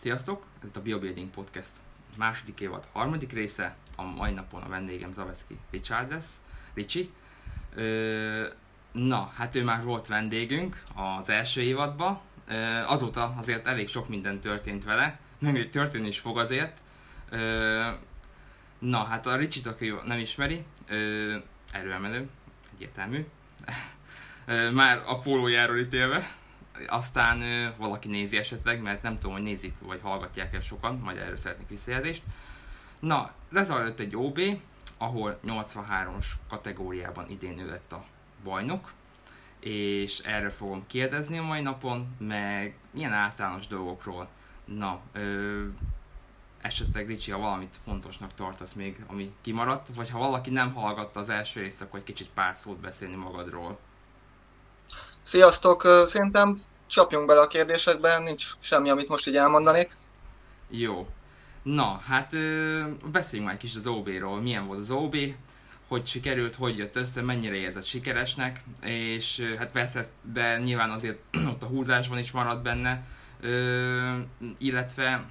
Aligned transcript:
Sziasztok! 0.00 0.44
Ez 0.62 0.68
itt 0.68 0.76
a 0.76 0.82
Biobuilding 0.82 1.30
Podcast 1.30 1.70
második 2.16 2.60
évad 2.60 2.88
harmadik 2.92 3.32
része. 3.32 3.76
A 3.96 4.02
mai 4.02 4.32
napon 4.32 4.62
a 4.62 4.68
vendégem 4.68 5.12
Zaveszki 5.12 5.58
Richardes, 5.70 6.24
Ricsi. 6.74 7.10
Ö, 7.74 8.46
na, 8.92 9.32
hát 9.36 9.54
ő 9.54 9.64
már 9.64 9.84
volt 9.84 10.06
vendégünk 10.06 10.82
az 10.94 11.28
első 11.28 11.60
évadban. 11.60 12.20
Ö, 12.48 12.54
azóta 12.86 13.34
azért 13.38 13.66
elég 13.66 13.88
sok 13.88 14.08
minden 14.08 14.40
történt 14.40 14.84
vele, 14.84 15.20
meg 15.38 15.68
történni 15.68 16.08
is 16.08 16.18
fog 16.18 16.38
azért. 16.38 16.78
Ö, 17.30 17.90
na, 18.78 19.04
hát 19.04 19.26
a 19.26 19.36
Ricsit, 19.36 19.66
aki 19.66 19.94
nem 20.04 20.18
ismeri, 20.18 20.64
ö, 20.88 21.36
erőemelő, 21.72 22.28
egyértelmű. 22.74 23.26
már 24.72 25.02
a 25.06 25.18
pólójáról 25.18 25.78
ítélve 25.78 26.38
aztán 26.86 27.42
ö, 27.42 27.68
valaki 27.76 28.08
nézi 28.08 28.36
esetleg, 28.36 28.82
mert 28.82 29.02
nem 29.02 29.18
tudom, 29.18 29.32
hogy 29.32 29.42
nézik 29.42 29.74
vagy 29.78 30.00
hallgatják 30.02 30.54
el 30.54 30.60
sokan, 30.60 30.96
majd 30.96 31.16
erről 31.16 31.36
szeretnék 31.36 31.68
visszajelzést. 31.68 32.22
Na, 32.98 33.30
lezajlott 33.50 34.00
egy 34.00 34.16
OB, 34.16 34.40
ahol 34.98 35.40
83-as 35.46 36.26
kategóriában 36.48 37.28
idén 37.28 37.58
ő 37.58 37.68
lett 37.68 37.92
a 37.92 38.04
bajnok, 38.44 38.92
és 39.60 40.18
erről 40.18 40.50
fogom 40.50 40.86
kérdezni 40.86 41.38
a 41.38 41.42
mai 41.42 41.60
napon, 41.60 42.16
meg 42.18 42.76
ilyen 42.94 43.12
általános 43.12 43.66
dolgokról. 43.66 44.28
Na, 44.64 45.00
ö, 45.12 45.64
esetleg 46.60 47.06
Ricsi, 47.06 47.30
ha 47.30 47.38
valamit 47.38 47.78
fontosnak 47.84 48.34
tartasz 48.34 48.72
még, 48.72 49.04
ami 49.06 49.32
kimaradt, 49.40 49.94
vagy 49.94 50.10
ha 50.10 50.18
valaki 50.18 50.50
nem 50.50 50.74
hallgatta 50.74 51.20
az 51.20 51.28
első 51.28 51.60
részt, 51.60 51.82
akkor 51.82 51.98
egy 51.98 52.04
kicsit 52.04 52.30
pár 52.34 52.56
szót 52.56 52.80
beszélni 52.80 53.16
magadról. 53.16 53.78
Sziasztok! 55.22 55.82
Szerintem 56.04 56.62
csapjunk 56.86 57.26
bele 57.26 57.40
a 57.40 57.46
kérdésekbe, 57.46 58.18
nincs 58.18 58.52
semmi, 58.60 58.90
amit 58.90 59.08
most 59.08 59.28
így 59.28 59.36
elmondanék. 59.36 59.92
Jó. 60.70 61.08
Na, 61.62 62.00
hát 62.06 62.30
beszéljünk 63.10 63.44
már 63.44 63.54
egy 63.54 63.60
kis 63.60 63.76
az 63.76 63.86
OB-ról. 63.86 64.40
Milyen 64.40 64.66
volt 64.66 64.78
az 64.78 64.90
OB, 64.90 65.16
hogy 65.88 66.06
sikerült, 66.06 66.54
hogy 66.54 66.76
jött 66.76 66.96
össze, 66.96 67.22
mennyire 67.22 67.54
érzett 67.54 67.84
sikeresnek, 67.84 68.62
és 68.82 69.54
hát 69.58 69.70
persze, 69.70 70.04
de 70.32 70.58
nyilván 70.58 70.90
azért 70.90 71.18
ott 71.52 71.62
a 71.62 71.66
húzásban 71.66 72.18
is 72.18 72.30
maradt 72.30 72.62
benne, 72.62 73.04
ö, 73.40 74.18
illetve 74.58 75.24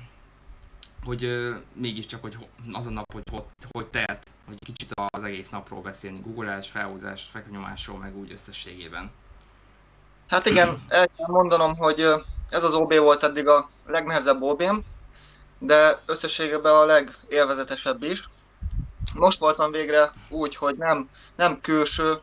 hogy 1.04 1.24
ö, 1.24 1.56
mégiscsak, 1.74 2.22
hogy 2.22 2.38
az 2.72 2.86
a 2.86 2.90
nap, 2.90 3.14
hogy 3.14 3.24
hogy, 3.32 3.44
hogy 3.72 3.88
telt, 3.88 4.28
hogy 4.46 4.58
kicsit 4.60 4.94
az 4.96 5.24
egész 5.24 5.50
napról 5.50 5.82
beszélni, 5.82 6.20
googleás, 6.24 6.70
felhúzás, 6.70 7.24
fekvőnyomásról, 7.24 7.98
meg 7.98 8.18
úgy 8.18 8.32
összességében. 8.32 9.12
Hát 10.30 10.46
igen, 10.46 10.82
el 10.88 11.08
kell 11.18 11.28
mondanom, 11.28 11.78
hogy 11.78 12.00
ez 12.50 12.64
az 12.64 12.74
OB 12.74 12.94
volt 12.94 13.24
eddig 13.24 13.48
a 13.48 13.70
legnehezebb 13.86 14.42
ob 14.42 14.64
de 15.60 16.00
összességében 16.06 16.74
a 16.74 16.86
legélvezetesebb 16.86 18.04
is. 18.04 18.30
Most 19.14 19.40
voltam 19.40 19.72
végre 19.72 20.12
úgy, 20.30 20.56
hogy 20.56 20.76
nem, 20.78 21.10
nem 21.36 21.62
külső 21.62 22.14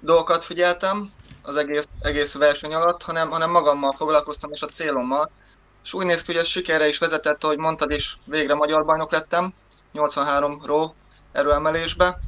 dolgokat 0.00 0.44
figyeltem 0.44 1.12
az 1.42 1.56
egész, 1.56 1.84
egész 2.00 2.34
verseny 2.34 2.74
alatt, 2.74 3.02
hanem, 3.02 3.30
hanem 3.30 3.50
magammal 3.50 3.92
foglalkoztam 3.92 4.52
és 4.52 4.62
a 4.62 4.68
célommal. 4.68 5.30
És 5.84 5.92
úgy 5.92 6.06
néz 6.06 6.22
ki, 6.22 6.32
hogy 6.32 6.40
ez 6.40 6.48
sikerre 6.48 6.88
is 6.88 6.98
vezetett, 6.98 7.44
ahogy 7.44 7.58
mondtad 7.58 7.90
is, 7.90 8.18
végre 8.24 8.54
magyar 8.54 8.84
bajnok 8.84 9.10
lettem, 9.10 9.54
83 9.92 10.62
ró 10.64 10.94
erőemelésbe. 11.32 12.18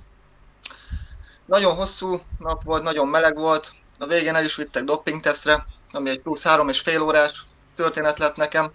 Nagyon 1.46 1.74
hosszú 1.74 2.20
nap 2.38 2.62
volt, 2.62 2.82
nagyon 2.82 3.08
meleg 3.08 3.36
volt, 3.36 3.72
a 4.02 4.06
végén 4.06 4.34
el 4.34 4.44
is 4.44 4.56
vittek 4.56 4.84
dopingtesztre, 4.84 5.66
ami 5.92 6.10
egy 6.10 6.20
plusz 6.20 6.42
három 6.42 6.68
és 6.68 6.80
fél 6.80 7.02
órás 7.02 7.44
történet 7.76 8.18
lett 8.18 8.36
nekem. 8.36 8.72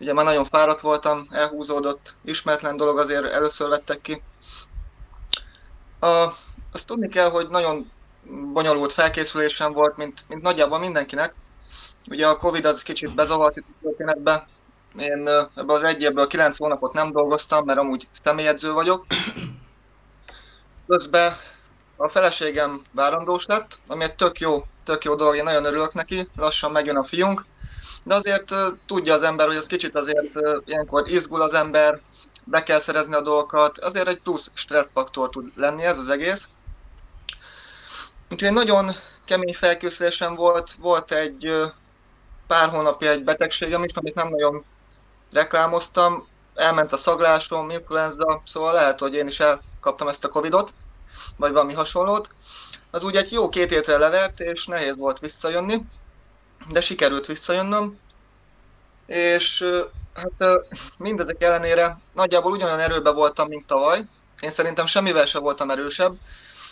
Ugye 0.00 0.12
már 0.12 0.24
nagyon 0.24 0.44
fáradt 0.44 0.80
voltam, 0.80 1.28
elhúzódott, 1.30 2.14
ismeretlen 2.24 2.76
dolog 2.76 2.98
azért 2.98 3.24
először 3.24 3.68
vettek 3.68 4.00
ki. 4.00 4.22
A, 6.00 6.06
azt 6.72 6.86
tudni 6.86 7.08
kell, 7.08 7.30
hogy 7.30 7.48
nagyon 7.48 7.90
bonyolult 8.52 8.92
felkészülésem 8.92 9.72
volt, 9.72 9.96
mint, 9.96 10.24
mint 10.28 10.42
nagyjából 10.42 10.78
mindenkinek. 10.78 11.34
Ugye 12.08 12.26
a 12.26 12.36
Covid 12.36 12.64
az 12.64 12.82
kicsit 12.82 13.14
bezavart 13.14 13.56
itt 13.56 13.66
a 13.68 13.82
történetbe. 13.82 14.46
Én 14.98 15.28
ebbe 15.54 15.72
az 15.72 15.82
egy 15.82 16.02
évből 16.02 16.26
kilenc 16.26 16.56
hónapot 16.56 16.92
nem 16.92 17.12
dolgoztam, 17.12 17.64
mert 17.64 17.78
amúgy 17.78 18.08
személyedző 18.12 18.72
vagyok. 18.72 19.06
Közben 20.88 21.36
a 22.04 22.08
feleségem 22.08 22.82
várandós 22.92 23.46
lett, 23.46 23.78
ami 23.86 24.04
egy 24.04 24.14
tök 24.14 24.40
jó, 24.40 24.64
tök 24.84 25.04
jó 25.04 25.14
dolog, 25.14 25.36
én 25.36 25.44
nagyon 25.44 25.64
örülök 25.64 25.94
neki, 25.94 26.28
lassan 26.36 26.70
megjön 26.70 26.96
a 26.96 27.04
fiunk, 27.04 27.44
de 28.04 28.14
azért 28.14 28.54
tudja 28.86 29.14
az 29.14 29.22
ember, 29.22 29.46
hogy 29.46 29.56
ez 29.56 29.66
kicsit 29.66 29.96
azért 29.96 30.34
ilyenkor 30.64 31.08
izgul 31.08 31.42
az 31.42 31.54
ember, 31.54 32.00
be 32.44 32.62
kell 32.62 32.78
szerezni 32.78 33.14
a 33.14 33.22
dolgokat, 33.22 33.78
azért 33.78 34.08
egy 34.08 34.20
plusz 34.22 34.50
stresszfaktor 34.54 35.30
tud 35.30 35.52
lenni 35.54 35.82
ez 35.82 35.98
az 35.98 36.08
egész. 36.08 36.48
Úgyhogy 38.30 38.52
nagyon 38.52 38.90
kemény 39.24 39.54
felkészülésem 39.54 40.34
volt, 40.34 40.72
volt 40.72 41.12
egy 41.12 41.52
pár 42.46 42.68
hónapja 42.68 43.10
egy 43.10 43.24
betegségem 43.24 43.84
is, 43.84 43.92
amit 43.94 44.14
nem 44.14 44.28
nagyon 44.28 44.64
reklámoztam, 45.32 46.26
elment 46.54 46.92
a 46.92 46.96
szaglásom, 46.96 47.70
influenza, 47.70 48.42
szóval 48.44 48.72
lehet, 48.72 48.98
hogy 48.98 49.14
én 49.14 49.26
is 49.26 49.40
elkaptam 49.40 50.08
ezt 50.08 50.24
a 50.24 50.28
Covidot 50.28 50.74
vagy 51.36 51.52
valami 51.52 51.72
hasonlót. 51.72 52.30
Az 52.90 53.04
úgy 53.04 53.16
egy 53.16 53.32
jó 53.32 53.48
két 53.48 53.70
hétre 53.70 53.98
levert, 53.98 54.40
és 54.40 54.66
nehéz 54.66 54.96
volt 54.96 55.18
visszajönni, 55.18 55.84
de 56.68 56.80
sikerült 56.80 57.26
visszajönnöm. 57.26 57.98
És 59.06 59.64
hát 60.14 60.58
mindezek 60.98 61.42
ellenére 61.42 61.98
nagyjából 62.12 62.52
ugyanolyan 62.52 62.80
erőben 62.80 63.14
voltam, 63.14 63.48
mint 63.48 63.66
tavaly. 63.66 64.04
Én 64.40 64.50
szerintem 64.50 64.86
semmivel 64.86 65.26
sem 65.26 65.42
voltam 65.42 65.70
erősebb. 65.70 66.14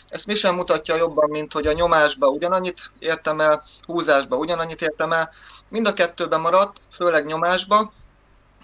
Ezt 0.08 0.26
mi 0.26 0.34
sem 0.34 0.54
mutatja 0.54 0.96
jobban, 0.96 1.30
mint 1.30 1.52
hogy 1.52 1.66
a 1.66 1.72
nyomásba 1.72 2.28
ugyanannyit 2.28 2.90
értem 2.98 3.40
el, 3.40 3.64
húzásba 3.86 4.36
ugyanannyit 4.36 4.82
értem 4.82 5.12
el. 5.12 5.30
Mind 5.68 5.86
a 5.86 5.94
kettőben 5.94 6.40
maradt, 6.40 6.76
főleg 6.90 7.26
nyomásba, 7.26 7.92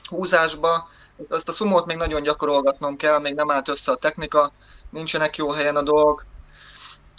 húzásba. 0.09 0.88
Ezt, 1.19 1.48
a 1.48 1.53
szumót 1.53 1.86
még 1.86 1.97
nagyon 1.97 2.22
gyakorolgatnom 2.22 2.97
kell, 2.97 3.19
még 3.19 3.34
nem 3.34 3.50
állt 3.50 3.69
össze 3.69 3.92
a 3.92 3.97
technika 3.97 4.53
nincsenek 4.91 5.37
jó 5.37 5.50
helyen 5.50 5.76
a 5.76 5.82
dolgok, 5.82 6.25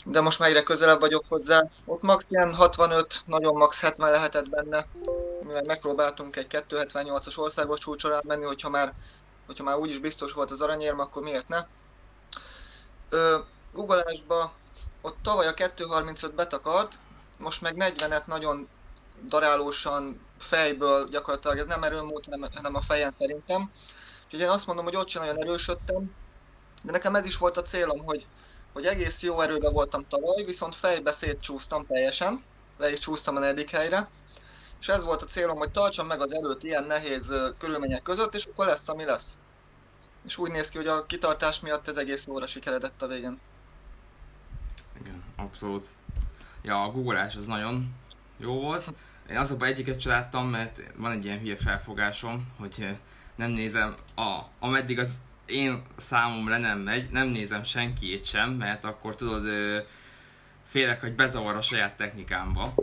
de 0.06 0.22
most 0.22 0.40
már 0.40 0.50
egyre 0.50 0.64
közelebb 0.64 1.00
vagyok 1.00 1.24
hozzá. 1.28 1.64
Ott 1.86 2.02
max 2.02 2.30
ilyen 2.30 2.56
65, 2.56 3.22
nagyon 3.26 3.58
max 3.58 3.82
70 3.82 4.12
lehetett 4.12 4.50
benne. 4.50 4.86
Megpróbáltunk 5.66 6.36
egy 6.36 6.48
278-as 6.50 7.38
országos 7.38 7.80
csúcsorán 7.80 8.24
menni, 8.28 8.46
hogyha 8.46 8.70
már, 8.70 8.94
hogyha 9.46 9.64
már 9.64 9.78
úgyis 9.78 10.00
biztos 10.00 10.34
volt 10.34 10.52
az 10.52 10.62
aranyérm, 10.62 11.00
akkor 11.00 11.22
miért 11.22 11.48
ne? 11.48 11.66
Googleásba 13.74 14.54
ott 15.02 15.18
tavaly 15.24 15.48
a 15.48 15.54
235 15.54 16.34
betakart, 16.34 17.00
most 17.38 17.62
meg 17.62 17.74
40-et 17.78 18.26
nagyon 18.26 18.68
darálósan 19.26 20.22
fejből 20.38 21.08
gyakorlatilag, 21.08 21.58
ez 21.58 21.66
nem 21.66 21.84
erőmód, 21.84 22.26
hanem, 22.26 22.50
hanem 22.56 22.76
a 22.76 22.82
fejen 22.82 23.12
szerintem. 23.12 23.72
Úgyhogy 24.26 24.40
én 24.40 24.50
azt 24.50 24.68
mondom, 24.68 24.86
hogy 24.86 24.96
ott 24.96 25.08
sem 25.08 25.22
nagyon 25.22 25.42
erősödtem, 25.42 26.12
de 26.84 26.92
nekem 26.92 27.16
ez 27.16 27.26
is 27.26 27.38
volt 27.38 27.58
a 27.58 27.64
célom, 27.64 28.06
hogy, 28.06 28.26
hogy 28.74 28.86
egész 28.86 29.22
jó 29.22 29.42
erőben 29.42 29.74
voltam 29.74 30.08
tavaly, 30.08 30.44
viszont 30.46 30.76
fejbe 30.76 31.12
szétcsúsztam 31.12 31.86
teljesen, 31.86 32.44
végig 32.78 33.00
csúsztam 33.00 33.36
a 33.36 33.40
negyedik 33.40 33.70
helyre, 33.70 34.10
és 34.80 34.88
ez 34.88 35.04
volt 35.04 35.22
a 35.22 35.26
célom, 35.26 35.58
hogy 35.58 35.72
tartsam 35.72 36.08
meg 36.08 36.22
az 36.22 36.34
előtt 36.34 36.64
ilyen 36.64 36.84
nehéz 36.84 37.54
körülmények 37.58 38.02
között, 38.02 38.36
és 38.36 38.46
akkor 38.46 38.66
lesz, 38.66 38.90
ami 38.90 39.06
lesz. 39.06 39.38
És 40.26 40.38
úgy 40.38 40.52
néz 40.52 40.70
ki, 40.70 40.78
hogy 40.78 40.88
a 40.88 41.06
kitartás 41.06 41.60
miatt 41.60 41.88
ez 41.88 41.98
egész 41.98 42.28
óra 42.28 42.48
sikeredett 42.48 43.02
a 43.02 43.08
végén. 43.08 43.40
Igen, 45.00 45.24
abszolút. 45.36 45.88
Ja, 46.62 46.84
a 46.84 46.92
googleás 46.92 47.36
az 47.36 47.46
nagyon 47.46 47.96
jó 48.38 48.60
volt. 48.60 48.86
Én 49.30 49.38
azokban 49.38 49.68
egyiket 49.68 50.00
csináltam, 50.00 50.50
mert 50.50 50.82
van 50.96 51.12
egy 51.12 51.26
ilyen 51.26 51.40
hülye 51.40 51.58
felfogásom, 51.58 52.54
hogy 52.60 52.98
nem 53.36 53.50
nézem, 53.50 53.96
a, 54.16 54.40
ameddig 54.60 55.00
az 55.00 55.10
én 55.50 55.82
számomra 55.98 56.58
nem 56.58 56.80
megy, 56.80 57.10
nem 57.10 57.28
nézem 57.28 57.64
senkiét 57.64 58.26
sem, 58.26 58.50
mert 58.50 58.86
akkor 58.86 59.16
tudod, 59.16 59.44
félek, 60.70 61.02
hogy 61.02 61.16
bezavar 61.16 61.56
a 61.56 61.62
saját 61.62 61.98
technikámba. 61.98 62.74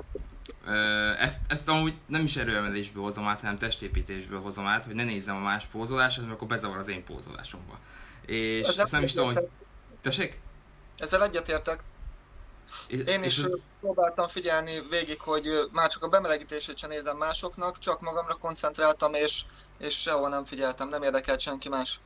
Ezt, 1.19 1.39
ezt 1.49 1.69
amúgy 1.69 1.95
nem 2.07 2.25
is 2.25 2.37
erőemelésből 2.37 3.03
hozom 3.03 3.27
át, 3.27 3.41
hanem 3.41 3.59
testépítésből 3.59 4.41
hozom 4.41 4.67
át, 4.67 4.85
hogy 4.85 4.95
ne 4.95 5.05
nézzem 5.05 5.37
a 5.37 5.41
más 5.41 5.65
pózolását, 5.65 6.25
mert 6.25 6.37
akkor 6.37 6.49
bezavar 6.49 6.79
az 6.79 6.89
én 6.89 7.05
pózolásomba. 7.05 7.79
És 8.27 8.69
Ezzel 8.69 8.83
ezt 8.83 8.93
nem 8.93 9.03
is 9.03 9.13
tudom, 9.13 9.35
hogy... 9.35 9.49
Tessék? 10.01 10.41
Ezzel 10.99 11.23
egyetértek. 11.23 11.81
Én 12.89 13.23
is 13.23 13.39
és 13.39 13.47
próbáltam 13.81 14.29
figyelni 14.29 14.83
végig, 14.91 15.21
hogy 15.21 15.49
már 15.73 15.89
csak 15.89 16.03
a 16.05 16.09
bemelegítését 16.09 16.77
sem 16.77 16.91
nézem 16.91 17.17
másoknak, 17.17 17.79
csak 17.79 18.01
magamra 18.01 18.35
koncentráltam, 18.35 19.15
és, 19.15 19.43
és 19.79 20.01
sehol 20.01 20.29
nem 20.29 20.45
figyeltem, 20.45 20.89
nem 20.89 21.03
érdekelt 21.03 21.41
senki 21.41 21.69
más. 21.69 22.01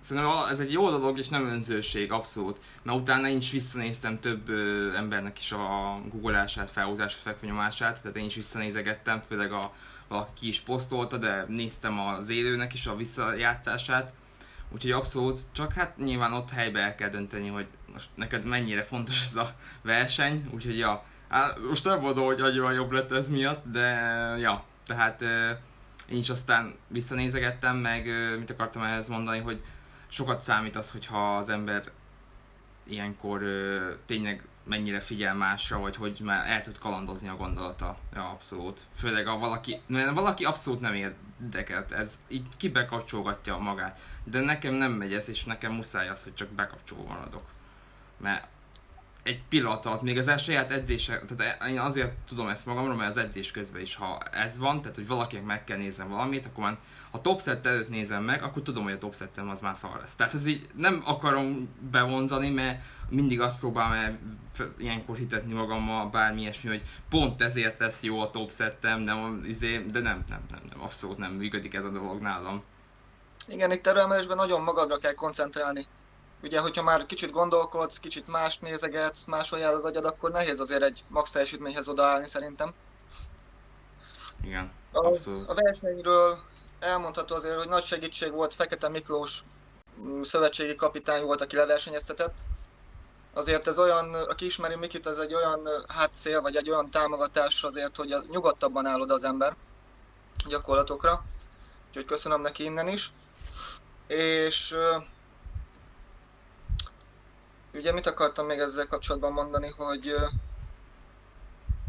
Szerintem 0.00 0.32
ez 0.50 0.58
egy 0.58 0.72
jó 0.72 0.90
dolog, 0.90 1.18
és 1.18 1.28
nem 1.28 1.46
önzőség, 1.46 2.12
abszolút. 2.12 2.60
Mert 2.82 2.98
utána 2.98 3.28
én 3.28 3.36
is 3.36 3.50
visszanéztem 3.50 4.20
több 4.20 4.48
ö, 4.48 4.94
embernek 4.94 5.38
is 5.38 5.52
a 5.52 6.00
googolását, 6.10 6.70
felhúzását, 6.70 7.20
fekvőnyomását, 7.20 8.00
tehát 8.00 8.16
én 8.16 8.24
is 8.24 8.34
visszanézegettem, 8.34 9.22
főleg 9.28 9.52
a 9.52 9.72
valaki 10.08 10.48
is 10.48 10.60
posztolta, 10.60 11.16
de 11.16 11.44
néztem 11.48 11.98
az 11.98 12.28
élőnek 12.28 12.72
is 12.74 12.86
a 12.86 12.96
visszajátszását. 12.96 14.12
Úgyhogy 14.70 14.90
abszolút, 14.90 15.40
csak 15.52 15.72
hát 15.72 15.96
nyilván 15.96 16.32
ott 16.32 16.50
helybe 16.50 16.80
el 16.80 16.94
kell 16.94 17.08
dönteni, 17.08 17.48
hogy 17.48 17.66
most 17.92 18.08
neked 18.14 18.44
mennyire 18.44 18.82
fontos 18.82 19.24
ez 19.24 19.36
a 19.36 19.54
verseny, 19.82 20.48
úgyhogy 20.54 20.78
ja, 20.78 21.04
hát 21.28 21.58
most 21.68 21.84
nem 21.84 22.00
mondom, 22.00 22.24
hogy 22.24 22.40
annyira 22.40 22.70
jobb 22.70 22.90
lett 22.90 23.12
ez 23.12 23.28
miatt, 23.28 23.64
de 23.72 23.88
ja, 24.38 24.64
tehát 24.86 25.24
én 26.08 26.18
is 26.18 26.28
aztán 26.30 26.74
visszanézegettem, 26.88 27.76
meg 27.76 28.06
mit 28.38 28.50
akartam 28.50 28.82
ehhez 28.82 29.08
mondani, 29.08 29.38
hogy 29.38 29.62
sokat 30.08 30.40
számít 30.40 30.76
az, 30.76 30.90
hogyha 30.90 31.36
az 31.36 31.48
ember 31.48 31.84
ilyenkor 32.86 33.42
tényleg 34.06 34.46
mennyire 34.64 35.00
figyel 35.00 35.34
másra, 35.34 35.78
vagy 35.78 35.96
hogy 35.96 36.20
már 36.24 36.50
el 36.50 36.62
tud 36.62 36.78
kalandozni 36.78 37.28
a 37.28 37.36
gondolata. 37.36 37.98
Ja, 38.14 38.28
abszolút. 38.28 38.80
Főleg 38.96 39.26
a 39.26 39.38
valaki, 39.38 39.80
mert 39.86 40.14
valaki 40.14 40.44
abszolút 40.44 40.80
nem 40.80 40.94
érdekelt, 40.94 41.92
ez 41.92 42.18
így 42.28 42.46
kibekapcsolgatja 42.56 43.58
magát. 43.58 43.98
De 44.24 44.40
nekem 44.40 44.74
nem 44.74 44.92
megy 44.92 45.12
ez, 45.12 45.28
és 45.28 45.44
nekem 45.44 45.72
muszáj 45.72 46.08
az, 46.08 46.22
hogy 46.22 46.34
csak 46.34 46.48
bekapcsolva 46.48 47.14
maradok. 47.14 47.44
Mert 48.16 48.48
egy 49.24 49.42
pillanat 49.48 49.86
alatt, 49.86 50.02
még 50.02 50.18
az 50.18 50.28
el 50.28 50.36
saját 50.36 50.70
edzése, 50.70 51.20
tehát 51.20 51.68
én 51.68 51.78
azért 51.78 52.12
tudom 52.28 52.48
ezt 52.48 52.66
magamról, 52.66 52.94
mert 52.94 53.10
az 53.10 53.22
edzés 53.22 53.50
közben 53.50 53.80
is, 53.80 53.94
ha 53.94 54.18
ez 54.32 54.58
van, 54.58 54.80
tehát 54.80 54.96
hogy 54.96 55.06
valakinek 55.06 55.44
meg 55.44 55.64
kell 55.64 55.76
néznem 55.76 56.08
valamit, 56.08 56.46
akkor 56.46 56.64
már, 56.64 56.78
ha 57.10 57.20
top 57.20 57.40
set 57.40 57.66
előtt 57.66 57.88
nézem 57.88 58.22
meg, 58.22 58.42
akkor 58.42 58.62
tudom, 58.62 58.82
hogy 58.82 58.92
a 58.92 58.98
top 58.98 59.14
settem 59.14 59.48
az 59.48 59.60
már 59.60 59.76
szar 59.76 59.98
lesz. 60.00 60.14
Tehát 60.14 60.34
ez 60.34 60.46
így 60.46 60.68
nem 60.74 61.02
akarom 61.04 61.68
bevonzani, 61.90 62.50
mert 62.50 62.80
mindig 63.08 63.40
azt 63.40 63.58
próbálom 63.58 63.92
el 63.92 64.18
ilyenkor 64.78 65.16
hitetni 65.16 65.52
magammal, 65.52 66.08
bármi 66.08 66.40
ilyesmi, 66.40 66.68
hogy 66.68 66.82
pont 67.08 67.42
ezért 67.42 67.78
lesz 67.78 68.02
jó 68.02 68.20
a 68.20 68.30
top 68.30 68.52
settem, 68.52 69.00
nem, 69.00 69.44
izé, 69.46 69.78
de 69.78 70.00
nem, 70.00 70.24
nem, 70.28 70.44
nem, 70.50 70.60
nem, 70.70 70.82
abszolút 70.82 71.18
nem 71.18 71.32
működik 71.32 71.74
ez 71.74 71.84
a 71.84 71.90
dolog 71.90 72.20
nálam. 72.20 72.62
Igen, 73.48 73.72
itt 73.72 73.86
erőemelésben 73.86 74.36
nagyon 74.36 74.62
magadra 74.62 74.96
kell 74.96 75.14
koncentrálni 75.14 75.86
ugye, 76.44 76.60
hogyha 76.60 76.82
már 76.82 77.06
kicsit 77.06 77.30
gondolkodsz, 77.30 77.98
kicsit 77.98 78.26
más 78.26 78.58
nézegetsz, 78.58 79.24
máshol 79.24 79.58
jár 79.58 79.72
az 79.72 79.84
agyad, 79.84 80.04
akkor 80.04 80.30
nehéz 80.30 80.60
azért 80.60 80.82
egy 80.82 81.04
max 81.08 81.30
teljesítményhez 81.30 81.88
odaállni 81.88 82.26
szerintem. 82.26 82.74
Igen, 84.42 84.72
a, 84.92 85.08
a 85.46 85.54
versenyről 85.54 86.38
elmondható 86.80 87.34
azért, 87.34 87.58
hogy 87.58 87.68
nagy 87.68 87.84
segítség 87.84 88.32
volt 88.32 88.54
Fekete 88.54 88.88
Miklós 88.88 89.42
mm, 90.00 90.22
szövetségi 90.22 90.76
kapitány 90.76 91.24
volt, 91.24 91.40
aki 91.40 91.56
leversenyeztetett. 91.56 92.34
Azért 93.34 93.66
ez 93.66 93.78
olyan, 93.78 94.14
aki 94.14 94.46
ismeri 94.46 94.74
Mikit, 94.74 95.06
ez 95.06 95.18
egy 95.18 95.34
olyan 95.34 95.68
hátszél, 95.88 96.40
vagy 96.40 96.56
egy 96.56 96.70
olyan 96.70 96.90
támogatás 96.90 97.64
azért, 97.64 97.96
hogy 97.96 98.16
nyugodtabban 98.28 98.86
áll 98.86 99.00
oda 99.00 99.14
az 99.14 99.24
ember 99.24 99.56
gyakorlatokra. 100.48 101.24
Úgyhogy 101.88 102.04
köszönöm 102.04 102.40
neki 102.40 102.64
innen 102.64 102.88
is. 102.88 103.12
És 104.06 104.74
Ugye 107.74 107.92
mit 107.92 108.06
akartam 108.06 108.46
még 108.46 108.58
ezzel 108.58 108.86
kapcsolatban 108.86 109.32
mondani, 109.32 109.72
hogy 109.76 110.12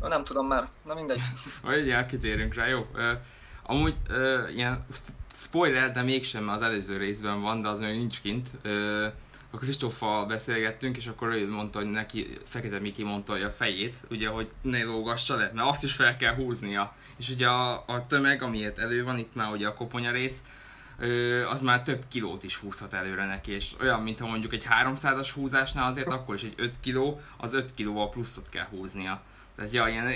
uh, 0.02 0.10
nem 0.10 0.24
tudom 0.24 0.48
már, 0.48 0.70
na 0.86 0.94
mindegy. 0.94 1.22
Vagy 1.62 2.06
kitérünk 2.06 2.54
rá, 2.54 2.68
jó. 2.68 2.88
Uh, 2.94 3.12
amúgy 3.64 3.96
uh, 4.10 4.56
ilyen 4.56 4.86
spoiler, 5.34 5.92
de 5.92 6.02
mégsem 6.02 6.50
az 6.50 6.62
előző 6.62 6.98
részben 6.98 7.42
van, 7.42 7.62
de 7.62 7.70
az 7.70 7.80
még 7.80 7.96
nincs 7.96 8.22
kint. 8.22 8.48
Uh, 8.66 9.06
a 9.56 9.58
Kristóffal 9.58 10.26
beszélgettünk, 10.26 10.98
és 10.98 11.08
akkor 11.08 11.30
ő 11.30 11.50
mondta, 11.50 11.80
hogy 11.80 11.90
neki, 11.90 12.38
Fekete 12.46 12.80
Miki 12.80 13.04
mondta, 13.04 13.32
hogy 13.32 13.42
a 13.42 13.52
fejét, 13.52 13.94
ugye, 14.10 14.28
hogy 14.28 14.50
ne 14.62 14.84
lógassa 14.84 15.36
le, 15.36 15.52
mert 15.54 15.70
azt 15.70 15.84
is 15.84 15.94
fel 15.94 16.16
kell 16.16 16.36
húznia. 16.36 16.96
És 17.18 17.30
ugye 17.30 17.48
a, 17.48 17.84
a 17.88 18.06
tömeg, 18.08 18.42
amiért 18.42 18.80
elő 18.80 19.04
van, 19.04 19.18
itt 19.18 19.36
már 19.36 19.52
ugye 19.52 19.68
a 19.68 19.74
koponya 19.74 20.12
rész, 20.12 20.38
az 21.50 21.62
már 21.62 21.82
több 21.82 22.04
kilót 22.08 22.44
is 22.44 22.56
húzhat 22.56 22.94
előre 22.94 23.26
neki, 23.26 23.52
és 23.52 23.74
olyan, 23.82 24.02
mintha 24.02 24.28
mondjuk 24.28 24.54
egy 24.54 24.68
300-as 24.84 25.30
húzásnál 25.34 25.92
azért 25.92 26.08
akkor 26.08 26.36
is 26.36 26.44
egy 26.44 26.54
5 26.58 26.80
kiló, 26.80 27.22
az 27.38 27.54
5 27.54 27.74
kilóval 27.74 28.10
pluszot 28.10 28.50
kell 28.50 28.66
húznia. 28.66 29.22
Tehát 29.56 29.72
ja, 29.72 29.88
ilyen, 29.88 30.12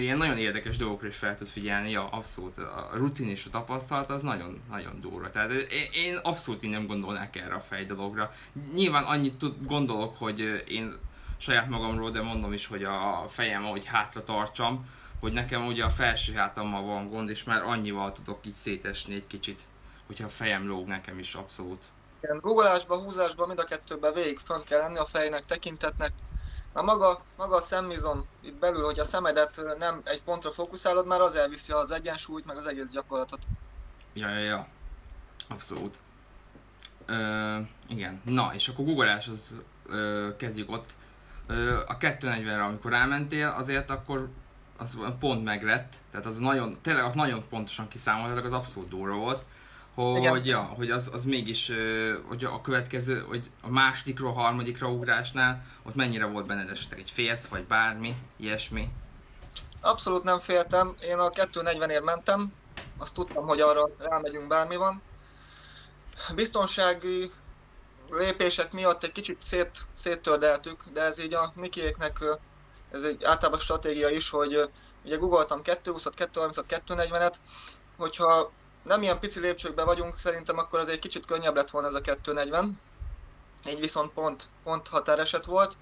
ilyen 0.00 0.16
nagyon 0.16 0.38
érdekes 0.38 0.76
dolgokra 0.76 1.06
is 1.06 1.16
fel 1.16 1.36
tud 1.36 1.46
figyelni, 1.46 1.90
ja, 1.90 2.08
abszolút. 2.08 2.58
A 2.58 2.90
rutin 2.92 3.28
és 3.28 3.44
a 3.46 3.50
tapasztalat 3.50 4.10
az 4.10 4.22
nagyon, 4.22 4.60
nagyon 4.70 5.00
durva. 5.00 5.30
Tehát 5.30 5.50
én, 5.50 5.88
én 5.92 6.16
abszolút 6.22 6.62
így 6.62 6.70
nem 6.70 6.86
gondolnák 6.86 7.36
erre 7.36 7.54
a 7.54 7.60
fej 7.60 7.84
dologra. 7.84 8.32
Nyilván 8.74 9.04
annyit 9.04 9.34
tud, 9.34 9.54
gondolok, 9.66 10.16
hogy 10.16 10.64
én 10.68 10.94
saját 11.36 11.68
magamról, 11.68 12.10
de 12.10 12.22
mondom 12.22 12.52
is, 12.52 12.66
hogy 12.66 12.84
a 12.84 13.24
fejem, 13.28 13.64
ahogy 13.64 13.84
hátra 13.84 14.22
tartsam, 14.22 14.86
hogy 15.20 15.32
nekem 15.32 15.66
ugye 15.66 15.84
a 15.84 15.90
felső 15.90 16.32
hátammal 16.32 16.82
van 16.82 17.08
gond, 17.08 17.28
és 17.28 17.44
már 17.44 17.62
annyival 17.62 18.12
tudok 18.12 18.46
így 18.46 18.54
szétesni 18.54 19.14
egy 19.14 19.26
kicsit 19.26 19.60
hogyha 20.10 20.26
a 20.26 20.30
fejem 20.30 20.66
lóg 20.66 20.86
nekem 20.86 21.18
is 21.18 21.34
abszolút. 21.34 21.84
Igen, 22.22 22.40
rugolásban, 22.42 23.02
húzásban 23.02 23.46
mind 23.46 23.58
a 23.58 23.64
kettőben 23.64 24.12
végig 24.12 24.38
fönt 24.38 24.64
kell 24.64 24.78
lenni 24.78 24.98
a 24.98 25.06
fejnek, 25.06 25.44
tekintetnek. 25.44 26.12
Már 26.72 26.84
maga, 26.84 27.22
maga 27.36 27.56
a 27.56 27.60
szemmizom 27.60 28.26
itt 28.42 28.54
belül, 28.54 28.84
hogy 28.84 28.98
a 28.98 29.04
szemedet 29.04 29.76
nem 29.78 30.00
egy 30.04 30.22
pontra 30.22 30.50
fókuszálod, 30.50 31.06
már 31.06 31.20
az 31.20 31.34
elviszi 31.34 31.72
az 31.72 31.90
egyensúlyt, 31.90 32.44
meg 32.44 32.56
az 32.56 32.66
egész 32.66 32.90
gyakorlatot. 32.90 33.38
Ja, 34.12 34.28
ja, 34.28 34.38
ja. 34.38 34.66
Abszolút. 35.48 35.96
Ö, 37.06 37.56
igen. 37.88 38.20
Na, 38.24 38.50
és 38.54 38.68
akkor 38.68 38.84
googolás, 38.84 39.28
az 39.28 39.60
ö, 39.86 40.28
kezdjük 40.36 40.70
ott. 40.70 40.90
Ö, 41.46 41.78
a 41.86 41.96
240-re, 41.98 42.64
amikor 42.64 42.90
rámentél, 42.90 43.48
azért 43.48 43.90
akkor 43.90 44.28
az 44.76 44.98
pont 45.18 45.44
meglett, 45.44 45.94
tehát 46.10 46.26
az 46.26 46.36
nagyon, 46.36 46.78
tényleg 46.82 47.04
az 47.04 47.14
nagyon 47.14 47.44
pontosan 47.48 47.88
kiszámoltak, 47.88 48.44
az 48.44 48.52
abszolút 48.52 48.88
durva 48.88 49.16
volt 49.16 49.44
hogy, 49.94 50.46
ja, 50.46 50.60
hogy 50.60 50.90
az, 50.90 51.10
az 51.12 51.24
mégis, 51.24 51.72
hogy 52.28 52.44
a 52.44 52.60
következő, 52.60 53.20
hogy 53.20 53.50
a 53.62 53.70
másodikról, 53.70 54.32
harmadikra 54.32 54.88
ugrásnál, 54.88 55.64
ott 55.82 55.94
mennyire 55.94 56.24
volt 56.24 56.46
benned 56.46 56.70
esetleg 56.70 56.98
egy 56.98 57.10
félsz, 57.10 57.46
vagy 57.46 57.64
bármi, 57.64 58.16
ilyesmi? 58.36 58.88
Abszolút 59.80 60.22
nem 60.22 60.38
féltem, 60.38 60.94
én 61.02 61.18
a 61.18 61.30
240-ért 61.30 62.04
mentem, 62.04 62.52
azt 62.98 63.14
tudtam, 63.14 63.46
hogy 63.46 63.60
arra 63.60 63.88
rámegyünk 63.98 64.48
bármi 64.48 64.76
van. 64.76 65.02
Biztonsági 66.34 67.30
lépések 68.10 68.72
miatt 68.72 69.04
egy 69.04 69.12
kicsit 69.12 69.42
szét, 69.42 69.70
széttördeltük, 69.92 70.84
de 70.92 71.00
ez 71.00 71.18
így 71.18 71.34
a 71.34 71.52
Mikiéknek 71.56 72.18
ez 72.90 73.02
egy 73.02 73.24
általában 73.24 73.60
stratégia 73.60 74.08
is, 74.08 74.30
hogy 74.30 74.70
ugye 75.04 75.16
googoltam 75.16 75.60
220-at, 75.64 76.28
230-at, 76.34 76.82
240-et, 76.86 77.34
hogyha 77.96 78.50
nem 78.82 79.02
ilyen 79.02 79.20
pici 79.20 79.40
lépcsőkben 79.40 79.86
vagyunk, 79.86 80.18
szerintem 80.18 80.58
akkor 80.58 80.78
az 80.78 80.88
egy 80.88 80.98
kicsit 80.98 81.26
könnyebb 81.26 81.54
lett 81.54 81.70
volna 81.70 81.88
ez 81.88 81.94
a 81.94 82.00
240. 82.00 82.80
Így 83.68 83.80
viszont 83.80 84.12
pont, 84.12 84.48
pont 84.62 84.88
határeset 84.88 85.44
volt. 85.44 85.76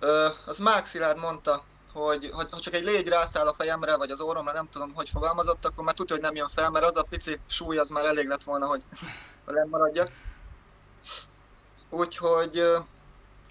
Ö, 0.00 0.28
az 0.46 0.58
Mák 0.58 0.86
Szilárd 0.86 1.18
mondta, 1.18 1.64
hogy 1.92 2.30
ha 2.50 2.60
csak 2.60 2.74
egy 2.74 2.84
légy 2.84 3.08
rászáll 3.08 3.46
a 3.46 3.54
fejemre, 3.54 3.96
vagy 3.96 4.10
az 4.10 4.20
orromra, 4.20 4.52
nem 4.52 4.68
tudom, 4.70 4.94
hogy 4.94 5.08
fogalmazott, 5.08 5.64
akkor 5.64 5.84
már 5.84 5.94
tudja, 5.94 6.14
hogy 6.14 6.24
nem 6.24 6.34
jön 6.34 6.48
fel, 6.54 6.70
mert 6.70 6.84
az 6.84 6.96
a 6.96 7.02
pici 7.02 7.40
súly 7.46 7.78
az 7.78 7.88
már 7.88 8.04
elég 8.04 8.28
lett 8.28 8.44
volna, 8.44 8.66
hogy 8.66 8.82
maradjak. 9.70 10.10
Úgyhogy 11.90 12.58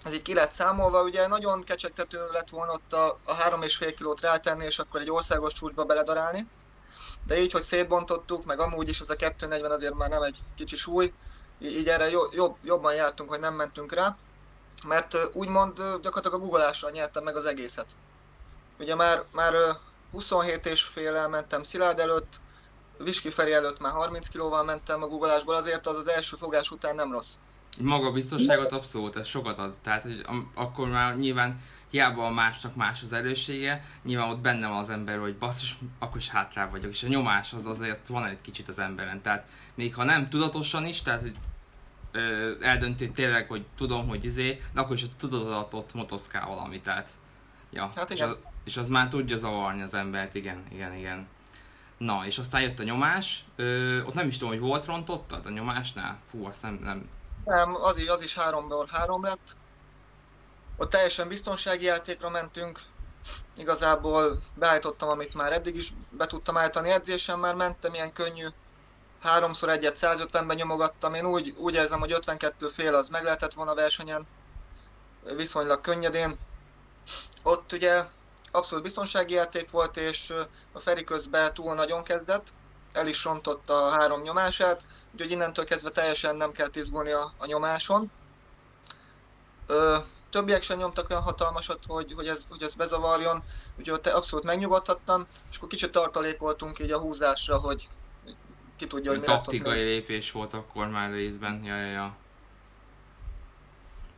ez 0.04 0.12
így 0.12 0.22
ki 0.22 0.34
lett 0.34 0.52
számolva, 0.52 1.02
ugye 1.02 1.26
nagyon 1.26 1.62
kecsegtető 1.62 2.26
lett 2.32 2.48
volna 2.48 2.72
ott 2.72 2.92
a, 2.92 3.18
a 3.24 3.36
3,5 3.36 3.92
kilót 3.96 4.20
rátenni, 4.20 4.64
és 4.64 4.78
akkor 4.78 5.00
egy 5.00 5.10
országos 5.10 5.52
csúcsba 5.52 5.84
beledarálni 5.84 6.48
de 7.26 7.40
így, 7.40 7.52
hogy 7.52 7.62
szétbontottuk, 7.62 8.44
meg 8.44 8.60
amúgy 8.60 8.88
is 8.88 9.00
az 9.00 9.10
a 9.10 9.16
240 9.16 9.70
azért 9.70 9.94
már 9.94 10.08
nem 10.08 10.22
egy 10.22 10.38
kicsi 10.56 10.76
súly, 10.76 11.12
így 11.58 11.88
erre 11.88 12.10
jobb, 12.10 12.56
jobban 12.64 12.94
jártunk, 12.94 13.30
hogy 13.30 13.40
nem 13.40 13.54
mentünk 13.54 13.92
rá, 13.92 14.16
mert 14.86 15.16
úgymond 15.32 15.74
gyakorlatilag 15.76 16.34
a 16.34 16.38
googolásra 16.38 16.90
nyertem 16.90 17.24
meg 17.24 17.36
az 17.36 17.44
egészet. 17.44 17.86
Ugye 18.78 18.94
már, 18.94 19.24
már 19.32 19.52
27 20.10 20.66
és 20.66 20.82
fél 20.82 21.28
mentem 21.28 21.62
Szilárd 21.62 21.98
előtt, 21.98 22.40
Viski 23.04 23.30
Feri 23.30 23.52
előtt 23.52 23.80
már 23.80 23.92
30 23.92 24.28
kilóval 24.28 24.64
mentem 24.64 25.02
a 25.02 25.08
googolásból, 25.08 25.54
azért 25.54 25.86
az 25.86 25.96
az 25.96 26.08
első 26.08 26.36
fogás 26.36 26.70
után 26.70 26.94
nem 26.94 27.12
rossz. 27.12 27.32
Maga 27.78 28.10
biztonságot 28.10 28.72
abszolút, 28.72 29.16
ez 29.16 29.26
sokat 29.26 29.58
ad. 29.58 29.74
Tehát, 29.82 30.02
hogy 30.02 30.26
akkor 30.54 30.88
már 30.88 31.16
nyilván 31.16 31.60
hiába 31.90 32.26
a 32.26 32.30
másnak 32.30 32.74
más 32.74 33.02
az 33.02 33.12
erőssége, 33.12 33.84
nyilván 34.04 34.30
ott 34.30 34.40
benne 34.40 34.68
van 34.68 34.76
az 34.76 34.90
ember, 34.90 35.18
hogy 35.18 35.36
basszus, 35.36 35.78
akkor 35.98 36.16
is 36.16 36.28
hátrá 36.28 36.68
vagyok, 36.68 36.90
és 36.90 37.02
a 37.02 37.08
nyomás 37.08 37.52
az 37.52 37.66
azért 37.66 38.06
van 38.06 38.26
egy 38.26 38.40
kicsit 38.40 38.68
az 38.68 38.78
emberen, 38.78 39.22
tehát 39.22 39.48
még 39.74 39.94
ha 39.94 40.04
nem 40.04 40.28
tudatosan 40.28 40.86
is, 40.86 41.02
tehát 41.02 41.20
hogy 41.20 41.36
ö, 42.12 42.52
eldönti 42.60 43.10
tényleg, 43.10 43.48
hogy 43.48 43.64
tudom, 43.76 44.08
hogy 44.08 44.24
izé, 44.24 44.62
de 44.72 44.80
akkor 44.80 44.96
is 44.96 45.02
a 45.02 45.16
tudatot 45.16 45.74
ott 45.74 45.94
motoszkál 45.94 46.46
valami, 46.46 46.80
tehát 46.80 47.08
ja, 47.70 47.90
hát 47.94 48.10
és, 48.10 48.20
az, 48.20 48.36
és 48.64 48.76
az 48.76 48.88
már 48.88 49.08
tudja 49.08 49.36
zavarni 49.36 49.82
az 49.82 49.94
embert, 49.94 50.34
igen, 50.34 50.62
igen, 50.72 50.94
igen. 50.94 51.28
Na, 51.98 52.26
és 52.26 52.38
aztán 52.38 52.62
jött 52.62 52.78
a 52.78 52.82
nyomás, 52.82 53.44
ö, 53.56 54.02
ott 54.02 54.14
nem 54.14 54.26
is 54.26 54.36
tudom, 54.36 54.52
hogy 54.52 54.62
volt 54.62 54.84
rontottad 54.84 55.46
a 55.46 55.50
nyomásnál? 55.50 56.18
Fú, 56.30 56.46
azt 56.46 56.62
nem, 56.62 56.74
nem. 56.74 57.08
Nem, 57.44 57.74
az 57.74 57.98
is, 57.98 58.06
az 58.06 58.22
is 58.22 58.34
3 58.34 58.64
három 58.90 59.22
lett. 59.22 59.56
Ott 60.80 60.90
teljesen 60.90 61.28
biztonsági 61.28 61.84
játékra 61.84 62.30
mentünk. 62.30 62.80
Igazából 63.56 64.42
beállítottam, 64.54 65.08
amit 65.08 65.34
már 65.34 65.52
eddig 65.52 65.76
is 65.76 65.92
be 66.10 66.26
tudtam 66.26 66.56
állítani. 66.56 66.90
Edzésen 66.90 67.38
már 67.38 67.54
mentem, 67.54 67.94
ilyen 67.94 68.12
könnyű. 68.12 68.46
Háromszor 69.20 69.68
egyet 69.68 69.98
150-ben 70.00 70.56
nyomogattam. 70.56 71.14
Én 71.14 71.26
úgy, 71.26 71.54
úgy 71.58 71.74
érzem, 71.74 71.98
hogy 71.98 72.12
52 72.12 72.68
fél 72.68 72.94
az 72.94 73.08
meg 73.08 73.22
lehetett 73.22 73.52
volna 73.52 73.74
versenyen. 73.74 74.26
Viszonylag 75.36 75.80
könnyedén. 75.80 76.38
Ott 77.42 77.72
ugye 77.72 78.04
abszolút 78.50 78.84
biztonsági 78.84 79.34
játék 79.34 79.70
volt, 79.70 79.96
és 79.96 80.32
a 80.72 80.78
Feri 80.78 81.04
közben 81.04 81.54
túl 81.54 81.74
nagyon 81.74 82.02
kezdett, 82.02 82.48
el 82.92 83.06
is 83.06 83.24
rontott 83.24 83.70
a 83.70 83.88
három 83.88 84.22
nyomását, 84.22 84.84
úgyhogy 85.12 85.30
innentől 85.30 85.64
kezdve 85.64 85.90
teljesen 85.90 86.36
nem 86.36 86.52
kell 86.52 86.68
izgulni 86.72 87.10
a, 87.10 87.32
a 87.38 87.46
nyomáson. 87.46 88.10
Ö, 89.66 89.96
többiek 90.30 90.62
sem 90.62 90.78
nyomtak 90.78 91.10
olyan 91.10 91.22
hatalmasat, 91.22 91.78
hogy, 91.86 92.12
hogy, 92.12 92.26
ez, 92.26 92.44
hogy 92.48 92.62
ez 92.62 92.74
bezavarjon, 92.74 93.42
úgyhogy 93.78 93.98
ott 93.98 94.06
abszolút 94.06 94.44
megnyugodhattam, 94.44 95.26
és 95.50 95.56
akkor 95.56 95.68
kicsit 95.68 95.92
tartalékoltunk 95.92 96.78
így 96.78 96.90
a 96.90 97.00
húzásra, 97.00 97.58
hogy 97.58 97.88
ki 98.76 98.86
tudja, 98.86 99.10
hogy 99.10 99.20
mi 99.20 99.26
lesz 99.26 99.44
Taktikai 99.44 99.82
lépés 99.82 100.32
volt 100.32 100.54
akkor 100.54 100.88
már 100.88 101.10
részben, 101.10 101.64
ja, 101.64 101.76
ja, 101.76 101.90
ja. 101.90 102.16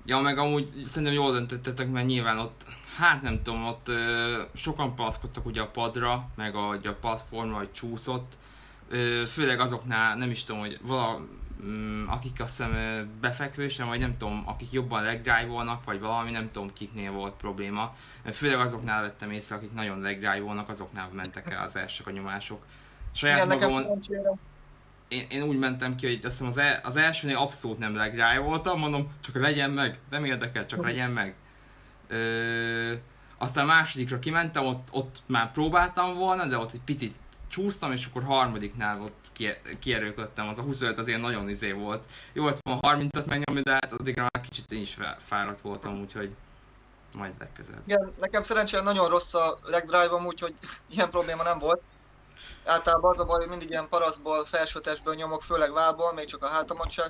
Ja, 0.06 0.18
meg 0.18 0.38
amúgy 0.38 0.68
szerintem 0.84 1.12
jól 1.12 1.32
döntöttetek, 1.32 1.90
mert 1.90 2.06
nyilván 2.06 2.38
ott 2.38 2.62
hát 2.96 3.22
nem 3.22 3.42
tudom, 3.42 3.66
ott 3.66 3.88
ö, 3.88 4.42
sokan 4.54 4.94
panaszkodtak 4.94 5.46
ugye 5.46 5.60
a 5.60 5.66
padra, 5.66 6.28
meg 6.34 6.54
a, 6.54 6.68
a 6.70 6.96
platformra, 7.00 7.56
hogy 7.56 7.72
csúszott. 7.72 8.32
Ö, 8.88 9.22
főleg 9.26 9.60
azoknál, 9.60 10.16
nem 10.16 10.30
is 10.30 10.44
tudom, 10.44 10.60
hogy 10.60 10.78
vala, 10.82 11.20
akik 12.06 12.40
azt 12.40 12.56
hiszem 12.56 12.72
befekvősen, 13.20 13.86
vagy 13.86 13.98
nem 13.98 14.16
tudom, 14.16 14.42
akik 14.46 14.72
jobban 14.72 15.02
legdrive-olnak, 15.02 15.84
vagy 15.84 16.00
valami, 16.00 16.30
nem 16.30 16.50
tudom 16.50 16.72
kiknél 16.72 17.10
volt 17.10 17.34
probléma. 17.34 17.94
Főleg 18.32 18.60
azoknál 18.60 19.02
vettem 19.02 19.30
észre, 19.30 19.56
akik 19.56 19.72
nagyon 19.72 20.00
legdrive-olnak, 20.00 20.68
azoknál 20.68 21.08
mentek 21.12 21.50
el 21.50 21.66
az 21.66 21.76
elsők 21.76 22.06
a 22.06 22.10
nyomások. 22.10 22.64
Saját 23.12 23.44
Igen, 23.44 23.58
magamon, 23.58 24.00
én, 25.08 25.26
én, 25.30 25.42
úgy 25.42 25.58
mentem 25.58 25.94
ki, 25.96 26.06
hogy 26.06 26.24
azt 26.24 26.32
hiszem 26.32 26.46
az, 26.46 26.56
el, 26.56 26.80
az 26.82 26.96
elsőnél 26.96 27.36
abszolút 27.36 27.78
nem 27.78 27.96
legdrive 27.96 28.38
voltam, 28.38 28.78
mondom, 28.78 29.12
csak 29.20 29.34
legyen 29.34 29.70
meg, 29.70 29.98
nem 30.10 30.24
érdekel, 30.24 30.66
csak 30.66 30.84
legyen 30.84 31.10
meg. 31.10 31.34
Ö, 32.08 32.92
aztán 33.38 33.66
másodikra 33.66 34.18
kimentem, 34.18 34.66
ott, 34.66 34.88
ott 34.90 35.22
már 35.26 35.52
próbáltam 35.52 36.14
volna, 36.14 36.46
de 36.46 36.56
ott 36.56 36.72
egy 36.72 36.80
picit 36.84 37.14
csúsztam, 37.48 37.92
és 37.92 38.06
akkor 38.06 38.22
harmadiknál 38.22 39.00
ott 39.00 39.21
kierőködtem, 39.78 40.48
az 40.48 40.58
a 40.58 40.62
25 40.62 40.98
azért 40.98 41.20
nagyon 41.20 41.48
izé 41.48 41.72
volt. 41.72 42.04
Jó 42.32 42.42
volt 42.42 42.58
van 42.62 42.78
30-at 42.82 43.26
megnyomni, 43.26 43.62
de 43.62 43.72
hát 43.72 43.92
addigra 43.92 44.22
már 44.22 44.42
kicsit 44.42 44.72
én 44.72 44.80
is 44.80 44.96
fáradt 45.18 45.60
voltam, 45.60 46.00
úgyhogy 46.00 46.34
majd 47.14 47.34
legközelebb. 47.38 47.82
Igen, 47.86 48.12
nekem 48.18 48.42
szerencsére 48.42 48.82
nagyon 48.82 49.08
rossz 49.08 49.34
a 49.34 49.58
leg 49.64 49.84
drive-om, 49.84 50.26
úgyhogy 50.26 50.54
ilyen 50.94 51.10
probléma 51.10 51.42
nem 51.42 51.58
volt. 51.58 51.80
Általában 52.64 53.10
az 53.10 53.20
a 53.20 53.24
baj, 53.24 53.38
hogy 53.38 53.48
mindig 53.48 53.70
ilyen 53.70 53.88
parasztból, 53.88 54.44
felsőtestből 54.44 55.14
nyomok, 55.14 55.42
főleg 55.42 55.72
vából, 55.72 56.12
még 56.12 56.26
csak 56.26 56.44
a 56.44 56.46
hátamat 56.46 56.90
sem 56.90 57.06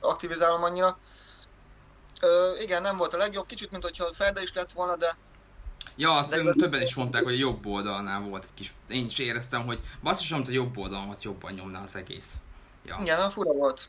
aktivizálom 0.00 0.62
annyira. 0.62 0.98
Ö, 2.20 2.52
igen, 2.58 2.82
nem 2.82 2.96
volt 2.96 3.14
a 3.14 3.16
legjobb, 3.16 3.46
kicsit, 3.46 3.70
mint 3.70 3.82
hogyha 3.82 4.12
Ferde 4.12 4.42
is 4.42 4.52
lett 4.52 4.72
volna, 4.72 4.96
de 4.96 5.16
Ja, 6.00 6.12
azt 6.12 6.42
de 6.42 6.52
többen 6.52 6.82
is 6.82 6.94
mondták, 6.94 7.22
hogy 7.22 7.32
a 7.32 7.38
jobb 7.38 7.66
oldalnál 7.66 8.20
volt 8.20 8.44
egy 8.44 8.54
kis... 8.54 8.74
Én 8.88 9.04
is 9.04 9.18
éreztem, 9.18 9.64
hogy 9.64 9.80
basszus, 10.02 10.32
amit 10.32 10.48
a 10.48 10.52
jobb 10.52 10.78
oldalamat 10.78 11.24
jobban 11.24 11.52
nyomná 11.52 11.82
az 11.82 11.96
egész. 11.96 12.34
Ja. 12.84 12.96
Igen, 13.00 13.18
a 13.18 13.30
fura 13.30 13.52
volt. 13.52 13.88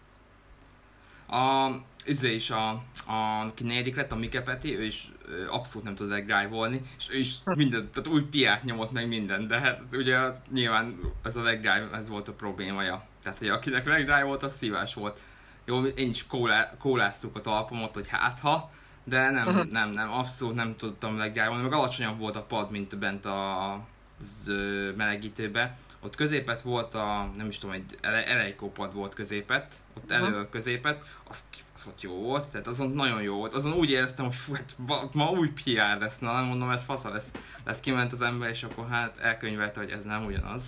A, 1.27 1.69
izé 2.05 2.33
is 2.33 2.49
a, 2.49 2.69
a, 3.07 3.45
aki 3.45 3.63
negyedik 3.63 3.95
lett, 3.95 4.11
a 4.11 4.15
Mikepeti, 4.15 4.77
ő 4.77 4.83
is 4.83 5.11
ö, 5.25 5.47
abszolút 5.49 5.85
nem 5.85 5.95
tud 5.95 6.09
legdrive-olni, 6.09 6.81
és 6.97 7.09
ő 7.09 7.17
is 7.17 7.35
mindent, 7.43 7.91
tehát 7.91 8.09
új 8.09 8.23
piát 8.23 8.63
nyomott 8.63 8.91
meg 8.91 9.07
minden, 9.07 9.47
de 9.47 9.59
hát 9.59 9.81
ugye 9.91 10.17
az, 10.17 10.41
nyilván 10.53 10.99
ez 11.23 11.35
a 11.35 11.41
legdrive, 11.41 11.89
ez 11.93 12.09
volt 12.09 12.27
a 12.27 12.33
problémaja. 12.33 13.05
Tehát, 13.23 13.37
hogy 13.37 13.49
akinek 13.49 13.85
legdrive 13.85 14.23
volt, 14.23 14.43
az 14.43 14.55
szívás 14.55 14.93
volt. 14.93 15.19
Jó, 15.65 15.83
én 15.83 16.09
is 16.09 16.27
kólá, 16.27 16.77
kóláztuk 16.77 17.35
a 17.35 17.41
talpamot, 17.41 17.93
hogy 17.93 18.07
hát 18.07 18.39
ha, 18.39 18.71
de 19.03 19.29
nem, 19.29 19.48
uh-huh. 19.48 19.72
nem, 19.72 19.89
nem, 19.89 20.12
abszolút 20.12 20.55
nem 20.55 20.75
tudtam 20.75 21.17
leggyárolni, 21.17 21.63
meg 21.63 21.74
alacsonyabb 21.74 22.20
volt 22.20 22.36
a 22.36 22.43
pad, 22.43 22.72
mint 22.72 22.98
bent 22.98 23.25
a 23.25 23.79
z, 24.20 24.48
melegítőbe. 24.96 25.77
Ott 26.03 26.15
középet 26.15 26.62
volt 26.62 26.93
a, 26.93 27.29
nem 27.36 27.48
is 27.48 27.58
tudom, 27.58 27.75
egy 27.75 27.98
ele, 28.01 28.53
pad 28.74 28.93
volt 28.93 29.13
középet, 29.13 29.74
ott 29.98 30.12
elő 30.12 30.27
uh-huh. 30.27 30.50
középet, 30.50 31.03
az, 31.27 31.43
az 31.74 31.86
ott 31.88 32.01
jó 32.01 32.13
volt, 32.13 32.48
tehát 32.48 32.67
azon 32.67 32.89
nagyon 32.89 33.22
jó 33.22 33.36
volt. 33.36 33.53
Azon 33.53 33.74
úgy 33.74 33.89
éreztem, 33.89 34.25
hogy 34.25 34.36
fú, 34.36 34.53
hát, 34.53 35.13
ma 35.13 35.29
új 35.29 35.50
PR 35.50 36.00
lesz, 36.00 36.20
na 36.20 36.34
nem 36.34 36.46
mondom, 36.46 36.70
ez 36.70 36.84
fasza 36.84 37.10
lesz. 37.10 37.31
Tehát 37.63 37.79
kiment 37.79 38.12
az 38.12 38.22
ember, 38.22 38.50
és 38.50 38.63
akkor 38.63 38.88
hát 38.88 39.17
elkönyvelte, 39.17 39.79
hogy 39.79 39.89
ez 39.89 40.03
nem 40.03 40.25
ugyanaz. 40.25 40.62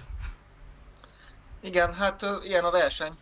Igen, 1.62 1.94
hát 1.94 2.26
ilyen 2.42 2.64
a 2.64 2.72
verseny 2.72 3.14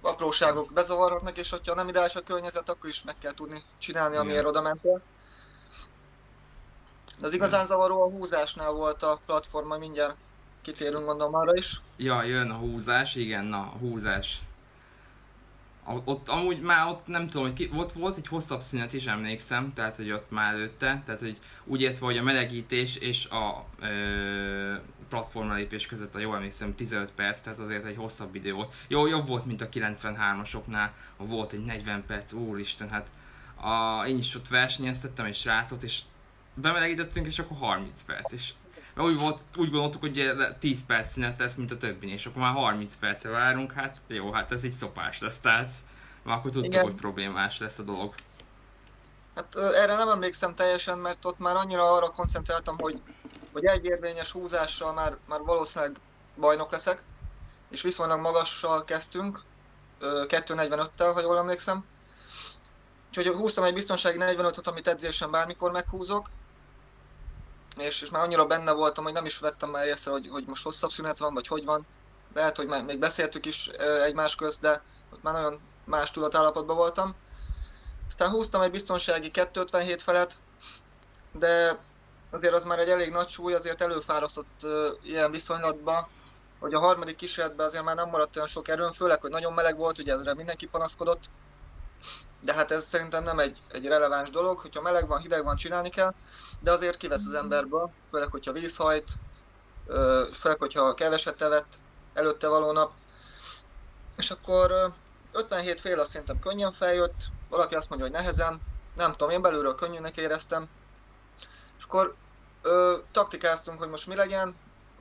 apróságok 0.00 0.72
bezavarhatnak, 0.72 1.38
és 1.38 1.50
hogyha 1.50 1.74
nem 1.74 1.88
ideális 1.88 2.14
a 2.14 2.22
környezet, 2.22 2.68
akkor 2.68 2.88
is 2.90 3.02
meg 3.02 3.14
kell 3.18 3.34
tudni 3.34 3.62
csinálni, 3.78 4.16
amiért 4.16 4.46
oda 4.46 4.60
mentél. 4.60 5.00
De 7.18 7.26
az 7.26 7.32
igazán 7.32 7.66
zavaró 7.66 8.02
a 8.02 8.10
húzásnál 8.10 8.72
volt 8.72 9.02
a 9.02 9.20
platforma, 9.26 9.78
mindjárt 9.78 10.16
kitérünk 10.62 11.04
gondolom 11.04 11.34
arra 11.34 11.54
is. 11.54 11.80
Ja, 11.96 12.22
jön 12.22 12.50
a 12.50 12.56
húzás, 12.56 13.14
igen, 13.14 13.44
na, 13.44 13.58
a 13.58 13.76
húzás. 13.78 14.40
Ott 16.04 16.28
amúgy 16.28 16.60
már 16.60 16.86
ott 16.86 17.06
nem 17.06 17.26
tudom, 17.26 17.42
hogy 17.42 17.52
ki, 17.52 17.70
ott 17.74 17.92
volt 17.92 18.16
egy 18.16 18.26
hosszabb 18.26 18.62
szünet 18.62 18.92
is, 18.92 19.06
emlékszem, 19.06 19.72
tehát 19.74 19.96
hogy 19.96 20.10
ott 20.10 20.30
már 20.30 20.54
előtte, 20.54 21.02
tehát 21.04 21.20
hogy 21.20 21.38
úgy 21.64 21.82
értve, 21.82 22.06
hogy 22.06 22.16
a 22.16 22.22
melegítés 22.22 22.96
és 22.96 23.26
a 23.26 23.64
ö, 23.80 24.74
platformra 25.08 25.54
lépés 25.54 25.86
között 25.86 26.14
a 26.14 26.18
jó 26.18 26.34
emlékszem 26.34 26.74
15 26.74 27.10
perc, 27.10 27.40
tehát 27.40 27.58
azért 27.58 27.84
egy 27.84 27.96
hosszabb 27.96 28.34
idő 28.34 28.52
volt. 28.52 28.74
Jó, 28.88 29.06
jobb 29.06 29.26
volt, 29.26 29.46
mint 29.46 29.60
a 29.60 29.68
93-asoknál, 29.68 30.88
volt 31.16 31.52
egy 31.52 31.64
40 31.64 32.04
perc, 32.06 32.32
úristen, 32.32 32.88
hát 32.90 33.10
a, 33.60 34.06
én 34.06 34.18
is 34.18 34.34
ott 34.34 34.48
versenyeztettem 34.48 35.24
egy 35.24 35.34
srácot, 35.34 35.82
és 35.82 36.00
bemelegítettünk, 36.54 37.26
és 37.26 37.38
akkor 37.38 37.56
30 37.56 38.02
perc, 38.02 38.32
és 38.32 38.52
mert 38.98 39.10
úgy, 39.10 39.20
volt, 39.20 39.40
úgy 39.56 39.70
gondoltuk, 39.70 40.00
hogy 40.00 40.32
10 40.58 40.86
perc 40.86 41.12
szünet 41.12 41.38
lesz, 41.38 41.54
mint 41.54 41.70
a 41.70 41.76
többi, 41.76 42.12
és 42.12 42.26
akkor 42.26 42.42
már 42.42 42.52
30 42.52 42.96
percre 42.96 43.30
várunk, 43.30 43.72
hát 43.72 44.02
jó, 44.06 44.32
hát 44.32 44.52
ez 44.52 44.64
így 44.64 44.72
szopás 44.72 45.20
lesz, 45.20 45.38
tehát 45.38 45.70
már 46.22 46.36
akkor 46.36 46.50
tudtuk, 46.50 46.72
Igen. 46.72 46.84
hogy 46.84 46.94
problémás 46.94 47.58
lesz 47.58 47.78
a 47.78 47.82
dolog. 47.82 48.14
Hát 49.34 49.56
erre 49.56 49.96
nem 49.96 50.08
emlékszem 50.08 50.54
teljesen, 50.54 50.98
mert 50.98 51.24
ott 51.24 51.38
már 51.38 51.56
annyira 51.56 51.92
arra 51.92 52.08
koncentráltam, 52.08 52.78
hogy 52.78 53.00
hogy 53.52 53.64
egy 53.64 53.84
érvényes 53.84 54.30
húzással 54.30 54.92
már, 54.92 55.16
már 55.28 55.40
valószínűleg 55.40 55.96
bajnok 56.36 56.70
leszek, 56.70 57.02
és 57.70 57.82
viszonylag 57.82 58.20
magassal 58.20 58.84
kezdtünk, 58.84 59.42
2.45-tel, 60.00 61.10
ha 61.14 61.20
jól 61.20 61.38
emlékszem. 61.38 61.84
Úgyhogy 63.08 63.26
húztam 63.26 63.64
egy 63.64 63.74
biztonsági 63.74 64.18
45-öt, 64.20 64.66
amit 64.66 64.88
edzésen 64.88 65.30
bármikor 65.30 65.70
meghúzok, 65.70 66.28
és, 67.80 68.02
és 68.02 68.10
már 68.10 68.22
annyira 68.22 68.46
benne 68.46 68.72
voltam, 68.72 69.04
hogy 69.04 69.12
nem 69.12 69.26
is 69.26 69.38
vettem 69.38 69.70
már 69.70 69.86
észre, 69.86 70.10
hogy, 70.10 70.28
hogy 70.30 70.44
most 70.46 70.64
hosszabb 70.64 70.90
szünet 70.90 71.18
van, 71.18 71.34
vagy 71.34 71.46
hogy 71.46 71.64
van. 71.64 71.86
Lehet, 72.34 72.56
hogy 72.56 72.66
már 72.66 72.84
még 72.84 72.98
beszéltük 72.98 73.46
is 73.46 73.66
egymás 74.04 74.34
közt, 74.34 74.60
de 74.60 74.82
ott 75.12 75.22
már 75.22 75.34
nagyon 75.34 75.60
más 75.84 76.10
tudatállapotban 76.10 76.76
voltam. 76.76 77.14
Aztán 78.06 78.30
húztam 78.30 78.60
egy 78.60 78.70
biztonsági 78.70 79.30
257 79.30 80.02
felet, 80.02 80.36
de 81.32 81.78
azért 82.30 82.54
az 82.54 82.64
már 82.64 82.78
egy 82.78 82.88
elég 82.88 83.10
nagy 83.10 83.28
súly, 83.28 83.54
azért 83.54 83.82
előfárasztott 83.82 84.66
ilyen 85.02 85.30
viszonylatban, 85.30 86.08
hogy 86.60 86.74
a 86.74 86.78
harmadik 86.78 87.16
kísérletben 87.16 87.66
azért 87.66 87.84
már 87.84 87.94
nem 87.94 88.08
maradt 88.08 88.36
olyan 88.36 88.48
sok 88.48 88.68
erőn, 88.68 88.92
főleg, 88.92 89.20
hogy 89.20 89.30
nagyon 89.30 89.52
meleg 89.52 89.76
volt, 89.76 89.98
ugye 89.98 90.12
ezre 90.12 90.34
mindenki 90.34 90.66
panaszkodott, 90.66 91.24
de 92.40 92.52
hát 92.52 92.70
ez 92.70 92.84
szerintem 92.84 93.24
nem 93.24 93.38
egy, 93.38 93.62
egy 93.70 93.86
releváns 93.86 94.30
dolog, 94.30 94.58
hogyha 94.58 94.80
meleg 94.80 95.06
van, 95.08 95.20
hideg 95.20 95.44
van, 95.44 95.56
csinálni 95.56 95.90
kell, 95.90 96.14
de 96.60 96.70
azért 96.70 96.96
kivesz 96.96 97.26
az 97.26 97.34
emberből, 97.34 97.90
főleg, 98.10 98.30
hogyha 98.30 98.52
vízhajt, 98.52 99.10
főleg, 100.32 100.58
hogyha 100.58 100.94
keveset 100.94 101.36
tevett 101.36 101.72
előtte 102.14 102.48
való 102.48 102.72
nap, 102.72 102.92
és 104.16 104.30
akkor 104.30 104.92
57 105.32 105.80
fél 105.80 106.00
azt 106.00 106.10
szerintem 106.10 106.38
könnyen 106.38 106.72
feljött, 106.72 107.24
valaki 107.48 107.74
azt 107.74 107.88
mondja, 107.88 108.08
hogy 108.08 108.16
nehezen, 108.16 108.60
nem 108.94 109.12
tudom, 109.12 109.30
én 109.30 109.42
belülről 109.42 109.74
könnyűnek 109.74 110.16
éreztem, 110.16 110.68
és 111.78 111.84
akkor 111.84 112.14
ö, 112.62 112.96
taktikáztunk, 113.12 113.78
hogy 113.78 113.88
most 113.88 114.06
mi 114.06 114.14
legyen, 114.14 114.56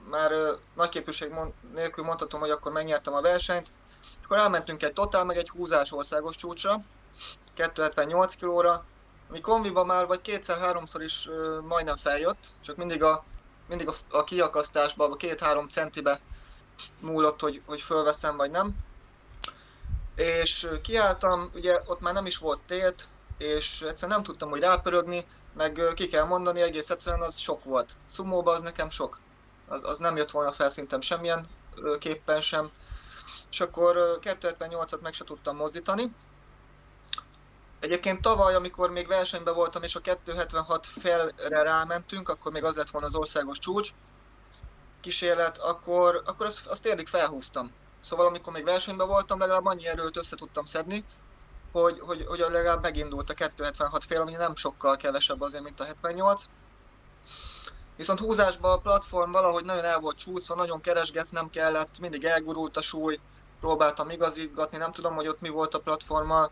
már 0.09 0.31
ö, 0.31 0.53
nagy 0.75 0.89
képűség 0.89 1.31
mond, 1.31 1.51
nélkül 1.73 2.03
mondhatom, 2.03 2.39
hogy 2.39 2.49
akkor 2.49 2.71
megnyertem 2.71 3.13
a 3.13 3.21
versenyt, 3.21 3.67
és 4.01 4.23
akkor 4.23 4.37
elmentünk 4.37 4.83
egy 4.83 4.93
totál, 4.93 5.23
meg 5.23 5.37
egy 5.37 5.49
húzás 5.49 5.91
országos 5.91 6.35
csúcsra, 6.35 6.81
278 7.53 8.35
kilóra, 8.35 8.85
ami 9.29 9.41
kombiba 9.41 9.83
már 9.83 10.05
vagy 10.05 10.21
kétszer-háromszor 10.21 11.01
is 11.01 11.27
ö, 11.27 11.59
majdnem 11.67 11.97
feljött, 11.97 12.47
csak 12.65 12.75
mindig 12.75 13.03
a, 13.03 13.23
mindig 13.67 13.87
a, 13.87 13.93
a 14.09 14.23
kiakasztásba, 14.23 15.05
a 15.05 15.15
két-három 15.15 15.67
centibe 15.67 16.19
múlott, 17.01 17.39
hogy, 17.39 17.61
hogy 17.65 17.81
fölveszem 17.81 18.37
vagy 18.37 18.51
nem. 18.51 18.75
És 20.15 20.67
kiálltam, 20.81 21.49
ugye 21.53 21.81
ott 21.85 21.99
már 21.99 22.13
nem 22.13 22.25
is 22.25 22.37
volt 22.37 22.59
tét, 22.67 23.07
és 23.37 23.81
egyszerűen 23.81 24.17
nem 24.17 24.23
tudtam, 24.23 24.49
hogy 24.49 24.59
rápörögni, 24.59 25.25
meg 25.53 25.81
ki 25.93 26.07
kell 26.07 26.25
mondani, 26.25 26.61
egész 26.61 26.89
egyszerűen 26.89 27.21
az 27.21 27.37
sok 27.37 27.63
volt. 27.63 27.93
Szumóba 28.05 28.51
az 28.51 28.61
nekem 28.61 28.89
sok. 28.89 29.19
Az, 29.67 29.83
az 29.83 29.97
nem 29.97 30.17
jött 30.17 30.31
volna 30.31 30.51
fel 30.51 30.69
szintem 30.69 31.01
semmilyen 31.01 31.45
képpen 31.99 32.41
sem. 32.41 32.69
És 33.51 33.59
akkor 33.59 34.19
278-at 34.21 34.99
meg 35.01 35.13
se 35.13 35.23
tudtam 35.23 35.55
mozdítani. 35.55 36.15
Egyébként 37.79 38.21
tavaly, 38.21 38.55
amikor 38.55 38.89
még 38.91 39.07
versenyben 39.07 39.53
voltam, 39.53 39.83
és 39.83 39.95
a 39.95 39.99
276 39.99 40.85
felre 40.85 41.61
rámentünk, 41.61 42.29
akkor 42.29 42.51
még 42.51 42.63
az 42.63 42.75
lett 42.75 42.89
volna 42.89 43.07
az 43.07 43.15
országos 43.15 43.57
csúcs 43.57 43.93
kísérlet, 45.01 45.57
akkor, 45.57 46.21
akkor 46.25 46.45
azt, 46.45 46.65
azt 46.65 46.81
tényleg 46.81 47.07
felhúztam. 47.07 47.71
Szóval 48.01 48.25
amikor 48.25 48.53
még 48.53 48.63
versenyben 48.63 49.07
voltam, 49.07 49.39
legalább 49.39 49.65
annyi 49.65 49.87
erőt 49.87 50.17
össze 50.17 50.35
tudtam 50.35 50.65
szedni, 50.65 51.05
hogy, 51.71 51.99
hogy, 51.99 52.25
hogy 52.25 52.39
legalább 52.39 52.81
megindult 52.81 53.29
a 53.29 53.33
276 53.33 54.03
fél, 54.03 54.21
ami 54.21 54.31
nem 54.31 54.55
sokkal 54.55 54.95
kevesebb 54.95 55.41
azért, 55.41 55.63
mint 55.63 55.79
a 55.79 55.83
78. 55.83 56.43
Viszont 57.95 58.19
húzásban 58.19 58.71
a 58.71 58.81
platform 58.81 59.31
valahogy 59.31 59.65
nagyon 59.65 59.83
el 59.83 59.99
volt 59.99 60.17
csúszva, 60.17 60.55
nagyon 60.55 60.81
keresgetnem 60.81 61.49
kellett, 61.49 61.99
mindig 61.99 62.23
elgurult 62.23 62.77
a 62.77 62.81
súly, 62.81 63.19
próbáltam 63.59 64.09
igazítgatni, 64.09 64.77
nem 64.77 64.91
tudom, 64.91 65.15
hogy 65.15 65.27
ott 65.27 65.41
mi 65.41 65.49
volt 65.49 65.73
a 65.73 65.79
platforma. 65.79 66.49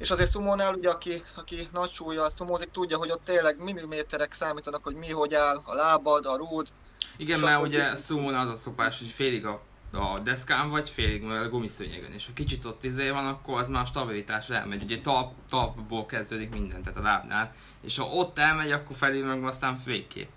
És 0.00 0.10
azért 0.10 0.30
szumónál, 0.30 0.74
ugye, 0.74 0.90
aki, 0.90 1.22
aki 1.36 1.68
nagy 1.72 1.90
súlya 1.90 2.30
szumózik, 2.30 2.68
tudja, 2.68 2.96
hogy 2.96 3.10
ott 3.10 3.24
tényleg 3.24 3.62
milliméterek 3.62 4.32
számítanak, 4.32 4.84
hogy 4.84 4.94
mi, 4.94 5.10
hogy 5.10 5.34
áll 5.34 5.60
a 5.64 5.74
lábad, 5.74 6.26
a 6.26 6.36
rúd. 6.36 6.68
Igen, 7.16 7.40
mert 7.40 7.62
ugye 7.62 7.96
szumónál 7.96 8.46
az 8.46 8.52
a 8.52 8.56
szokás, 8.56 8.98
hogy 8.98 9.08
félig 9.08 9.46
a 9.46 9.60
a 9.92 10.18
deszkán 10.18 10.70
vagy 10.70 10.90
félig 10.90 11.24
a 11.24 11.48
gumiszőnyegen, 11.48 12.12
és 12.12 12.26
ha 12.26 12.32
kicsit 12.32 12.64
ott 12.64 12.84
izé 12.84 13.10
van, 13.10 13.26
akkor 13.26 13.58
az 13.58 13.68
már 13.68 13.82
a 13.82 13.86
stabilitás 13.86 14.50
elmegy. 14.50 14.82
Ugye 14.82 15.00
talp, 15.00 15.32
talpból 15.48 16.06
kezdődik 16.06 16.50
minden, 16.50 16.82
tehát 16.82 16.98
a 16.98 17.02
lábnál, 17.02 17.52
és 17.82 17.98
ha 17.98 18.04
ott 18.04 18.38
elmegy, 18.38 18.70
akkor 18.70 18.96
felé 18.96 19.22
meg 19.22 19.44
aztán 19.44 19.78
végképp. 19.84 20.30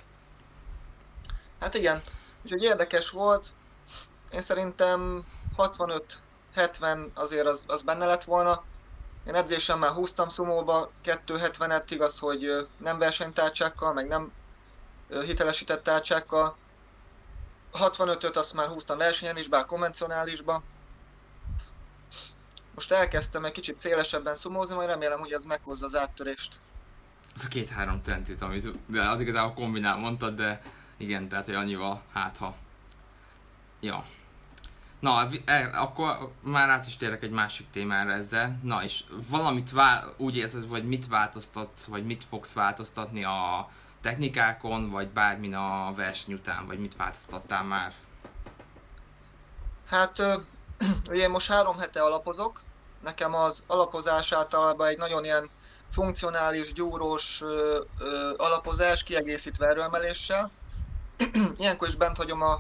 Hát 1.60 1.74
igen, 1.74 2.01
úgyhogy 2.43 2.63
érdekes 2.63 3.10
volt. 3.10 3.48
Én 4.32 4.41
szerintem 4.41 5.25
65-70 5.58 7.13
azért 7.13 7.46
az, 7.46 7.63
az 7.67 7.82
benne 7.82 8.05
lett 8.05 8.24
volna. 8.24 8.63
Én 9.27 9.36
edzésen 9.36 9.80
már 9.80 9.92
húztam 9.92 10.30
szumóba 10.30 10.92
270-et, 11.03 11.84
igaz, 11.89 12.20
hogy 12.20 12.68
nem 12.77 13.00
versenytárcsákkal, 13.00 13.94
meg 13.94 14.08
nem 14.08 14.32
hitelesített 15.10 15.84
tárcsákkal, 15.84 16.56
65-öt 17.74 18.36
azt 18.36 18.53
már 18.53 18.68
húztam 18.68 18.98
versenyen 18.98 19.38
is, 19.38 19.48
bár 19.48 19.65
konvencionálisba. 19.65 20.63
Most 22.75 22.92
elkezdtem 22.92 23.46
egy 23.46 23.51
kicsit 23.51 23.80
szélesebben 23.80 24.36
szumózni, 24.36 24.75
majd 24.75 24.88
remélem, 24.88 25.20
hogy 25.20 25.32
ez 25.32 25.44
meghozza 25.44 25.86
az 25.86 25.96
áttörést. 25.96 26.60
Ez 27.36 27.46
a 27.46 27.48
két-három 27.48 28.01
centit, 28.01 28.42
amit 28.42 28.92
de 28.92 29.10
az 29.10 29.20
igazából 29.20 29.53
kombinál 29.53 29.98
mondtad, 29.98 30.36
de 30.36 30.62
igen, 30.98 31.27
tehát 31.27 31.46
hogy 31.46 31.56
annyival, 31.56 32.03
hát 32.13 32.38
ha. 32.38 32.56
Ja. 33.80 34.06
Na, 35.04 35.28
e, 35.46 35.70
akkor 35.74 36.32
már 36.42 36.70
át 36.70 36.86
is 36.86 36.96
térek 36.96 37.24
egy 37.24 37.32
másik 37.32 37.70
témára 37.70 38.12
ezzel. 38.12 38.60
Na, 38.62 38.84
és 38.84 39.04
valamit 39.30 39.72
vál, 39.72 40.14
úgy 40.18 40.38
érzed, 40.38 40.64
hogy 40.70 40.88
mit 40.88 41.08
változtatsz, 41.08 41.84
vagy 41.84 42.06
mit 42.06 42.24
fogsz 42.30 42.54
változtatni 42.54 43.24
a 43.24 43.70
technikákon, 44.02 44.90
vagy 44.90 45.08
bármin 45.08 45.56
a 45.56 45.94
verseny 45.96 46.34
után, 46.34 46.66
vagy 46.66 46.80
mit 46.80 46.96
változtattál 46.96 47.64
már? 47.64 47.94
Hát, 49.88 50.22
ugye 51.10 51.28
most 51.28 51.52
három 51.52 51.78
hete 51.78 52.02
alapozok. 52.02 52.62
Nekem 53.04 53.34
az 53.34 53.64
alapozás 53.68 54.32
általában 54.32 54.88
egy 54.88 54.98
nagyon 54.98 55.24
ilyen 55.24 55.50
funkcionális, 55.92 56.74
gyúrós 56.74 57.42
ö, 57.42 57.82
ö, 58.00 58.34
alapozás, 58.38 59.04
kiegészítve 59.04 59.68
erőemeléssel. 59.68 60.52
Ilyenkor 61.58 61.88
is 61.88 61.96
bent 61.96 62.18
hagyom 62.18 62.42
a, 62.42 62.60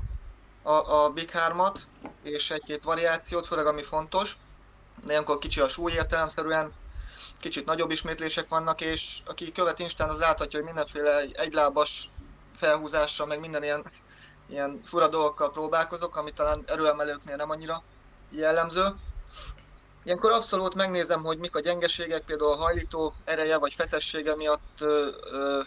a, 0.63 0.71
a 0.71 1.09
Big 1.09 1.29
3-at, 1.33 1.79
és 2.23 2.51
egy-két 2.51 2.83
variációt, 2.83 3.45
főleg 3.45 3.65
ami 3.65 3.81
fontos. 3.83 4.37
De 5.05 5.11
ilyenkor 5.11 5.37
kicsi 5.37 5.59
a 5.59 5.67
súly 5.67 5.91
értelemszerűen, 5.91 6.73
kicsit 7.39 7.65
nagyobb 7.65 7.91
ismétlések 7.91 8.49
vannak, 8.49 8.81
és 8.81 9.19
aki 9.25 9.51
követ 9.51 9.79
Instán, 9.79 10.09
az 10.09 10.19
láthatja, 10.19 10.59
hogy 10.59 10.67
mindenféle 10.67 11.19
egylábas 11.31 12.09
felhúzással, 12.55 13.27
meg 13.27 13.39
minden 13.39 13.63
ilyen, 13.63 13.85
ilyen 14.49 14.81
fura 14.85 15.07
dolgokkal 15.07 15.51
próbálkozok, 15.51 16.15
ami 16.15 16.31
talán 16.31 16.63
erőemelőknél 16.65 17.35
nem 17.35 17.49
annyira 17.49 17.83
jellemző. 18.29 18.95
Ilyenkor 20.03 20.31
abszolút 20.31 20.75
megnézem, 20.75 21.23
hogy 21.23 21.37
mik 21.37 21.55
a 21.55 21.59
gyengeségek, 21.59 22.23
például 22.25 22.51
a 22.51 22.55
hajlító 22.55 23.13
ereje 23.25 23.57
vagy 23.57 23.73
feszessége 23.73 24.35
miatt 24.35 24.81
ö, 24.81 25.07
ö, 25.31 25.61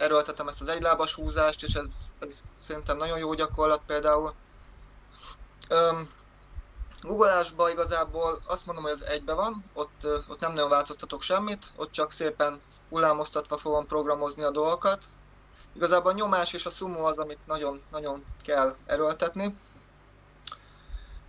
erőltetem 0.00 0.48
ezt 0.48 0.60
az 0.60 0.68
egylábas 0.68 1.14
húzást, 1.14 1.62
és 1.62 1.74
ez, 1.74 1.90
ez 2.18 2.54
szerintem 2.58 2.96
nagyon 2.96 3.18
jó 3.18 3.34
gyakorlat 3.34 3.82
például. 3.86 4.34
Öm, 5.68 6.10
Googleásban 7.00 7.70
igazából 7.70 8.42
azt 8.46 8.66
mondom, 8.66 8.84
hogy 8.84 8.92
az 8.92 9.04
egybe 9.04 9.34
van, 9.34 9.64
ott, 9.74 10.06
ott 10.28 10.40
nem 10.40 10.52
nagyon 10.52 10.68
változtatok 10.68 11.22
semmit, 11.22 11.66
ott 11.76 11.92
csak 11.92 12.12
szépen 12.12 12.60
hullámoztatva 12.88 13.56
fogom 13.56 13.86
programozni 13.86 14.42
a 14.42 14.50
dolgokat. 14.50 15.04
Igazából 15.74 16.12
a 16.12 16.14
nyomás 16.14 16.52
és 16.52 16.66
a 16.66 16.70
sumo 16.70 17.04
az, 17.04 17.18
amit 17.18 17.46
nagyon, 17.46 17.82
nagyon 17.90 18.24
kell 18.42 18.76
erőltetni. 18.86 19.56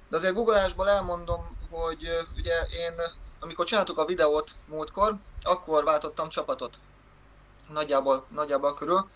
De 0.09 0.17
azért 0.17 0.33
Googleásból 0.33 0.89
elmondom, 0.89 1.57
hogy 1.69 2.07
ugye 2.37 2.53
én, 2.61 2.93
amikor 3.39 3.65
csináltuk 3.65 3.97
a 3.97 4.05
videót 4.05 4.51
múltkor, 4.65 5.15
akkor 5.43 5.83
váltottam 5.83 6.29
csapatot. 6.29 6.79
Nagyjából, 7.71 8.25
nagyjából 8.33 8.73
körül. 8.73 9.09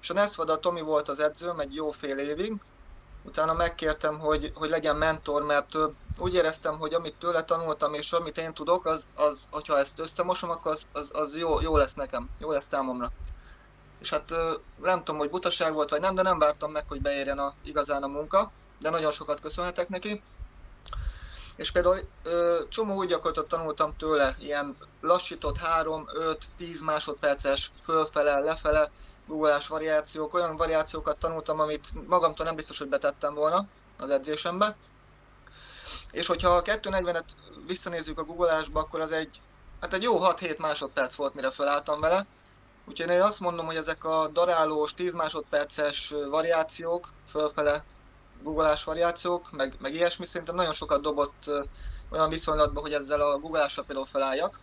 És 0.00 0.10
a 0.10 0.14
Nesvada 0.14 0.58
Tomi 0.58 0.80
volt 0.80 1.08
az 1.08 1.20
edzőm 1.20 1.60
egy 1.60 1.74
jó 1.74 1.90
fél 1.90 2.18
évig, 2.18 2.60
utána 3.24 3.52
megkértem, 3.52 4.18
hogy, 4.18 4.52
hogy 4.54 4.68
legyen 4.68 4.96
mentor, 4.96 5.42
mert 5.42 5.78
úgy 6.18 6.34
éreztem, 6.34 6.78
hogy 6.78 6.94
amit 6.94 7.14
tőle 7.18 7.44
tanultam, 7.44 7.94
és 7.94 8.12
amit 8.12 8.38
én 8.38 8.54
tudok, 8.54 8.86
az, 8.86 9.06
az 9.14 9.46
hogyha 9.50 9.78
ezt 9.78 9.98
összemosom, 9.98 10.50
akkor 10.50 10.72
az, 10.72 10.86
az, 10.92 11.10
az 11.14 11.36
jó, 11.36 11.60
jó 11.60 11.76
lesz 11.76 11.94
nekem, 11.94 12.30
jó 12.38 12.50
lesz 12.50 12.66
számomra. 12.66 13.12
És 14.00 14.10
hát 14.10 14.34
nem 14.82 14.98
tudom, 14.98 15.18
hogy 15.18 15.30
butaság 15.30 15.72
volt, 15.74 15.90
vagy 15.90 16.00
nem, 16.00 16.14
de 16.14 16.22
nem 16.22 16.38
vártam 16.38 16.70
meg, 16.70 16.84
hogy 16.88 17.00
beérjen 17.00 17.38
a, 17.38 17.54
igazán 17.64 18.02
a 18.02 18.06
munka, 18.06 18.52
de 18.80 18.90
nagyon 18.90 19.10
sokat 19.10 19.40
köszönhetek 19.40 19.88
neki. 19.88 20.22
És 21.62 21.70
például 21.70 22.00
ö, 22.22 22.60
csomó 22.68 22.94
úgy 22.94 23.08
gyakorlatot 23.08 23.48
tanultam 23.48 23.96
tőle, 23.96 24.36
ilyen 24.38 24.76
lassított 25.00 25.56
3-5-10 25.82 26.84
másodperces 26.84 27.70
fölfele, 27.82 28.38
lefele, 28.38 28.90
googleás 29.26 29.66
variációk, 29.68 30.34
olyan 30.34 30.56
variációkat 30.56 31.16
tanultam, 31.18 31.60
amit 31.60 32.06
magamtól 32.08 32.46
nem 32.46 32.56
biztos, 32.56 32.78
hogy 32.78 32.88
betettem 32.88 33.34
volna 33.34 33.66
az 33.98 34.10
edzésembe. 34.10 34.76
És 36.10 36.26
hogyha 36.26 36.48
a 36.48 36.62
240-et 36.62 37.24
visszanézzük 37.66 38.18
a 38.18 38.24
googleásba, 38.24 38.80
akkor 38.80 39.00
az 39.00 39.12
egy, 39.12 39.40
hát 39.80 39.92
egy 39.92 40.02
jó 40.02 40.18
6-7 40.20 40.58
másodperc 40.58 41.14
volt, 41.14 41.34
mire 41.34 41.50
felálltam 41.50 42.00
vele. 42.00 42.26
Úgyhogy 42.84 43.10
én 43.10 43.22
azt 43.22 43.40
mondom, 43.40 43.66
hogy 43.66 43.76
ezek 43.76 44.04
a 44.04 44.28
darálós 44.32 44.94
10 44.94 45.12
másodperces 45.14 46.14
variációk, 46.30 47.08
fölfele 47.28 47.84
googleás 48.42 48.84
variációk, 48.84 49.50
meg, 49.50 49.74
meg 49.80 49.94
ilyesmi, 49.94 50.26
szerintem 50.26 50.54
nagyon 50.54 50.72
sokat 50.72 51.02
dobott 51.02 51.54
olyan 52.10 52.28
viszonylatban, 52.28 52.82
hogy 52.82 52.92
ezzel 52.92 53.20
a 53.20 53.38
googleással 53.38 53.84
például 53.84 54.06
feláljak. 54.06 54.58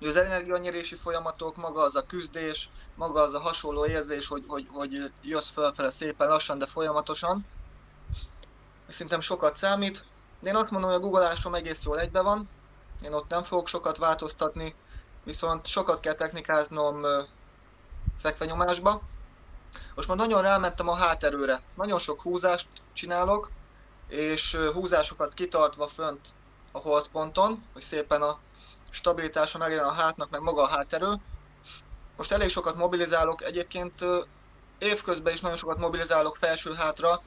Az 0.00 0.16
energianyerési 0.16 0.94
folyamatok, 0.94 1.56
maga 1.56 1.82
az 1.82 1.96
a 1.96 2.06
küzdés, 2.06 2.70
maga 2.94 3.20
az 3.22 3.34
a 3.34 3.40
hasonló 3.40 3.86
érzés, 3.86 4.28
hogy, 4.28 4.44
hogy, 4.46 4.66
hogy 4.72 5.12
jössz 5.22 5.48
fölfele 5.48 5.90
szépen 5.90 6.28
lassan, 6.28 6.58
de 6.58 6.66
folyamatosan. 6.66 7.46
Szerintem 8.88 9.20
sokat 9.20 9.56
számít. 9.56 10.04
De 10.40 10.48
én 10.48 10.56
azt 10.56 10.70
mondom, 10.70 10.90
hogy 10.90 10.98
a 10.98 11.02
googleásom 11.02 11.54
egész 11.54 11.82
jól 11.84 12.00
egybe 12.00 12.20
van. 12.20 12.48
Én 13.02 13.12
ott 13.12 13.28
nem 13.28 13.42
fogok 13.42 13.68
sokat 13.68 13.96
változtatni, 13.96 14.74
viszont 15.24 15.66
sokat 15.66 16.00
kell 16.00 16.14
technikáznom 16.14 17.06
fekvenyomásba. 18.18 19.02
Most 19.96 20.08
már 20.08 20.16
nagyon 20.16 20.42
rámentem 20.42 20.88
a 20.88 20.94
háterőre. 20.94 21.62
Nagyon 21.74 21.98
sok 21.98 22.22
húzást 22.22 22.68
csinálok, 22.92 23.50
és 24.08 24.56
húzásokat 24.72 25.34
kitartva 25.34 25.88
fönt 25.88 26.28
a 26.72 26.78
holdponton, 26.78 27.64
hogy 27.72 27.82
szépen 27.82 28.22
a 28.22 28.38
stabilitása 28.90 29.58
megjelen 29.58 29.88
a 29.88 29.92
hátnak, 29.92 30.30
meg 30.30 30.40
maga 30.40 30.62
a 30.62 30.66
háterő. 30.66 31.12
Most 32.16 32.32
elég 32.32 32.48
sokat 32.50 32.76
mobilizálok, 32.76 33.44
egyébként 33.44 34.04
évközben 34.78 35.32
is 35.32 35.40
nagyon 35.40 35.56
sokat 35.56 35.78
mobilizálok 35.78 36.36
felső 36.36 36.74
hátra, 36.74 37.22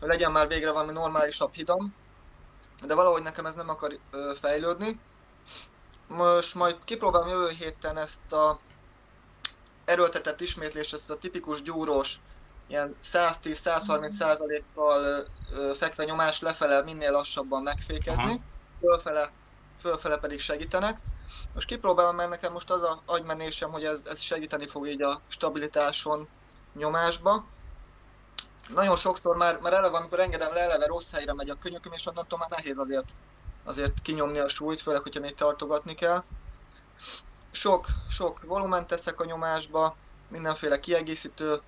hogy 0.00 0.08
legyen 0.08 0.32
már 0.32 0.48
végre 0.48 0.70
valami 0.70 0.92
normálisabb 0.92 1.54
hidam, 1.54 1.94
de 2.86 2.94
valahogy 2.94 3.22
nekem 3.22 3.46
ez 3.46 3.54
nem 3.54 3.68
akar 3.68 3.98
fejlődni. 4.40 5.00
Most 6.08 6.54
majd 6.54 6.84
kipróbálom 6.84 7.28
jövő 7.28 7.48
héten 7.48 7.96
ezt 7.96 8.32
a 8.32 8.58
erőltetett 9.92 10.40
ismétlést, 10.40 10.94
ezt 10.94 11.10
a 11.10 11.16
tipikus 11.16 11.62
gyúrós, 11.62 12.20
ilyen 12.66 12.96
110-130 13.04 14.10
százalékkal 14.10 15.24
fekve 15.76 16.04
nyomás 16.04 16.40
lefele 16.40 16.82
minél 16.82 17.10
lassabban 17.10 17.62
megfékezni, 17.62 18.22
Aha. 18.22 18.38
fölfele, 18.80 19.32
fölfele 19.80 20.16
pedig 20.16 20.40
segítenek. 20.40 20.98
Most 21.54 21.66
kipróbálom, 21.66 22.16
mert 22.16 22.30
nekem 22.30 22.52
most 22.52 22.70
az 22.70 22.82
a 22.82 23.02
agymenésem, 23.06 23.70
hogy 23.70 23.84
ez, 23.84 24.02
ez 24.04 24.20
segíteni 24.20 24.66
fog 24.66 24.86
így 24.86 25.02
a 25.02 25.20
stabilitáson, 25.28 26.28
nyomásba. 26.74 27.44
Nagyon 28.74 28.96
sokszor 28.96 29.36
már, 29.36 29.58
már 29.60 29.72
eleve, 29.72 29.96
amikor 29.96 30.20
engedem 30.20 30.52
le, 30.52 30.60
eleve 30.60 30.86
rossz 30.86 31.10
helyre 31.10 31.34
megy 31.34 31.50
a 31.50 31.58
könyököm, 31.58 31.92
és 31.92 32.06
onnantól 32.06 32.38
már 32.38 32.50
nehéz 32.50 32.78
azért, 32.78 33.10
azért 33.64 34.02
kinyomni 34.02 34.38
a 34.38 34.48
súlyt, 34.48 34.80
főleg, 34.80 35.02
hogyha 35.02 35.20
még 35.20 35.34
tartogatni 35.34 35.94
kell. 35.94 36.24
Sok, 37.54 37.86
sok 38.10 38.42
volument 38.42 38.86
teszek 38.86 39.20
a 39.20 39.24
nyomásba, 39.24 39.96
mindenféle 40.28 40.80
kiegészítő, 40.80 41.60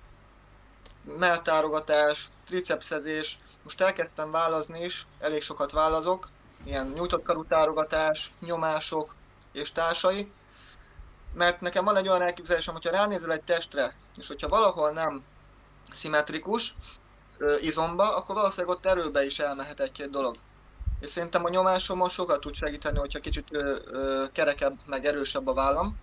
melltárogatás, 1.03 2.29
tricepszezés. 2.45 3.39
Most 3.63 3.81
elkezdtem 3.81 4.31
válazni 4.31 4.83
is, 4.83 5.07
elég 5.19 5.41
sokat 5.41 5.71
válazok, 5.71 6.29
ilyen 6.63 6.87
nyújtott 6.87 7.23
karutárogatás, 7.23 8.31
nyomások 8.39 9.15
és 9.51 9.71
társai. 9.71 10.31
Mert 11.33 11.61
nekem 11.61 11.85
van 11.85 11.95
egy 11.95 12.07
olyan 12.07 12.21
elképzelésem, 12.21 12.73
hogyha 12.73 12.91
ránézel 12.91 13.31
egy 13.31 13.43
testre, 13.43 13.95
és 14.17 14.27
hogyha 14.27 14.47
valahol 14.47 14.91
nem 14.91 15.23
szimmetrikus 15.91 16.75
izomba, 17.59 18.15
akkor 18.15 18.35
valószínűleg 18.35 18.75
ott 18.75 18.85
erőbe 18.85 19.25
is 19.25 19.39
elmehet 19.39 19.79
egy-két 19.79 20.09
dolog. 20.09 20.35
És 21.05 21.11
szerintem 21.11 21.45
a 21.45 21.49
nyomásomon 21.49 22.09
sokat 22.09 22.41
tud 22.41 22.53
segíteni, 22.55 22.97
hogyha 22.97 23.19
kicsit 23.19 23.53
ö, 23.53 23.79
ö, 23.85 24.25
kerekebb, 24.31 24.79
meg 24.85 25.05
erősebb 25.05 25.47
a 25.47 25.53
vállam. 25.53 25.99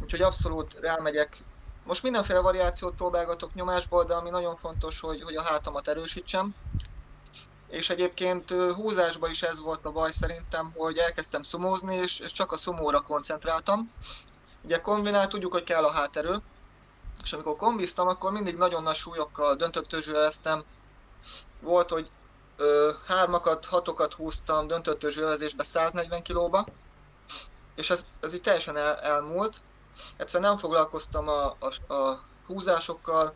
Úgyhogy 0.00 0.22
abszolút 0.22 0.78
rámegyek. 0.80 1.44
Most 1.84 2.02
mindenféle 2.02 2.40
variációt 2.40 2.94
próbálgatok 2.94 3.54
nyomásból, 3.54 4.04
de 4.04 4.14
ami 4.14 4.30
nagyon 4.30 4.56
fontos, 4.56 5.00
hogy, 5.00 5.22
hogy 5.22 5.36
a 5.36 5.42
hátamat 5.42 5.88
erősítsem. 5.88 6.54
És 7.66 7.90
egyébként 7.90 8.50
húzásban 8.50 9.30
is 9.30 9.42
ez 9.42 9.60
volt 9.60 9.84
a 9.84 9.90
baj 9.90 10.12
szerintem, 10.12 10.72
hogy 10.74 10.98
elkezdtem 10.98 11.42
szumózni, 11.42 11.96
és, 11.96 12.18
és 12.18 12.32
csak 12.32 12.52
a 12.52 12.56
szumóra 12.56 13.00
koncentráltam. 13.00 13.92
Ugye 14.62 14.80
kombinál 14.80 15.28
tudjuk, 15.28 15.52
hogy 15.52 15.62
kell 15.62 15.84
a 15.84 15.92
háterő, 15.92 16.36
és 17.22 17.32
amikor 17.32 17.56
kombiztam, 17.56 18.08
akkor 18.08 18.32
mindig 18.32 18.56
nagyon 18.56 18.82
nagy 18.82 18.96
súlyokkal 18.96 19.54
döntöttözsőeztem. 19.54 20.64
Volt, 21.60 21.90
hogy 21.90 22.10
hármakat, 23.06 23.66
hatokat 23.66 24.12
húztam 24.12 24.66
döntöttözsővezésbe 24.66 25.62
140 25.62 26.22
kilóba, 26.22 26.66
és 27.76 27.90
ez, 27.90 28.06
ez 28.20 28.34
így 28.34 28.40
teljesen 28.40 28.76
el, 28.76 28.96
elmúlt. 28.96 29.56
Egyszerűen 30.16 30.50
nem 30.50 30.58
foglalkoztam 30.58 31.28
a, 31.28 31.44
a, 31.46 31.94
a 31.94 32.20
húzásokkal, 32.46 33.34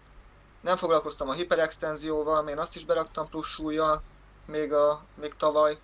nem 0.61 0.77
foglalkoztam 0.77 1.29
a 1.29 1.33
hiperextenzióval, 1.33 2.49
én 2.49 2.59
azt 2.59 2.77
is 2.77 2.85
beraktam 2.85 3.29
plusz 3.29 3.47
súlyjal, 3.47 4.03
még, 4.47 4.73
a, 4.73 5.05
még 5.15 5.37
tavaly. 5.37 5.79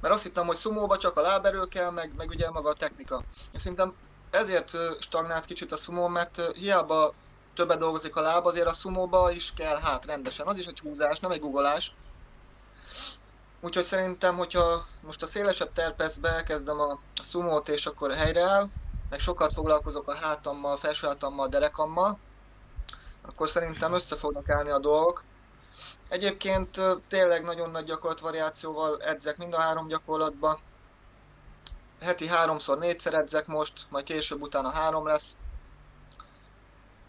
Mert 0.00 0.14
azt 0.14 0.22
hittem, 0.22 0.46
hogy 0.46 0.56
szumóba 0.56 0.96
csak 0.96 1.16
a 1.16 1.20
láberő 1.20 1.64
kell, 1.64 1.90
meg, 1.90 2.14
meg 2.16 2.28
ugye 2.28 2.50
maga 2.50 2.68
a 2.68 2.74
technika. 2.74 3.22
És 3.52 3.62
szerintem 3.62 3.94
ezért 4.30 4.76
stagnált 5.00 5.44
kicsit 5.44 5.72
a 5.72 5.76
szumó, 5.76 6.08
mert 6.08 6.40
hiába 6.56 7.14
többet 7.56 7.78
dolgozik 7.78 8.16
a 8.16 8.20
láb, 8.20 8.46
azért 8.46 8.66
a 8.66 8.72
szumóba 8.72 9.30
is 9.30 9.52
kell 9.54 9.76
hát 9.80 10.04
rendesen. 10.04 10.46
Az 10.46 10.58
is 10.58 10.66
egy 10.66 10.78
húzás, 10.78 11.20
nem 11.20 11.30
egy 11.30 11.40
googolás. 11.40 11.94
Úgyhogy 13.60 13.84
szerintem, 13.84 14.36
hogyha 14.36 14.84
most 15.02 15.22
a 15.22 15.26
szélesebb 15.26 15.72
terpeszbe 15.72 16.28
elkezdem 16.28 16.80
a, 16.80 16.98
szumót 17.22 17.68
és 17.68 17.86
akkor 17.86 18.12
áll, 18.36 18.68
meg 19.08 19.20
sokat 19.20 19.52
foglalkozok 19.52 20.08
a 20.08 20.16
hátammal, 20.16 20.76
felsőhátammal, 20.76 21.48
derekammal, 21.48 22.18
akkor 23.22 23.48
szerintem 23.48 23.92
össze 23.92 24.16
fognak 24.16 24.50
állni 24.50 24.70
a 24.70 24.78
dolgok. 24.78 25.24
Egyébként 26.08 26.80
tényleg 27.08 27.44
nagyon 27.44 27.70
nagy 27.70 27.84
gyakorlat 27.84 28.20
variációval 28.20 28.96
edzek 28.96 29.36
mind 29.36 29.54
a 29.54 29.60
három 29.60 29.86
gyakorlatban 29.86 30.58
heti 32.00 32.26
háromszor, 32.26 32.78
négyszer 32.78 33.14
edzek 33.14 33.46
most, 33.46 33.86
majd 33.88 34.04
később 34.04 34.42
utána 34.42 34.70
három 34.70 35.06
lesz. 35.06 35.36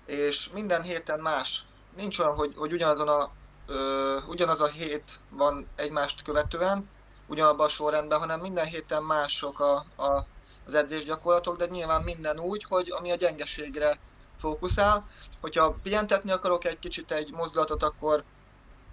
És 0.08 0.50
minden 0.50 0.82
héten 0.82 1.20
más. 1.20 1.66
Nincs 1.96 2.20
olyan, 2.20 2.36
hogy, 2.36 2.54
hogy 2.58 2.74
ugyanazon 2.74 3.08
a, 3.08 3.32
ö, 3.68 4.18
ugyanaz 4.28 4.62
a 4.62 4.68
hét 4.68 5.20
van 5.30 5.68
egymást 5.76 6.22
követően, 6.22 6.90
ugyanabban 7.28 7.66
a 7.66 7.70
sorrendben, 7.70 8.20
hanem 8.20 8.40
minden 8.40 8.66
héten 8.66 9.04
mások 9.04 9.60
a, 9.60 9.76
a, 9.96 10.26
az 10.66 10.74
edzésgyakorlatok, 10.74 11.58
de 11.58 11.66
nyilván 11.66 12.02
minden 12.02 12.40
úgy, 12.40 12.64
hogy 12.64 12.92
ami 12.92 13.12
a 13.12 13.16
gyengeségre 13.16 14.00
fókuszál. 14.38 15.08
Hogyha 15.42 15.76
pihentetni 15.84 16.32
akarok 16.32 16.66
egy 16.66 16.80
kicsit 16.80 17.12
egy 17.12 17.32
mozdulatot, 17.32 17.84
akkor, 17.84 18.24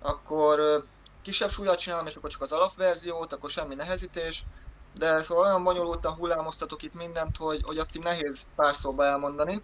akkor 0.02 0.84
kisebb 1.22 1.50
súlyat 1.50 1.78
csinálom, 1.78 2.06
és 2.06 2.14
akkor 2.14 2.30
csak 2.30 2.42
az 2.42 2.52
alapverziót, 2.52 3.32
akkor 3.32 3.50
semmi 3.50 3.74
nehezítés 3.74 4.44
de 4.94 5.22
szóval 5.22 5.44
olyan 5.44 5.64
bonyolultan 5.64 6.14
hullámoztatok 6.14 6.82
itt 6.82 6.94
mindent, 6.94 7.36
hogy, 7.36 7.60
hogy 7.64 7.78
azt 7.78 7.96
így 7.96 8.02
nehéz 8.02 8.46
pár 8.56 8.76
szóba 8.76 9.04
elmondani. 9.04 9.62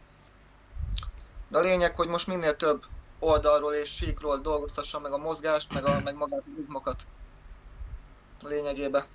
De 1.51 1.59
a 1.59 1.61
lényeg, 1.61 1.97
hogy 1.97 2.09
most 2.09 2.27
minél 2.27 2.57
több 2.57 2.85
oldalról 3.19 3.73
és 3.73 3.91
síkról 3.91 4.39
dolgoztassam 4.39 5.03
meg 5.03 5.13
a 5.13 5.19
mozgást, 5.19 5.73
meg, 5.73 5.85
a, 5.85 6.01
meg 6.05 6.15
magát 6.17 6.43
az 6.53 6.61
izmokat 6.61 7.07
lényegébe. 8.45 9.07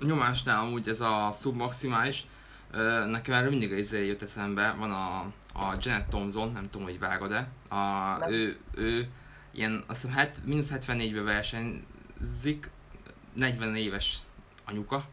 Nyomásnál 0.00 0.60
amúgy 0.60 0.88
ez 0.88 1.00
a 1.00 1.30
submaximális, 1.32 2.26
nekem 3.06 3.34
erről 3.34 3.50
mindig 3.50 3.70
izé 3.70 4.06
jött 4.06 4.22
eszembe, 4.22 4.74
van 4.78 4.90
a, 4.90 5.18
a 5.60 5.76
Janet 5.80 6.08
Thompson, 6.08 6.52
nem 6.52 6.70
tudom, 6.70 6.86
hogy 6.86 6.98
vágod-e, 6.98 7.48
a, 7.68 8.30
ő, 8.30 8.58
ő 8.74 9.08
ilyen, 9.50 9.84
azt 9.86 10.00
hiszem, 10.00 10.16
het, 10.16 10.40
mínusz 10.44 10.70
74-ben 10.70 11.24
versenyzik, 11.24 12.70
40 13.32 13.76
éves 13.76 14.18
anyuka, 14.64 15.04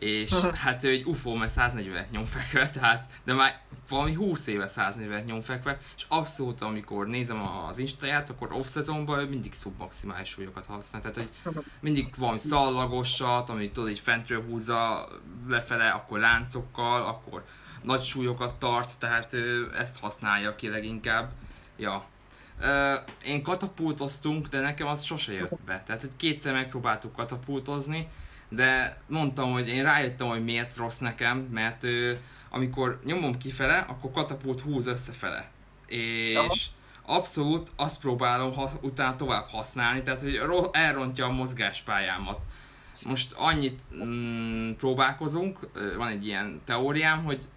és 0.00 0.34
hát 0.34 0.84
ő 0.84 0.88
egy 0.88 1.04
UFO, 1.04 1.34
mert 1.34 1.52
140 1.52 2.06
nyomfekve, 2.10 2.70
tehát, 2.70 3.10
de 3.24 3.32
már 3.32 3.60
valami 3.88 4.14
20 4.14 4.46
éve 4.46 4.68
140 4.68 5.24
nyomfekve, 5.24 5.80
és 5.96 6.04
abszolút 6.08 6.60
amikor 6.60 7.06
nézem 7.06 7.42
az 7.68 7.78
instáját, 7.78 8.30
akkor 8.30 8.52
off-szezonban 8.52 9.18
ő 9.18 9.28
mindig 9.28 9.54
szubmaximális 9.54 10.28
súlyokat 10.28 10.66
használ, 10.66 11.02
tehát 11.02 11.16
hogy 11.16 11.64
mindig 11.80 12.14
valami 12.16 12.38
szallagosat, 12.38 13.48
amit 13.48 13.72
tudod, 13.72 13.90
így 13.90 13.98
fentről 13.98 14.42
húzza 14.42 15.08
lefele, 15.48 15.90
akkor 15.90 16.18
láncokkal, 16.18 17.02
akkor 17.02 17.44
nagy 17.82 18.02
súlyokat 18.02 18.54
tart, 18.54 18.98
tehát 18.98 19.32
ő 19.32 19.70
ezt 19.78 20.00
használja 20.00 20.54
ki 20.54 20.68
leginkább. 20.68 21.30
Ja, 21.76 22.04
én 23.24 23.42
katapultoztunk, 23.42 24.46
de 24.46 24.60
nekem 24.60 24.86
az 24.86 25.02
sose 25.02 25.32
jött 25.32 25.60
be. 25.66 25.82
Tehát 25.86 26.00
hogy 26.00 26.16
kétszer 26.16 26.52
megpróbáltuk 26.52 27.12
katapultozni, 27.16 28.08
de 28.50 29.00
mondtam, 29.06 29.52
hogy 29.52 29.68
én 29.68 29.82
rájöttem, 29.82 30.26
hogy 30.26 30.44
miért 30.44 30.76
rossz 30.76 30.98
nekem, 30.98 31.38
mert 31.38 31.82
uh, 31.82 32.12
amikor 32.50 33.00
nyomom 33.04 33.38
kifele, 33.38 33.78
akkor 33.78 34.10
katapult 34.10 34.60
húz 34.60 34.86
összefele. 34.86 35.50
És 35.86 36.36
Aha. 36.36 36.54
abszolút 37.18 37.72
azt 37.76 38.00
próbálom 38.00 38.54
ha, 38.54 38.70
utána 38.80 39.16
tovább 39.16 39.48
használni, 39.48 40.02
tehát 40.02 40.20
hogy 40.20 40.40
elrontja 40.72 41.26
a 41.26 41.32
mozgáspályámat. 41.32 42.38
Most 43.04 43.32
annyit 43.32 43.80
mm, 44.04 44.70
próbálkozunk, 44.72 45.68
van 45.96 46.08
egy 46.08 46.26
ilyen 46.26 46.60
teóriám, 46.64 47.24
hogy 47.24 47.48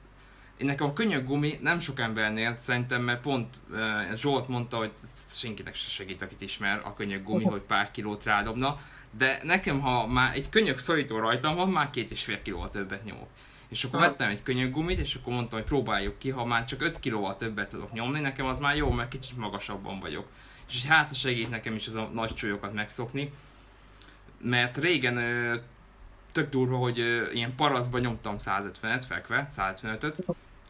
én 0.58 0.68
nekem 0.68 0.88
a 0.88 0.94
könnyű 0.94 1.24
gumi 1.24 1.60
nem 1.62 1.80
sok 1.80 2.00
embernél 2.00 2.58
szerintem, 2.62 3.02
mert 3.02 3.22
pont 3.22 3.60
Zsolt 4.16 4.48
mondta, 4.48 4.78
hogy 4.78 4.92
senkinek 5.30 5.76
se 5.76 5.90
segít, 5.90 6.22
akit 6.22 6.42
ismer 6.42 6.82
a 6.84 6.94
könnyű 6.94 7.24
gumi, 7.24 7.44
hogy 7.44 7.62
pár 7.62 7.92
kilót 7.92 8.24
rádobna, 8.24 8.78
de 9.18 9.40
nekem, 9.44 9.80
ha 9.80 10.08
már 10.08 10.36
egy 10.36 10.50
könnyű 10.50 10.74
szorító 10.78 11.20
rajtam 11.20 11.56
van, 11.56 11.70
már 11.70 11.90
két 11.90 12.12
és 12.12 12.24
fél 12.24 12.42
kilóval 12.42 12.70
többet 12.70 13.04
nyomok. 13.04 13.28
És 13.68 13.84
akkor 13.84 14.00
vettem 14.00 14.30
egy 14.30 14.44
könnyű 14.44 14.70
gumit, 14.70 15.00
és 15.00 15.16
akkor 15.16 15.34
mondtam, 15.34 15.60
hogy 15.60 15.68
próbáljuk 15.68 16.20
ki, 16.20 16.30
ha 16.30 16.46
már 16.46 16.66
csak 16.66 16.82
5 16.82 17.00
kilóval 17.00 17.36
többet 17.36 17.70
tudok 17.70 17.92
nyomni, 17.92 18.20
nekem 18.20 18.46
az 18.46 18.60
már 18.60 18.76
jó, 18.76 18.92
mert 18.92 19.10
kicsit 19.10 19.38
magasabban 19.38 20.00
vagyok. 20.00 20.28
És 20.68 20.86
hát 20.86 21.16
segít 21.16 21.50
nekem 21.50 21.76
is 21.76 21.88
az 21.88 21.96
a 21.96 22.10
nagy 22.14 22.34
csúlyokat 22.34 22.74
megszokni. 22.74 23.32
Mert 24.42 24.78
régen 24.78 25.16
tök 26.32 26.50
durva, 26.50 26.78
hogy 26.78 26.98
ilyen 27.34 27.56
paraszban 27.56 28.02
nyomtam 28.02 28.36
150-et 28.40 29.04
fekve, 29.08 29.50
155-öt, 29.58 30.26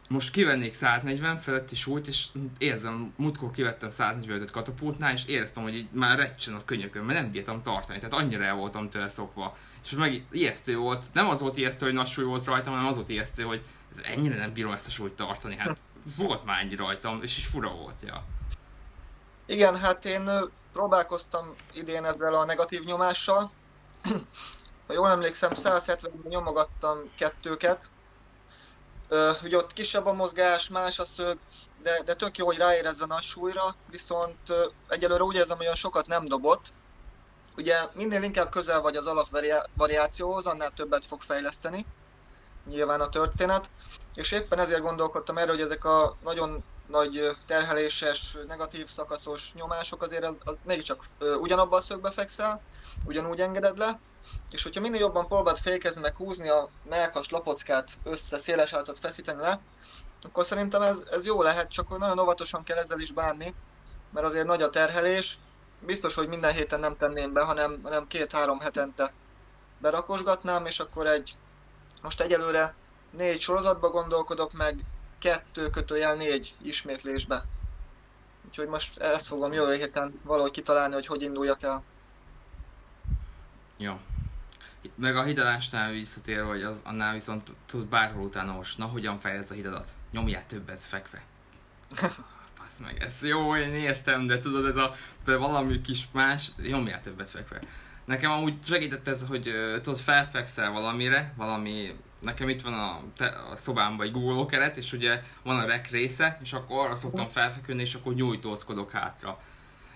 most 0.08 0.30
kivennék 0.30 0.74
140 0.74 1.38
feletti 1.38 1.76
súlyt, 1.76 2.06
és 2.06 2.26
érzem, 2.58 3.14
múltkor 3.16 3.50
kivettem 3.50 3.88
145-öt 3.92 4.50
katapultnál, 4.50 5.12
és 5.12 5.24
éreztem, 5.26 5.62
hogy 5.62 5.74
így 5.74 5.88
már 5.90 6.18
recsen 6.18 6.54
a 6.54 6.64
könyökön, 6.64 7.04
mert 7.04 7.20
nem 7.20 7.30
bírtam 7.30 7.62
tartani, 7.62 7.98
tehát 7.98 8.14
annyira 8.14 8.44
el 8.44 8.54
voltam 8.54 8.90
tőle 8.90 9.08
szokva. 9.08 9.56
És 9.84 9.90
meg 9.90 10.24
ijesztő 10.30 10.76
volt, 10.76 11.04
nem 11.12 11.28
az 11.28 11.40
volt 11.40 11.56
ijesztő, 11.56 11.86
hogy 11.86 11.94
nagy 11.94 12.06
súly 12.06 12.24
volt 12.24 12.44
rajtam, 12.44 12.72
hanem 12.72 12.88
az 12.88 12.96
volt 12.96 13.08
ijesztő, 13.08 13.42
hogy 13.42 13.62
ennyire 14.02 14.36
nem 14.36 14.52
bírom 14.52 14.72
ezt 14.72 14.86
a 14.86 14.90
súlyt 14.90 15.12
tartani, 15.12 15.56
hát 15.56 15.76
volt 16.16 16.44
már 16.44 16.60
ennyi 16.60 16.74
rajtam, 16.74 17.22
és 17.22 17.36
is 17.36 17.46
fura 17.46 17.70
volt, 17.70 18.02
ja. 18.02 18.24
Igen, 19.46 19.78
hát 19.78 20.04
én 20.04 20.30
próbálkoztam 20.72 21.54
idén 21.74 22.04
ezzel 22.04 22.34
a 22.34 22.44
negatív 22.44 22.84
nyomással. 22.84 23.50
ha 24.86 24.92
jól 24.92 25.08
emlékszem, 25.08 25.50
170-ben 25.54 26.28
nyomogattam 26.28 26.98
kettőket, 27.18 27.90
ugye 29.42 29.56
ott 29.56 29.72
kisebb 29.72 30.06
a 30.06 30.12
mozgás, 30.12 30.68
más 30.68 30.98
a 30.98 31.04
szög, 31.04 31.38
de, 31.82 32.02
de 32.04 32.14
tök 32.14 32.38
jó, 32.38 32.46
hogy 32.46 32.56
ráérez 32.56 33.00
a 33.00 33.20
súlyra, 33.20 33.74
viszont 33.90 34.38
egyelőre 34.88 35.22
úgy 35.22 35.36
érzem, 35.36 35.56
hogy 35.56 35.64
olyan 35.64 35.76
sokat 35.76 36.06
nem 36.06 36.24
dobott. 36.24 36.72
Ugye 37.56 37.88
minél 37.92 38.22
inkább 38.22 38.50
közel 38.50 38.80
vagy 38.80 38.96
az 38.96 39.06
alapvariációhoz, 39.06 40.46
annál 40.46 40.70
többet 40.70 41.06
fog 41.06 41.20
fejleszteni, 41.20 41.86
nyilván 42.64 43.00
a 43.00 43.08
történet. 43.08 43.70
És 44.14 44.32
éppen 44.32 44.58
ezért 44.58 44.80
gondolkodtam 44.80 45.38
erre, 45.38 45.50
hogy 45.50 45.60
ezek 45.60 45.84
a 45.84 46.16
nagyon 46.22 46.64
nagy 46.86 47.36
terheléses, 47.46 48.36
negatív 48.46 48.88
szakaszos 48.88 49.52
nyomások 49.54 50.02
azért 50.02 50.24
az, 50.24 50.36
az 50.44 50.58
mégiscsak 50.64 51.04
ugyanabban 51.40 51.78
a 51.78 51.82
szögbe 51.82 52.10
fekszel, 52.10 52.60
ugyanúgy 53.06 53.40
engeded 53.40 53.78
le, 53.78 53.98
és 54.50 54.62
hogyha 54.62 54.80
minél 54.80 55.00
jobban 55.00 55.28
próbáld 55.28 55.58
fékezni, 55.58 56.00
meg 56.00 56.16
húzni 56.16 56.48
a 56.48 56.68
melkas 56.88 57.28
lapockát 57.28 57.90
össze, 58.02 58.38
széles 58.38 58.72
áltat 58.72 58.98
feszíteni 58.98 59.40
le, 59.40 59.60
akkor 60.22 60.44
szerintem 60.44 60.82
ez, 60.82 60.98
ez 61.10 61.26
jó 61.26 61.42
lehet, 61.42 61.70
csak 61.70 61.98
nagyon 61.98 62.18
óvatosan 62.18 62.64
kell 62.64 62.78
ezzel 62.78 63.00
is 63.00 63.12
bánni, 63.12 63.54
mert 64.12 64.26
azért 64.26 64.46
nagy 64.46 64.62
a 64.62 64.70
terhelés. 64.70 65.38
Biztos, 65.80 66.14
hogy 66.14 66.28
minden 66.28 66.52
héten 66.52 66.80
nem 66.80 66.96
tenném 66.96 67.32
be, 67.32 67.40
hanem, 67.40 67.80
hanem 67.82 68.06
két-három 68.06 68.58
hetente 68.58 69.12
berakosgatnám, 69.78 70.66
és 70.66 70.80
akkor 70.80 71.06
egy, 71.06 71.36
most 72.02 72.20
egyelőre 72.20 72.74
négy 73.10 73.40
sorozatba 73.40 73.90
gondolkodok, 73.90 74.52
meg 74.52 74.84
kettő 75.24 75.70
kötőjel 75.70 76.14
négy 76.14 76.54
ismétlésbe. 76.62 77.44
Úgyhogy 78.46 78.68
most 78.68 78.98
ezt 78.98 79.26
fogom 79.26 79.52
jövő 79.52 79.74
héten 79.74 80.20
valahogy 80.22 80.50
kitalálni, 80.50 80.94
hogy 80.94 81.06
hogy 81.06 81.22
induljak 81.22 81.62
el. 81.62 81.82
Jó. 83.76 84.00
Meg 84.94 85.16
a 85.16 85.22
hidalásnál 85.22 85.90
visszatérve, 85.90 86.48
hogy 86.48 86.62
az, 86.62 86.76
annál 86.82 87.12
viszont 87.12 87.52
tudsz 87.66 87.82
bárhol 87.82 88.24
utána 88.24 88.52
most, 88.52 88.78
na 88.78 88.84
hogyan 88.84 89.18
fejlesz 89.18 89.50
a 89.50 89.54
hidadat? 89.54 89.88
Nyomjál 90.10 90.46
többet 90.46 90.84
fekve. 90.84 91.22
Fasz 92.58 92.78
meg, 92.80 93.02
ez 93.02 93.22
jó, 93.22 93.56
én 93.56 93.74
értem, 93.74 94.26
de 94.26 94.38
tudod, 94.38 94.66
ez 94.66 94.76
a 94.76 94.94
de 95.24 95.36
valami 95.36 95.80
kis 95.80 96.08
más, 96.12 96.50
nyomjál 96.56 97.00
többet 97.00 97.30
fekve. 97.30 97.60
Nekem 98.04 98.30
amúgy 98.30 98.54
segített 98.64 99.08
ez, 99.08 99.26
hogy 99.26 99.48
uh, 99.48 99.80
tudod, 99.80 99.98
felfekszel 99.98 100.70
valamire, 100.70 101.32
valami 101.36 101.96
nekem 102.24 102.48
itt 102.48 102.62
van 102.62 102.72
a, 102.72 103.00
te, 103.16 103.26
a 103.26 103.56
szobámban 103.56 104.06
egy 104.06 104.12
Google 104.12 104.46
keret, 104.46 104.76
és 104.76 104.92
ugye 104.92 105.22
van 105.42 105.58
a 105.58 105.66
rek 105.66 105.90
része, 105.90 106.38
és 106.42 106.52
akkor 106.52 106.84
arra 106.84 106.96
szoktam 106.96 107.28
felfeküdni, 107.28 107.82
és 107.82 107.94
akkor 107.94 108.14
nyújtózkodok 108.14 108.90
hátra. 108.90 109.38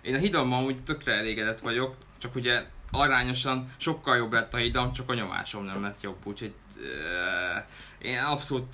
Én 0.03 0.15
a 0.15 0.19
hidammal 0.19 0.65
úgy 0.65 0.83
tökre 0.83 1.13
elégedett 1.13 1.61
vagyok, 1.61 1.97
csak 2.19 2.35
ugye 2.35 2.65
arányosan 2.91 3.73
sokkal 3.77 4.17
jobb 4.17 4.33
lett 4.33 4.55
a 4.55 4.57
hidam, 4.57 4.93
csak 4.93 5.11
a 5.11 5.15
nyomásom 5.15 5.65
nem 5.65 5.83
lett 5.83 6.01
jobb, 6.01 6.17
úgyhogy 6.25 6.53
uh, 6.77 7.65
én 7.99 8.19
abszolút 8.19 8.67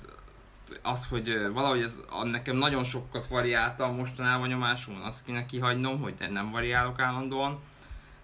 az, 0.81 1.05
hogy 1.05 1.51
valahogy 1.53 1.81
ez, 1.81 1.93
nekem 2.23 2.55
nagyon 2.55 2.83
sokat 2.83 3.25
variáltam 3.25 3.95
mostanában 3.95 4.47
nyomásomon, 4.47 5.01
azt 5.01 5.23
kéne 5.25 5.45
kihagynom, 5.45 6.01
hogy 6.01 6.13
nem 6.29 6.51
variálok 6.51 6.99
állandóan, 6.99 7.59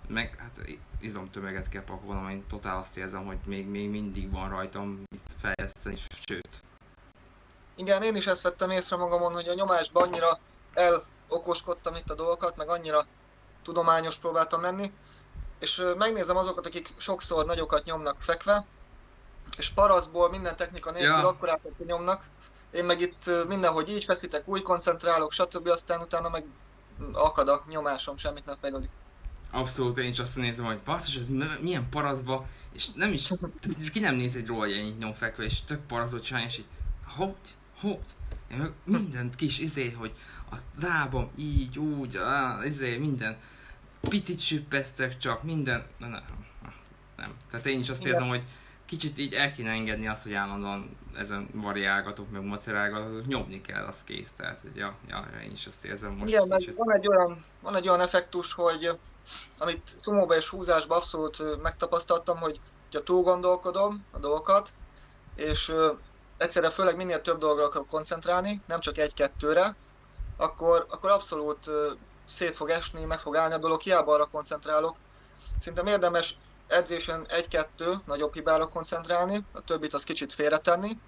meg 0.07 0.35
hát 0.37 0.79
izomtömeget 1.01 1.69
kell 1.69 1.83
pakolnom, 1.83 2.29
én 2.29 2.47
totál 2.47 2.77
azt 2.77 2.97
érzem, 2.97 3.25
hogy 3.25 3.37
még, 3.45 3.67
még 3.67 3.89
mindig 3.89 4.31
van 4.31 4.49
rajtam 4.49 5.03
mit 5.09 5.35
fejleszteni, 5.41 5.97
sőt. 6.25 6.61
Igen, 7.75 8.01
én 8.01 8.15
is 8.15 8.27
ezt 8.27 8.41
vettem 8.41 8.69
észre 8.69 8.95
magamon, 8.95 9.33
hogy 9.33 9.47
a 9.47 9.53
nyomásban 9.53 10.03
annyira 10.03 10.39
elokoskodtam 10.73 11.95
itt 11.95 12.09
a 12.09 12.15
dolgokat, 12.15 12.57
meg 12.57 12.69
annyira 12.69 13.05
tudományos 13.63 14.17
próbáltam 14.17 14.61
menni, 14.61 14.93
és 15.59 15.83
megnézem 15.97 16.37
azokat, 16.37 16.65
akik 16.65 16.93
sokszor 16.97 17.45
nagyokat 17.45 17.83
nyomnak 17.83 18.15
fekve, 18.19 18.65
és 19.57 19.69
paraszból 19.69 20.29
minden 20.29 20.55
technika 20.55 20.91
nélkül 20.91 21.19
ja. 21.19 21.27
akkor 21.27 21.59
nyomnak, 21.85 22.23
én 22.71 22.85
meg 22.85 23.01
itt 23.01 23.47
mindenhogy 23.47 23.89
így 23.89 24.03
feszítek, 24.03 24.47
új 24.47 24.61
koncentrálok, 24.61 25.31
stb. 25.31 25.67
aztán 25.67 25.99
utána 25.99 26.29
meg 26.29 26.45
akad 27.13 27.47
a 27.47 27.63
nyomásom, 27.67 28.17
semmit 28.17 28.45
nem 28.45 28.57
fejlődik. 28.61 28.89
Abszolút, 29.51 29.97
én 29.97 30.09
is 30.09 30.19
azt 30.19 30.35
nézem, 30.35 30.65
hogy 30.65 30.79
basszus, 30.79 31.15
ez 31.15 31.27
milyen 31.61 31.89
paraszba, 31.89 32.47
és 32.73 32.89
nem 32.89 33.13
is, 33.13 33.31
ki 33.91 33.99
nem 33.99 34.15
néz 34.15 34.35
egy 34.35 34.47
róla, 34.47 34.61
hogy 34.61 34.71
ennyit 34.71 34.99
nyom 34.99 35.13
fekve, 35.13 35.43
és 35.43 35.61
tök 35.63 35.79
paraszot 35.87 36.23
csinálni, 36.23 36.47
és 36.47 36.57
így, 36.57 36.65
hogy, 37.05 37.35
hogy, 37.79 37.97
én 38.51 38.57
meg 38.57 38.71
mindent 38.83 39.35
kis 39.35 39.59
izé, 39.59 39.91
hogy 39.91 40.11
a 40.51 40.55
lábam 40.81 41.31
így, 41.35 41.79
úgy, 41.79 42.15
á, 42.17 42.59
izé, 42.65 42.97
minden, 42.97 43.37
picit 44.09 44.39
süppesztek 44.39 45.17
csak, 45.17 45.43
minden, 45.43 45.85
nem, 45.97 46.09
nem, 46.09 46.23
nem. 47.17 47.33
Tehát 47.49 47.65
én 47.65 47.79
is 47.79 47.89
azt 47.89 48.05
érzem, 48.05 48.27
hogy 48.27 48.43
kicsit 48.85 49.17
így 49.17 49.33
el 49.33 49.53
kéne 49.53 49.69
engedni 49.69 50.07
azt, 50.07 50.23
hogy 50.23 50.33
állandóan 50.33 50.97
ezen 51.17 51.47
variálgatok, 51.53 52.31
meg 52.31 52.43
macerálgatok, 52.43 53.27
nyomni 53.27 53.61
kell, 53.61 53.85
az 53.85 54.03
kész. 54.03 54.29
Tehát, 54.35 54.59
hogy 54.61 54.75
ja, 54.75 54.95
ja, 55.07 55.27
én 55.43 55.51
is 55.51 55.67
azt 55.67 55.85
érzem 55.85 56.11
most. 56.11 56.33
Igen, 56.33 56.57
kicsit. 56.57 56.75
van 56.75 56.95
egy 56.95 57.07
olyan, 57.07 57.39
van 57.61 57.75
egy 57.75 57.87
olyan 57.87 58.01
effektus, 58.01 58.53
hogy 58.53 58.99
amit 59.57 59.93
szumóba 59.95 60.35
és 60.35 60.49
húzásba 60.49 60.95
abszolút 60.95 61.61
megtapasztaltam, 61.61 62.37
hogy 62.37 62.59
ha 62.91 63.03
túl 63.03 63.23
gondolkodom 63.23 64.05
a 64.11 64.19
dolgokat, 64.19 64.73
és 65.35 65.73
egyszerre 66.37 66.69
főleg 66.69 66.95
minél 66.95 67.21
több 67.21 67.37
dolgra 67.37 67.63
akarok 67.63 67.87
koncentrálni, 67.87 68.61
nem 68.67 68.79
csak 68.79 68.97
egy-kettőre, 68.97 69.75
akkor, 70.37 70.85
akkor 70.89 71.09
abszolút 71.09 71.69
szét 72.25 72.55
fog 72.55 72.69
esni, 72.69 73.05
meg 73.05 73.19
fog 73.19 73.35
állni 73.35 73.53
a 73.53 73.57
dolog, 73.57 73.81
hiába 73.81 74.13
arra 74.13 74.25
koncentrálok. 74.25 74.95
Szerintem 75.59 75.87
érdemes 75.87 76.37
edzésen 76.67 77.25
egy-kettő 77.29 77.93
nagyobb 78.05 78.33
hibára 78.33 78.67
koncentrálni, 78.67 79.45
a 79.53 79.61
többit 79.61 79.93
az 79.93 80.03
kicsit 80.03 80.33
félretenni, 80.33 80.99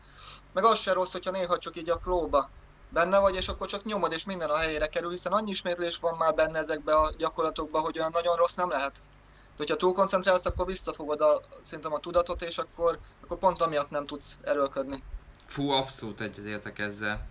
meg 0.53 0.63
az 0.63 0.79
se 0.79 0.93
rossz, 0.93 1.11
hogyha 1.11 1.31
néha 1.31 1.57
csak 1.57 1.77
így 1.77 1.89
a 1.89 1.99
flowba 2.03 2.49
benne 2.93 3.19
vagy, 3.19 3.35
és 3.35 3.47
akkor 3.47 3.67
csak 3.67 3.83
nyomod, 3.83 4.11
és 4.11 4.25
minden 4.25 4.49
a 4.49 4.57
helyére 4.57 4.87
kerül, 4.87 5.09
hiszen 5.09 5.31
annyi 5.31 5.51
ismétlés 5.51 5.97
van 5.97 6.17
már 6.17 6.33
benne 6.33 6.59
ezekbe 6.59 6.93
a 6.93 7.11
gyakorlatokba, 7.17 7.79
hogy 7.79 7.99
olyan 7.99 8.11
nagyon 8.13 8.35
rossz 8.35 8.53
nem 8.53 8.69
lehet. 8.69 8.93
De 8.93 9.59
hogyha 9.59 9.75
túl 9.75 9.93
koncentrálsz, 9.93 10.45
akkor 10.45 10.65
visszafogod 10.65 11.21
a, 11.21 11.41
szerintem 11.61 11.93
a 11.93 11.99
tudatot, 11.99 12.41
és 12.41 12.57
akkor, 12.57 12.99
akkor 13.23 13.37
pont 13.37 13.61
amiatt 13.61 13.89
nem 13.89 14.05
tudsz 14.05 14.37
erőlködni. 14.43 15.03
Fú, 15.45 15.69
abszolút 15.69 16.21
egyetértek 16.21 16.79
ezzel. 16.79 17.27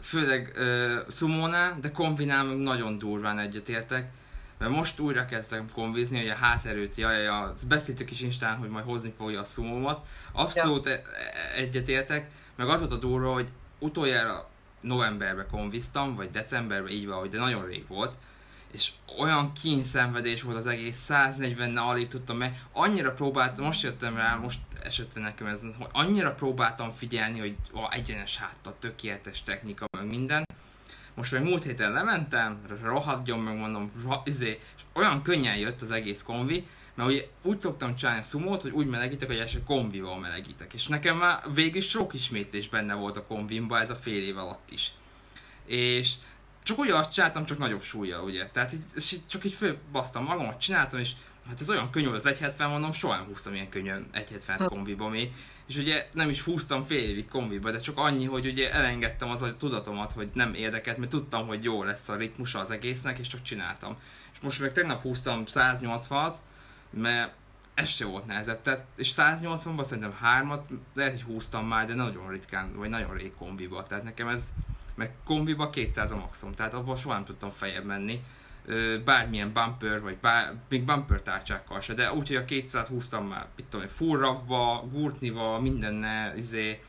Főleg 0.00 0.52
uh, 0.56 1.08
szumónál, 1.08 1.76
de 1.80 1.90
kombinál 1.90 2.44
meg 2.44 2.56
nagyon 2.56 2.98
durván 2.98 3.38
egyetértek. 3.38 4.10
Mert 4.58 4.70
most 4.70 5.00
újra 5.00 5.24
kezdtem 5.24 5.66
konvizni, 5.74 6.18
hogy 6.18 6.28
a 6.28 6.34
háterőt, 6.34 6.94
jaj, 6.94 7.22
ja, 7.22 7.54
beszéltük 7.68 8.10
is 8.10 8.20
Instán, 8.20 8.56
hogy 8.56 8.68
majd 8.68 8.84
hozni 8.84 9.14
fogja 9.16 9.40
a 9.40 9.44
szumómat. 9.44 10.06
Abszolút 10.32 10.86
ja. 10.86 10.92
E-, 10.92 10.94
e-, 10.94 11.54
egyetértek, 11.56 12.30
meg 12.56 12.68
az 12.68 12.80
volt 12.80 12.92
a 12.92 12.96
durva, 12.96 13.32
hogy 13.32 13.48
utoljára 13.78 14.48
novemberben 14.80 15.46
konviztam, 15.50 16.14
vagy 16.14 16.30
decemberben, 16.30 16.92
így 16.92 17.06
van, 17.06 17.28
de 17.28 17.38
nagyon 17.38 17.66
rég 17.66 17.84
volt, 17.88 18.14
és 18.72 18.90
olyan 19.18 19.52
kínszenvedés 19.52 20.42
volt 20.42 20.56
az 20.56 20.66
egész, 20.66 20.96
140 20.96 21.70
ne 21.70 21.80
alig 21.80 22.08
tudtam 22.08 22.36
meg, 22.36 22.62
annyira 22.72 23.12
próbáltam, 23.12 23.64
most 23.64 23.82
jöttem 23.82 24.16
rá, 24.16 24.34
most 24.34 24.58
esett 24.82 25.14
nekem 25.14 25.46
ez, 25.46 25.60
hogy 25.60 25.86
annyira 25.92 26.34
próbáltam 26.34 26.90
figyelni, 26.90 27.38
hogy 27.38 27.56
ó, 27.74 27.90
egyenes 27.90 28.36
háttal, 28.36 28.76
tökéletes 28.78 29.42
technika, 29.42 29.86
meg 29.98 30.08
minden, 30.08 30.44
most 31.14 31.32
meg 31.32 31.42
múlt 31.42 31.64
héten 31.64 31.92
lementem, 31.92 32.60
rohadjon 32.82 33.38
meg 33.38 33.56
mondom, 33.56 33.92
izé, 34.24 34.60
és 34.76 34.82
olyan 34.92 35.22
könnyen 35.22 35.56
jött 35.56 35.80
az 35.80 35.90
egész 35.90 36.22
konvi, 36.22 36.66
mert 36.98 37.10
ugye 37.10 37.28
úgy 37.42 37.60
szoktam 37.60 37.96
csinálni 37.96 38.22
szumót, 38.22 38.62
hogy 38.62 38.70
úgy 38.70 38.86
melegítek, 38.86 39.28
hogy 39.28 39.38
első 39.38 39.62
kombival 39.62 40.18
melegítek. 40.18 40.72
És 40.72 40.86
nekem 40.86 41.16
már 41.16 41.42
végig 41.54 41.82
sok 41.82 42.14
ismétlés 42.14 42.68
benne 42.68 42.94
volt 42.94 43.16
a 43.16 43.24
kombimba, 43.26 43.80
ez 43.80 43.90
a 43.90 43.94
fél 43.94 44.22
év 44.22 44.38
alatt 44.38 44.70
is. 44.70 44.92
És 45.66 46.12
csak 46.62 46.78
úgy 46.78 46.90
azt 46.90 47.12
csináltam, 47.12 47.44
csak 47.44 47.58
nagyobb 47.58 47.82
súlya, 47.82 48.22
ugye. 48.22 48.46
Tehát 48.46 48.72
így, 48.72 48.82
és 48.94 49.16
csak 49.26 49.44
így 49.44 49.52
fölbasztam 49.52 50.24
magamat, 50.24 50.60
csináltam, 50.60 50.98
és 50.98 51.12
hát 51.48 51.60
ez 51.60 51.70
olyan 51.70 51.90
könnyű, 51.90 52.08
az 52.08 52.22
170 52.22 52.70
mondom, 52.70 52.92
soha 52.92 53.16
nem 53.16 53.26
húztam 53.26 53.54
ilyen 53.54 53.68
könnyen 53.68 54.08
170 54.12 54.68
kombiba 54.68 55.08
még. 55.08 55.32
És 55.68 55.76
ugye 55.76 56.08
nem 56.12 56.28
is 56.28 56.40
húztam 56.40 56.82
fél 56.82 57.08
évig 57.08 57.28
kombiba, 57.28 57.70
de 57.70 57.78
csak 57.78 57.98
annyi, 57.98 58.24
hogy 58.24 58.46
ugye 58.46 58.72
elengedtem 58.72 59.30
az 59.30 59.42
a 59.42 59.56
tudatomat, 59.56 60.12
hogy 60.12 60.28
nem 60.32 60.54
érdekelt, 60.54 60.96
mert 60.96 61.10
tudtam, 61.10 61.46
hogy 61.46 61.64
jó 61.64 61.82
lesz 61.82 62.08
a 62.08 62.16
ritmusa 62.16 62.58
az 62.58 62.70
egésznek, 62.70 63.18
és 63.18 63.28
csak 63.28 63.42
csináltam. 63.42 63.96
És 64.32 64.40
most 64.40 64.60
meg 64.60 64.72
tegnap 64.72 65.02
húztam 65.02 65.42
180-at, 65.46 66.34
mert 66.90 67.32
ez 67.74 67.88
se 67.88 68.04
volt 68.04 68.26
nehezebb. 68.26 68.62
Tehát, 68.62 68.84
és 68.96 69.12
180-ban 69.16 69.84
szerintem 69.84 70.16
hármat, 70.20 70.68
lehet, 70.94 71.12
hogy 71.12 71.22
húztam 71.22 71.66
már, 71.66 71.86
de 71.86 71.94
nagyon 71.94 72.28
ritkán, 72.28 72.76
vagy 72.76 72.88
nagyon 72.88 73.14
rég 73.14 73.34
kombiba. 73.34 73.82
Tehát 73.82 74.04
nekem 74.04 74.28
ez, 74.28 74.42
meg 74.94 75.12
kombiba 75.24 75.70
200 75.70 76.10
a 76.10 76.16
maximum, 76.16 76.54
tehát 76.54 76.74
abban 76.74 76.96
soha 76.96 77.14
nem 77.14 77.24
tudtam 77.24 77.50
fejebb 77.50 77.84
menni. 77.84 78.24
Bármilyen 79.04 79.52
bumper, 79.52 80.00
vagy 80.00 80.16
bár, 80.16 80.54
még 80.68 80.84
bumper 80.84 81.20
tárcsákkal 81.20 81.80
se, 81.80 81.94
de 81.94 82.12
úgyhogy 82.12 82.36
a 82.36 82.44
200 82.44 82.86
húztam 82.86 83.26
már, 83.26 83.46
mit 83.56 83.66
tudom, 83.66 83.88
full 83.88 84.18
ravba, 84.18 85.58
mindennel, 85.60 86.36
izé, 86.36 86.82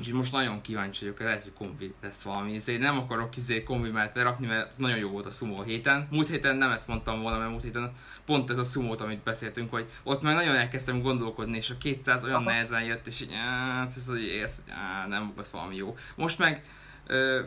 Úgyhogy 0.00 0.14
most 0.14 0.32
nagyon 0.32 0.60
kíváncsi 0.60 1.04
vagyok, 1.04 1.20
lehet, 1.20 1.42
hogy 1.42 1.52
kombi 1.52 1.94
lesz 2.02 2.22
valami. 2.22 2.54
Ezért 2.54 2.80
nem 2.80 2.98
akarok 2.98 3.36
izé 3.36 3.62
kombi 3.62 3.90
mellett 3.90 4.14
lerakni, 4.14 4.46
mert 4.46 4.78
nagyon 4.78 4.98
jó 4.98 5.10
volt 5.10 5.26
a 5.26 5.30
sumo 5.30 5.62
héten. 5.62 6.08
Múlt 6.10 6.28
héten 6.28 6.56
nem 6.56 6.70
ezt 6.70 6.86
mondtam 6.86 7.22
volna, 7.22 7.38
mert 7.38 7.50
múlt 7.50 7.62
héten 7.62 7.92
pont 8.24 8.50
ez 8.50 8.58
a 8.58 8.64
sumo 8.64 8.94
amit 8.98 9.22
beszéltünk, 9.22 9.70
hogy 9.70 9.86
ott 10.02 10.22
már 10.22 10.34
nagyon 10.34 10.56
elkezdtem 10.56 11.02
gondolkodni, 11.02 11.56
és 11.56 11.70
a 11.70 11.78
200 11.78 12.24
olyan 12.24 12.34
Aha. 12.34 12.50
nehezen 12.50 12.82
jött, 12.82 13.06
és 13.06 13.20
így, 13.20 13.32
hát, 13.34 13.92
ez 13.96 14.06
hogy 14.06 14.22
érsz, 14.22 14.60
hogy 14.64 14.72
á, 14.72 15.06
nem 15.06 15.32
volt 15.34 15.48
valami 15.48 15.76
jó. 15.76 15.96
Most 16.14 16.38
meg 16.38 16.64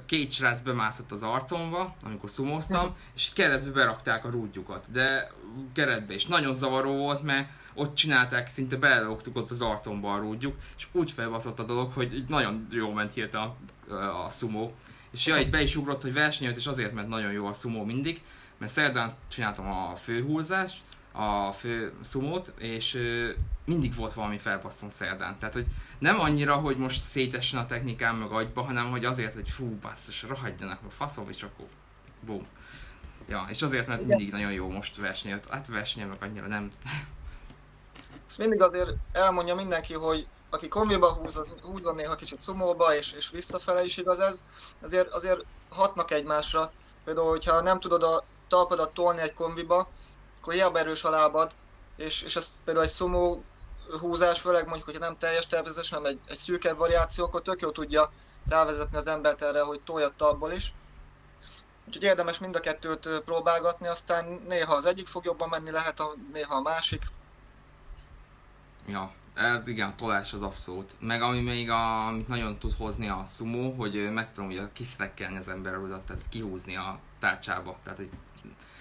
két 0.06 0.32
srác 0.32 0.62
bemászott 0.62 1.12
az 1.12 1.24
arcomba, 1.24 1.96
amikor 2.04 2.30
szumoztam, 2.30 2.96
és 3.16 3.34
keresztbe 3.34 3.72
berakták 3.72 4.26
a 4.26 4.30
rúdjukat, 4.30 4.86
de 4.92 5.32
keretbe 5.74 6.14
is 6.14 6.26
nagyon 6.26 6.54
zavaró 6.54 6.96
volt, 6.96 7.24
mert 7.24 7.50
ott 7.74 7.96
csinálták, 7.96 8.48
szinte 8.48 8.78
belelógtuk 8.78 9.36
ott 9.36 9.52
az 9.52 9.62
arcomba 9.62 10.14
a 10.14 10.20
rúdjuk, 10.20 10.56
és 10.78 10.88
úgy 10.92 11.12
felbaszott 11.12 11.60
a 11.60 11.64
dolog, 11.64 11.92
hogy 11.92 12.16
így 12.16 12.30
nagyon 12.30 12.68
jó 12.72 12.92
ment 12.92 13.14
hírt 13.14 13.36
a, 13.36 13.56
a 14.26 14.30
sumo. 14.30 14.72
És 15.12 15.26
ja, 15.26 15.38
itt 15.38 15.50
be 15.50 15.62
is 15.62 15.76
ugrott, 15.76 16.02
hogy 16.02 16.14
versenyelt, 16.14 16.58
és 16.58 16.68
azért, 16.68 16.94
mert 16.94 17.08
nagyon 17.08 17.32
jó 17.32 17.46
a 17.46 17.54
sumo 17.54 17.84
mindig, 17.84 18.22
mert 18.58 18.72
szerdán 18.72 19.12
csináltam 19.28 19.72
a 19.72 19.96
főhúzást, 19.96 20.82
a 21.12 21.52
fő 21.52 21.94
szumót, 22.02 22.54
és 22.58 22.96
ö, 22.96 23.30
mindig 23.66 23.96
volt 23.96 24.14
valami 24.14 24.38
felpasszon 24.38 24.90
szerdán. 24.90 25.38
Tehát, 25.40 25.54
hogy 25.54 25.66
nem 26.00 26.20
annyira, 26.20 26.56
hogy 26.56 26.78
most 26.78 27.02
szétessen 27.10 27.60
a 27.60 27.66
technikám 27.66 28.18
meg 28.18 28.32
agyba, 28.32 28.62
hanem 28.62 28.90
hogy 28.90 29.06
azért, 29.06 29.34
hogy 29.34 29.50
fú, 29.50 29.78
basszus, 29.82 30.22
rohadjanak, 30.22 30.82
meg 30.82 30.92
faszom, 30.92 31.30
és 31.30 31.44
akkor 31.44 31.66
bum. 32.26 32.46
Ja, 33.28 33.46
és 33.50 33.62
azért, 33.62 33.88
mert 33.88 34.06
mindig 34.06 34.32
nagyon 34.32 34.52
jó 34.52 34.70
most 34.70 34.96
versenyel. 34.96 35.40
Hát 35.50 35.68
versenyel 35.68 36.08
meg 36.08 36.18
annyira 36.22 36.48
nem. 36.48 36.70
Ezt 38.28 38.38
mindig 38.38 38.62
azért 38.62 38.90
elmondja 39.12 39.56
mindenki, 39.56 39.94
hogy 39.94 40.28
aki 40.50 40.68
kombiba 40.68 41.14
húz, 41.14 41.38
az 41.38 41.54
húzzon 41.62 41.96
néha 41.96 42.16
kicsit 42.16 42.42
szumóba, 42.42 42.96
és, 42.96 43.12
és 43.12 43.30
visszafele 43.30 43.84
is 43.84 43.98
igaz 43.98 44.20
ez, 44.20 44.44
azért, 44.82 45.10
azért 45.10 45.46
hatnak 45.70 46.12
egymásra. 46.12 46.72
Például, 47.04 47.30
hogyha 47.30 47.62
nem 47.62 47.80
tudod 47.80 48.04
a 48.04 48.24
talpadat 48.48 48.94
tolni 48.94 49.22
egy 49.22 49.34
kombiba, 49.34 49.88
akkor 50.40 50.54
hiába 50.54 50.80
erős 50.80 51.04
a 51.04 51.10
lábad, 51.10 51.52
és, 51.96 52.22
és 52.22 52.36
ez 52.36 52.54
például 52.66 52.86
egy 52.86 52.92
szumó 52.92 53.44
húzás, 54.00 54.40
főleg 54.40 54.64
mondjuk, 54.64 54.86
hogyha 54.86 55.00
nem 55.00 55.18
teljes 55.18 55.48
tervezés, 55.48 55.90
hanem 55.90 56.06
egy, 56.06 56.20
egy 56.28 56.38
szűkebb 56.38 56.78
variáció, 56.78 57.24
akkor 57.24 57.42
tök 57.42 57.62
jó 57.62 57.72
tudja 57.72 58.12
rávezetni 58.48 58.98
az 58.98 59.08
embert 59.08 59.42
erre, 59.42 59.62
hogy 59.62 59.82
tolja 59.82 60.14
abból 60.18 60.52
is. 60.52 60.74
Úgyhogy 61.88 62.04
érdemes 62.04 62.40
mind 62.40 62.56
a 62.56 62.60
kettőt 62.60 63.22
próbálgatni, 63.26 63.88
aztán 63.88 64.44
néha 64.48 64.76
az 64.76 64.86
egyik 64.86 65.08
fog 65.08 65.26
jobban 65.26 65.50
menni, 65.50 65.72
lehet 65.72 66.00
a, 66.00 66.14
néha 66.34 66.56
a 66.56 66.62
másik. 66.62 67.04
Ja, 68.88 69.12
ez 69.34 69.68
igen, 69.68 69.90
a 69.90 69.96
tolás 69.96 70.34
az 70.34 70.42
abszolút. 70.42 70.96
Meg 71.00 71.22
ami 71.22 71.42
még, 71.42 71.70
a, 71.70 72.08
amit 72.08 72.28
nagyon 72.28 72.58
tud 72.58 72.74
hozni 72.78 73.08
a 73.08 73.24
sumo, 73.26 73.72
hogy 73.72 74.10
megtanulja 74.14 74.70
kiszrekkelni 74.74 75.38
az 75.38 75.48
emberudat, 75.48 76.06
tehát 76.06 76.30
kihúzni 76.30 76.76
a 76.76 77.00
tárcsába. 77.20 77.78
Tehát, 77.84 77.98
hogy 77.98 78.10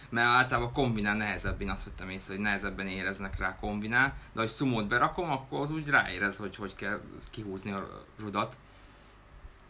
mert 0.09 0.27
általában 0.27 0.73
kombinál 0.73 1.17
nehezebb, 1.17 1.61
én 1.61 1.71
azt 1.71 1.85
vettem 1.85 2.09
észre, 2.09 2.35
hogy 2.35 2.43
nehezebben 2.43 2.87
éreznek 2.87 3.39
rá 3.39 3.57
kombinál, 3.57 4.15
de 4.33 4.41
ha 4.41 4.49
szumót 4.49 4.87
berakom, 4.87 5.31
akkor 5.31 5.61
az 5.61 5.71
úgy 5.71 5.89
ráérez, 5.89 6.37
hogy 6.37 6.57
hogy 6.57 6.75
kell 6.75 7.01
kihúzni 7.31 7.71
a 7.71 8.05
rudat. 8.19 8.57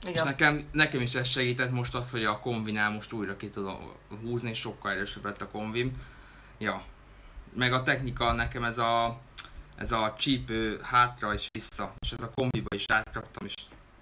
Igen. 0.03 0.14
És 0.14 0.23
nekem, 0.23 0.68
nekem 0.73 1.01
is 1.01 1.14
ez 1.14 1.27
segített 1.27 1.71
most 1.71 1.95
az, 1.95 2.11
hogy 2.11 2.25
a 2.25 2.38
kombinál 2.38 2.90
most 2.90 3.12
újra 3.12 3.37
ki 3.37 3.49
tudom 3.49 3.92
húzni, 4.23 4.51
és 4.51 4.59
sokkal 4.59 4.90
erősebb 4.90 5.25
lett 5.25 5.40
a 5.40 5.49
konvim. 5.49 6.03
Ja. 6.59 6.83
Meg 7.57 7.73
a 7.73 7.83
technika 7.83 8.33
nekem 8.33 8.64
ez 8.64 8.79
a, 8.79 9.21
ez 9.77 9.93
a 9.93 10.15
csípő 10.19 10.81
hátra 10.83 11.35
és 11.35 11.49
vissza, 11.53 11.95
és 11.99 12.13
ez 12.13 12.23
a 12.23 12.31
kombiba 12.35 12.75
is 12.75 12.85
átraktam, 12.87 13.47
és 13.47 13.55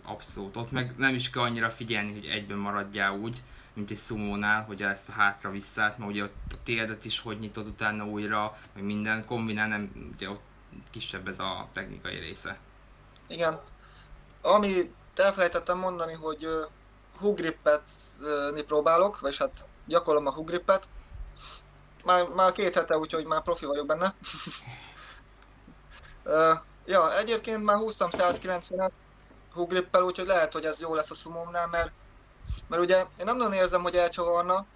abszolút. 0.04 0.56
Ott 0.56 0.70
meg 0.70 0.94
nem 0.96 1.14
is 1.14 1.30
kell 1.30 1.42
annyira 1.42 1.70
figyelni, 1.70 2.12
hogy 2.12 2.26
egyben 2.26 2.58
maradjál 2.58 3.12
úgy, 3.12 3.42
mint 3.72 3.90
egy 3.90 3.96
szumónál, 3.96 4.64
hogy 4.64 4.82
ezt 4.82 5.08
a 5.08 5.12
hátra 5.12 5.50
visszát, 5.50 5.98
mert 5.98 6.10
ugye 6.10 6.22
ott 6.22 6.52
a 6.52 6.62
térdet 6.64 7.04
is 7.04 7.20
hogy 7.20 7.38
nyitod 7.38 7.66
utána 7.66 8.06
újra, 8.06 8.58
meg 8.74 8.84
minden 8.84 9.26
kombinál, 9.26 9.68
nem, 9.68 10.10
ugye 10.14 10.30
ott 10.30 10.42
kisebb 10.90 11.28
ez 11.28 11.38
a 11.38 11.68
technikai 11.72 12.18
része. 12.18 12.58
Igen. 13.28 13.60
Ami 14.42 14.92
elfelejtettem 15.14 15.78
mondani, 15.78 16.12
hogy 16.12 16.48
hugrippet 17.18 17.90
próbálok, 18.66 19.20
vagy 19.20 19.36
hát 19.36 19.66
gyakorlom 19.86 20.26
a 20.26 20.32
hugrippet. 20.32 20.88
Már, 22.04 22.28
már 22.28 22.52
két 22.52 22.74
hete, 22.74 22.96
úgyhogy 22.96 23.24
már 23.24 23.42
profi 23.42 23.64
vagyok 23.64 23.86
benne. 23.86 24.14
Uh, 26.24 26.58
ja, 26.86 27.18
egyébként 27.18 27.64
már 27.64 27.76
húztam 27.76 28.08
190-et 28.12 28.90
hugrippel, 29.54 30.02
úgyhogy 30.02 30.26
lehet, 30.26 30.52
hogy 30.52 30.64
ez 30.64 30.80
jó 30.80 30.94
lesz 30.94 31.10
a 31.10 31.14
szumómnál, 31.14 31.66
mert 31.66 31.90
mert 32.68 32.82
ugye 32.82 32.96
én 32.98 33.24
nem 33.24 33.36
nagyon 33.36 33.52
érzem, 33.52 33.82
hogy 33.82 33.96
elcsavarna, 33.96 34.66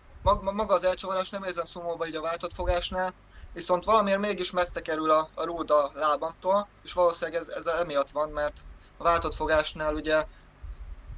maga 0.41 0.75
az 0.75 0.85
elcsavarás 0.85 1.31
nem 1.31 1.43
érzem 1.43 1.65
szomóba 1.65 2.07
így 2.07 2.15
a 2.15 2.21
váltott 2.21 2.55
fogásnál, 2.55 3.13
viszont 3.53 3.85
valamiért 3.85 4.21
mégis 4.21 4.51
messze 4.51 4.81
kerül 4.81 5.11
a, 5.11 5.29
a 5.35 5.45
rúd 5.45 5.71
a 5.71 5.91
lábamtól, 5.95 6.69
és 6.83 6.93
valószínűleg 6.93 7.41
ez, 7.41 7.49
ez 7.49 7.67
emiatt 7.67 8.11
van, 8.11 8.29
mert 8.29 8.61
a 8.97 9.03
váltott 9.03 9.35
fogásnál 9.35 9.95
ugye 9.95 10.27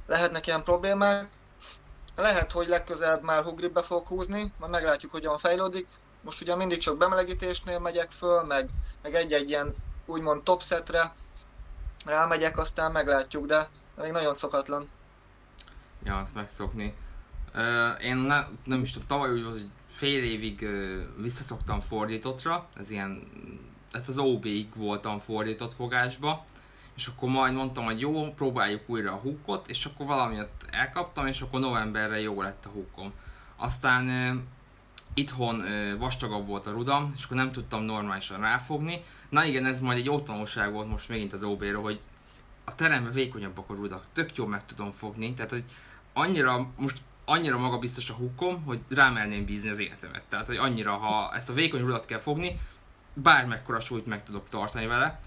lehetnek 0.07 0.47
ilyen 0.47 0.63
problémák. 0.63 1.29
Lehet, 2.15 2.51
hogy 2.51 2.67
legközelebb 2.67 3.23
már 3.23 3.43
hugribbe 3.43 3.81
fog 3.81 4.07
húzni, 4.07 4.53
majd 4.59 4.71
meglátjuk, 4.71 5.11
hogyan 5.11 5.37
fejlődik. 5.37 5.87
Most 6.21 6.41
ugye 6.41 6.55
mindig 6.55 6.77
csak 6.77 6.97
bemelegítésnél 6.97 7.79
megyek 7.79 8.11
föl, 8.11 8.43
meg, 8.43 8.69
meg 9.01 9.15
egy-egy 9.15 9.49
ilyen 9.49 9.75
úgymond 10.07 10.43
top 10.43 10.63
setre 10.63 11.13
rámegyek, 12.05 12.57
aztán 12.57 12.91
meglátjuk, 12.91 13.45
de 13.45 13.67
még 13.95 14.11
nagyon 14.11 14.33
szokatlan 14.33 14.89
ja, 16.03 16.17
azt 16.17 16.33
megszokni. 16.33 16.95
Én 18.01 18.15
ne, 18.15 18.45
nem 18.63 18.81
is 18.81 18.91
tudom, 18.91 19.07
tavaly 19.07 19.31
úgy 19.31 19.43
volt, 19.43 19.57
hogy 19.57 19.69
fél 19.89 20.23
évig 20.23 20.61
uh, 20.61 21.21
visszaszoktam 21.21 21.81
fordítottra, 21.81 22.67
ez 22.75 22.89
ilyen, 22.89 23.23
hát 23.91 24.07
az 24.07 24.17
OB-ig 24.17 24.75
voltam 24.75 25.19
fordított 25.19 25.73
fogásba, 25.73 26.45
és 26.95 27.07
akkor 27.07 27.29
majd 27.29 27.53
mondtam, 27.53 27.85
hogy 27.85 27.99
jó, 27.99 28.33
próbáljuk 28.33 28.89
újra 28.89 29.11
a 29.11 29.15
húkot, 29.15 29.69
és 29.69 29.85
akkor 29.85 30.05
valamiért 30.05 30.65
elkaptam, 30.71 31.27
és 31.27 31.41
akkor 31.41 31.59
novemberre 31.59 32.19
jó 32.19 32.41
lett 32.41 32.65
a 32.65 32.69
húkom. 32.69 33.13
Aztán 33.55 34.07
itthon 35.17 35.63
vastagabb 35.99 36.47
volt 36.47 36.65
a 36.65 36.71
rudam, 36.71 37.13
és 37.15 37.23
akkor 37.23 37.37
nem 37.37 37.51
tudtam 37.51 37.83
normálisan 37.83 38.39
ráfogni. 38.39 39.01
Na 39.29 39.45
igen, 39.45 39.65
ez 39.65 39.79
majd 39.79 39.97
egy 39.97 40.05
jó 40.05 40.19
tanulság 40.19 40.71
volt 40.71 40.89
most 40.89 41.09
megint 41.09 41.33
az 41.33 41.43
OB-ről, 41.43 41.81
hogy 41.81 41.99
a 42.65 42.75
teremben 42.75 43.11
vékonyabbak 43.11 43.69
a 43.69 43.73
rudak, 43.73 44.05
tök 44.13 44.35
jó 44.35 44.45
meg 44.45 44.65
tudom 44.65 44.91
fogni, 44.91 45.33
tehát 45.33 45.51
hogy 45.51 45.63
annyira, 46.13 46.69
most 46.77 46.97
annyira 47.25 47.57
magabiztos 47.57 48.09
a 48.09 48.13
hukom, 48.13 48.63
hogy 48.63 48.79
rámerném 48.89 49.45
bízni 49.45 49.69
az 49.69 49.79
életemet. 49.79 50.23
Tehát, 50.29 50.47
hogy 50.47 50.57
annyira, 50.57 50.93
ha 50.93 51.35
ezt 51.35 51.49
a 51.49 51.53
vékony 51.53 51.81
rudat 51.81 52.05
kell 52.05 52.19
fogni, 52.19 52.59
bármekkora 53.13 53.79
súlyt 53.79 54.05
meg 54.05 54.23
tudok 54.23 54.49
tartani 54.49 54.85
vele. 54.85 55.19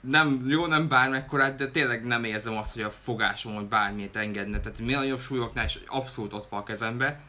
Nem, 0.00 0.44
jó, 0.46 0.66
nem 0.66 0.88
bármekkorát, 0.88 1.56
de 1.56 1.70
tényleg 1.70 2.04
nem 2.04 2.24
érzem 2.24 2.56
azt, 2.56 2.72
hogy 2.72 2.82
a 2.82 2.90
fogásom, 2.90 3.54
hogy 3.54 3.64
bármilyet 3.64 4.16
engedne. 4.16 4.60
Tehát 4.60 4.78
mi 4.78 4.92
nagyobb 4.92 5.20
súlyoknál 5.20 5.64
is 5.64 5.78
abszolút 5.86 6.32
ott 6.32 6.48
van 6.48 6.60
a 6.60 6.64
kezembe. 6.64 7.20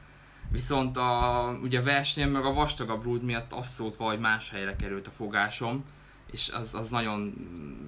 Viszont 0.54 0.98
a, 0.98 1.58
ugye 1.62 1.80
a 1.80 1.84
versenyen 1.84 2.30
meg 2.30 2.46
a 2.46 2.54
vastagabb 2.54 3.04
rúd 3.04 3.24
miatt 3.24 3.52
abszolút 3.52 3.96
valahogy 3.96 4.20
más 4.20 4.50
helyre 4.50 4.76
került 4.76 5.08
a 5.08 5.12
fogásom 5.12 5.84
és 6.32 6.50
az, 6.50 6.74
az 6.74 6.90
nagyon 6.90 7.34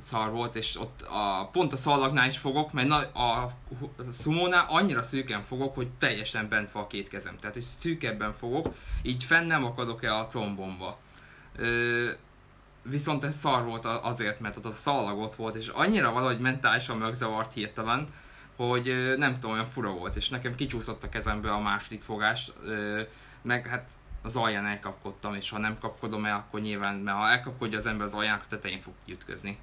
szar 0.01 0.32
volt, 0.32 0.56
és 0.56 0.80
ott 0.80 1.01
a, 1.01 1.49
pont 1.51 1.73
a 1.73 1.78
szalagnál 1.78 2.28
is 2.28 2.38
fogok, 2.38 2.73
mert 2.73 2.88
na, 2.88 2.97
a, 2.97 3.43
a 3.43 3.54
szumónál 4.10 4.65
annyira 4.69 5.04
szűken 5.04 5.43
fogok, 5.43 5.75
hogy 5.75 5.88
teljesen 5.99 6.49
bent 6.49 6.71
van 6.71 6.84
a 6.84 6.88
két 6.88 7.08
kezem. 7.08 7.38
Tehát 7.39 7.56
és 7.56 7.63
szűkebben 7.63 8.34
fogok, 8.34 8.65
így 9.01 9.23
fenn 9.23 9.47
nem 9.47 9.65
akadok 9.65 10.04
el 10.04 10.19
a 10.19 10.28
combomba. 10.28 10.97
Ö, 11.56 12.10
viszont 12.84 13.23
ez 13.23 13.38
szar 13.38 13.65
volt 13.65 13.86
azért, 13.86 14.39
mert 14.39 14.58
ott 14.58 14.65
a 14.65 14.71
szalag 14.71 15.19
ott 15.19 15.36
volt, 15.36 15.56
és 15.56 15.67
annyira 15.67 16.12
valahogy 16.12 16.39
mentálisan 16.39 16.97
megzavart 16.97 17.54
hirtelen, 17.54 18.08
hogy 18.56 19.15
nem 19.18 19.34
tudom, 19.34 19.52
olyan 19.52 19.65
fura 19.65 19.91
volt, 19.91 20.15
és 20.15 20.30
nekem 20.30 20.56
kicsúszott 20.56 21.04
a 21.04 21.10
kezembe 21.10 21.52
a 21.52 21.60
második 21.60 22.04
fogás, 22.04 22.52
meg 23.41 23.68
hát 23.68 23.91
az 24.22 24.36
alján 24.36 24.65
elkapkodtam, 24.65 25.34
és 25.34 25.50
ha 25.50 25.58
nem 25.58 25.78
kapkodom 25.80 26.26
el, 26.26 26.36
akkor 26.36 26.60
nyilván, 26.60 26.96
mert 26.96 27.18
ha 27.18 27.30
elkapkodja 27.30 27.78
az 27.78 27.86
ember 27.86 28.06
az 28.06 28.13
alján, 28.13 28.36
akkor 28.36 28.48
tetején 28.48 28.82
fog 28.82 28.94
kiütközni. 29.06 29.58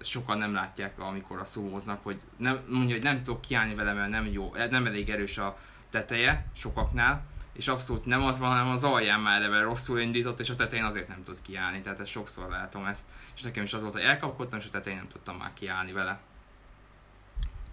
Sokan 0.00 0.38
nem 0.38 0.54
látják, 0.54 1.00
amikor 1.00 1.40
a 1.40 1.44
szumóznak, 1.44 2.02
hogy 2.02 2.20
nem, 2.36 2.60
mondja, 2.68 2.94
hogy 2.94 3.04
nem 3.04 3.22
tudok 3.22 3.40
kiállni 3.40 3.74
vele, 3.74 3.92
mert 3.92 4.10
nem 4.10 4.26
jó, 4.26 4.52
nem 4.70 4.86
elég 4.86 5.10
erős 5.10 5.38
a 5.38 5.58
teteje 5.90 6.46
sokaknál, 6.54 7.26
és 7.52 7.68
abszolút 7.68 8.04
nem 8.04 8.22
az 8.22 8.38
van, 8.38 8.50
hanem 8.50 8.68
az 8.68 8.84
alján 8.84 9.20
már 9.20 9.42
eleve 9.42 9.62
rosszul 9.62 10.00
indított, 10.00 10.40
és 10.40 10.50
a 10.50 10.54
tetején 10.54 10.84
azért 10.84 11.08
nem 11.08 11.22
tud 11.24 11.42
kiállni, 11.42 11.80
tehát 11.80 12.00
ezt 12.00 12.10
sokszor 12.10 12.48
látom 12.48 12.84
ezt, 12.84 13.04
és 13.34 13.42
nekem 13.42 13.62
is 13.62 13.72
az 13.72 13.80
volt, 13.80 13.92
hogy 13.92 14.02
elkapkodtam, 14.02 14.58
és 14.58 14.66
a 14.66 14.70
tetején 14.70 14.98
nem 14.98 15.08
tudtam 15.08 15.36
már 15.36 15.52
kiállni 15.52 15.92
vele. 15.92 16.20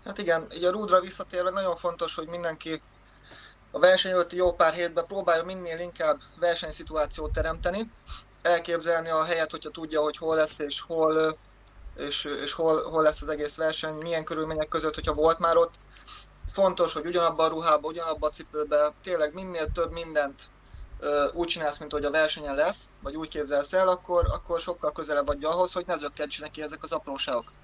Hát 0.10 0.18
igen, 0.18 0.48
így 0.56 0.64
a 0.64 0.72
rúdra 0.72 1.00
visszatérve 1.00 1.50
nagyon 1.50 1.76
fontos, 1.76 2.16
hogy 2.16 2.28
mindenki 2.28 2.82
a 3.72 3.80
verseny 3.80 4.12
előtti 4.12 4.36
jó 4.36 4.54
pár 4.54 4.74
hétben 4.74 5.06
próbálja 5.06 5.44
minél 5.44 5.80
inkább 5.80 6.20
versenyszituációt 6.40 7.32
teremteni, 7.32 7.92
elképzelni 8.42 9.10
a 9.10 9.24
helyet, 9.24 9.52
hogyha 9.52 9.70
tudja, 9.70 10.02
hogy 10.02 10.18
hol 10.18 10.36
lesz 10.36 10.60
és 10.60 10.82
hol 10.82 11.38
és, 11.96 12.24
és 12.24 12.54
hol, 12.54 12.84
hol 12.84 13.04
lesz 13.04 13.22
az 13.22 13.30
egész 13.30 13.58
verseny, 13.58 13.94
milyen 13.94 14.24
körülmények 14.24 14.68
között, 14.68 14.96
hogyha 14.96 15.14
volt 15.14 15.40
már 15.40 15.58
ott. 15.58 15.74
Fontos, 16.48 16.94
hogy 16.94 17.06
ugyanabban 17.06 17.46
a 17.46 17.50
ruhában, 17.50 17.92
ugyanabban 17.92 18.30
a 18.30 18.34
cipőben, 18.34 18.94
tényleg 19.04 19.34
minél 19.34 19.72
több 19.72 19.92
mindent 19.92 20.44
úgy 21.34 21.48
csinálsz, 21.48 21.78
mint 21.78 21.92
hogy 21.92 22.06
a 22.06 22.12
versenyen 22.12 22.56
lesz, 22.56 22.90
vagy 23.02 23.16
úgy 23.16 23.28
képzelsz 23.28 23.74
el, 23.74 23.88
akkor, 23.88 24.26
akkor 24.32 24.60
sokkal 24.60 24.92
közelebb 24.92 25.26
vagy 25.26 25.44
ahhoz, 25.44 25.74
hogy 25.74 25.86
ne 25.86 25.96
zökkentsenek 25.96 26.52
ki 26.52 26.62
ezek 26.62 26.84
az 26.84 26.92
apróságok. 26.92 27.59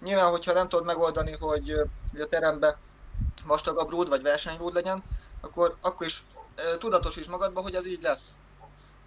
Nyilván, 0.00 0.30
hogyha 0.30 0.52
nem 0.52 0.68
tudod 0.68 0.84
megoldani, 0.84 1.36
hogy, 1.40 1.74
hogy 2.10 2.20
a 2.20 2.26
terembe 2.26 2.78
vastagabb 3.46 3.90
rúd 3.90 4.08
vagy 4.08 4.22
versenyrúd 4.22 4.74
legyen, 4.74 5.04
akkor, 5.40 5.76
akkor 5.80 6.06
is 6.06 6.24
e, 6.54 6.76
tudatosíts 6.78 7.28
magadba, 7.28 7.60
hogy 7.60 7.74
ez 7.74 7.86
így 7.86 8.02
lesz. 8.02 8.36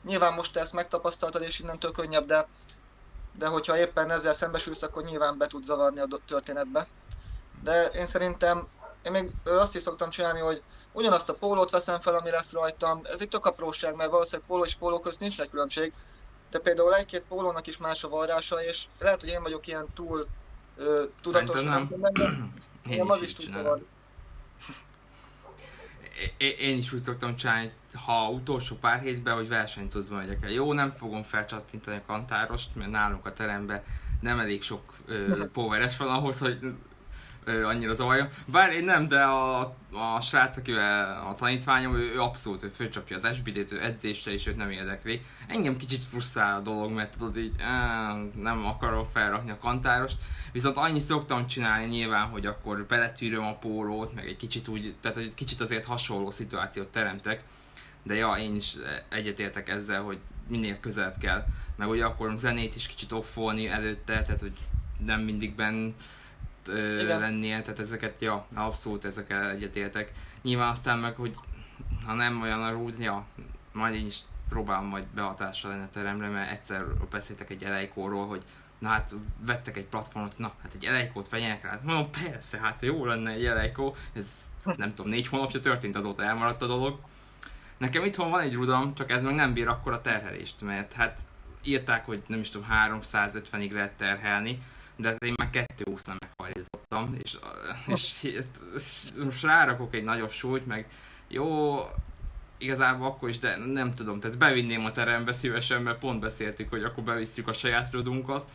Nyilván 0.04 0.34
most 0.34 0.54
te 0.54 0.60
ezt 0.60 0.74
megtapasztaltad, 0.74 1.42
és 1.42 1.60
innentől 1.60 1.92
könnyebb, 1.92 2.26
de, 2.26 2.48
de 3.38 3.48
hogyha 3.48 3.78
éppen 3.78 4.12
ezzel 4.12 4.34
szembesülsz, 4.34 4.82
akkor 4.82 5.04
nyilván 5.04 5.38
be 5.38 5.48
tud 5.48 5.64
zavarni 5.64 6.00
a 6.00 6.08
történetbe. 6.28 6.88
De 7.64 7.86
én 7.86 8.06
szerintem, 8.06 8.68
én 9.04 9.12
még 9.12 9.36
azt 9.46 9.76
is 9.76 9.82
szoktam 9.84 10.10
csinálni, 10.10 10.40
hogy 10.40 10.64
ugyanazt 10.92 11.30
a 11.30 11.34
pólót 11.34 11.70
veszem 11.70 12.00
fel, 12.00 12.16
ami 12.16 12.30
lesz 12.30 12.52
rajtam. 12.52 13.02
Ez 13.04 13.22
egy 13.22 13.30
tök 13.30 13.46
apróság, 13.46 13.96
mert 13.96 14.12
valószínűleg 14.12 14.48
póló 14.48 14.66
és 14.66 14.76
póló 14.76 15.00
közt 15.00 15.20
nincs 15.20 15.42
egy 15.42 15.50
különbség. 15.50 15.94
De 16.50 16.60
például 16.60 16.96
egy-két 16.96 17.24
pólónak 17.28 17.68
is 17.68 17.78
más 17.78 18.04
a 18.04 18.10
varrása, 18.10 18.64
és 18.64 18.86
lehet, 19.00 19.20
hogy 19.20 19.30
én 19.30 19.44
vagyok 19.44 19.68
ilyen 19.68 19.88
túl 19.94 20.28
tudatos. 21.22 21.64
Nem. 21.64 21.90
nem. 22.14 22.54
Én, 22.90 23.02
az 23.02 23.22
is 23.22 23.34
tud 23.34 23.50
én 26.38 26.78
is 26.78 26.94
úgy 26.94 27.02
szoktam 27.02 27.36
csinálni, 27.36 27.72
ha 27.94 28.30
utolsó 28.30 28.76
pár 28.76 29.00
hétben, 29.00 29.36
hogy 29.36 29.48
versenyzőzve 29.48 30.16
megyek 30.16 30.44
el. 30.44 30.50
Jó, 30.50 30.74
nem 30.74 30.92
fogom 30.92 31.24
felcsattintani 31.24 31.98
a 31.98 32.02
kantárost, 32.08 32.76
mert 32.76 32.92
nálunk 32.92 33.26
a 33.26 33.34
teremben 33.34 33.84
nem 34.22 34.40
elég 34.40 34.62
sok 34.62 34.82
ö, 35.06 35.46
poweres 35.54 35.98
van 35.98 36.08
ahhoz, 36.08 36.40
hogy 36.40 36.60
ö, 37.44 37.66
annyira 37.66 37.94
zavarja. 37.94 38.30
Bár 38.46 38.72
én 38.72 38.84
nem, 38.84 39.08
de 39.08 39.22
a, 39.22 39.60
a 39.92 40.22
srác, 40.22 40.58
akivel 40.58 41.28
a 41.28 41.36
tanítványom, 41.36 41.96
ő, 41.96 42.12
ő 42.14 42.22
abszolút, 42.22 42.64
ő 42.64 42.68
fölcsapja 42.68 43.18
az 43.18 43.36
SBD-t, 43.36 43.72
ő 43.72 43.84
edzésre 43.84 44.34
is 44.34 44.48
őt 44.48 44.58
nem 44.58 44.70
érdekli. 44.70 45.22
Engem 45.48 45.78
kicsit 45.78 46.04
frusztrál 46.04 46.56
a 46.56 46.60
dolog, 46.60 46.92
mert 46.92 47.18
tudod 47.18 47.38
így, 47.38 47.56
nem 48.36 48.66
akarom 48.66 49.06
felrakni 49.14 49.52
a 49.52 49.58
kantárost. 49.58 50.18
Viszont 50.52 50.78
annyit 50.78 51.02
szoktam 51.02 51.48
csinálni 51.48 51.86
nyilván, 51.86 52.28
hogy 52.28 52.46
akkor 52.46 52.86
beletűröm 52.86 53.46
a 53.46 53.56
pólót, 53.56 54.14
meg 54.16 54.28
egy 54.28 54.38
kicsit 54.38 54.68
úgy, 54.68 54.96
tehát 55.02 55.18
egy 55.18 55.34
kicsit 55.34 55.62
azért 55.62 55.86
hasonló 55.86 56.32
szituációt 56.32 56.88
teremtek. 56.88 57.44
De 58.04 58.16
ja, 58.16 58.32
én 58.32 58.56
is 58.56 58.76
egyetértek 59.10 59.70
ezzel, 59.70 60.02
hogy 60.02 60.18
minél 60.48 60.80
közelebb 60.80 61.18
kell. 61.18 61.46
Meg 61.76 61.90
ugye 61.90 62.06
akkor 62.06 62.38
zenét 62.38 62.76
is 62.76 62.88
kicsit 62.88 63.12
offolni 63.12 63.68
előtte, 63.68 64.22
tehát 64.22 64.40
hogy 64.40 64.58
nem 65.06 65.22
mindig 65.22 65.56
benn 66.72 67.20
lennie, 67.20 67.62
tehát 67.62 67.80
ezeket, 67.80 68.22
ja, 68.22 68.46
abszolút 68.54 69.06
ezekkel 69.06 69.50
egyetértek. 69.50 70.12
Nyilván 70.42 70.70
aztán 70.70 71.00
meg, 71.00 71.16
hogy 71.16 71.36
ha 72.06 72.14
nem 72.14 72.42
olyan 72.42 72.64
a 72.64 72.72
rúd, 72.72 73.00
ja, 73.00 73.26
majd 73.72 73.94
én 73.94 74.06
is 74.06 74.18
próbálom 74.50 74.86
majd 74.86 75.08
behatásra 75.08 75.70
lenni 75.70 75.84
a 75.84 75.90
teremre, 75.94 76.28
mert 76.28 76.52
egyszer 76.52 76.86
beszéltek 77.10 77.50
egy 77.50 77.64
elejkóról, 77.64 78.28
hogy 78.28 78.44
na 78.80 78.88
hát 78.88 79.16
vettek 79.46 79.78
egy 79.78 79.86
platformot, 79.86 80.38
na 80.38 80.52
hát 80.62 80.72
egy 80.76 80.86
elejkót 80.86 81.30
vegyenek 81.30 81.64
rá. 81.64 81.80
Mondom, 81.84 82.10
persze, 82.24 82.60
hát 82.60 82.82
jó 82.82 83.06
lenne 83.06 83.32
egy 83.32 83.46
elejkó, 83.46 83.96
ez 84.14 84.26
nem 84.78 84.94
tudom, 84.94 85.12
négy 85.12 85.28
hónapja 85.28 85.60
történt, 85.60 85.96
azóta 85.96 86.24
elmaradt 86.24 86.62
a 86.62 86.68
dolog. 86.68 87.00
Nekem 87.78 88.04
itthon 88.04 88.30
van 88.30 88.42
egy 88.42 88.54
rudam, 88.54 88.94
csak 88.94 89.12
ez 89.12 89.24
meg 89.24 89.36
nem 89.36 89.54
bír 89.54 89.68
akkor 89.68 89.94
a 89.94 90.02
terhelést, 90.02 90.62
mert 90.62 90.94
hát 90.94 91.20
írták, 91.64 92.06
hogy 92.06 92.22
nem 92.28 92.40
is 92.40 92.50
tudom, 92.50 92.68
350-ig 92.88 93.72
lehet 93.72 93.92
terhelni, 93.92 94.62
de 95.00 95.16
én 95.20 95.34
már 95.36 95.50
220 95.50 96.04
nem 96.04 96.18
meghajlítottam, 96.20 97.16
és, 97.24 97.38
és, 97.88 98.24
és, 98.76 99.10
most 99.24 99.44
rárakok 99.44 99.94
egy 99.94 100.04
nagyobb 100.04 100.32
súlyt, 100.32 100.66
meg 100.66 100.88
jó, 101.28 101.78
igazából 102.58 103.08
akkor 103.08 103.30
is, 103.30 103.38
de 103.38 103.58
nem 103.58 103.92
tudom, 103.92 104.20
tehát 104.20 104.38
bevinném 104.38 104.86
a 104.86 104.92
terembe 104.92 105.34
szívesen, 105.34 105.82
mert 105.82 106.00
pont 106.00 106.20
beszéltük, 106.20 106.70
hogy 106.70 106.84
akkor 106.84 107.04
bevisszük 107.04 107.48
a 107.48 107.54
saját 107.54 107.92
rodunkat, 107.92 108.50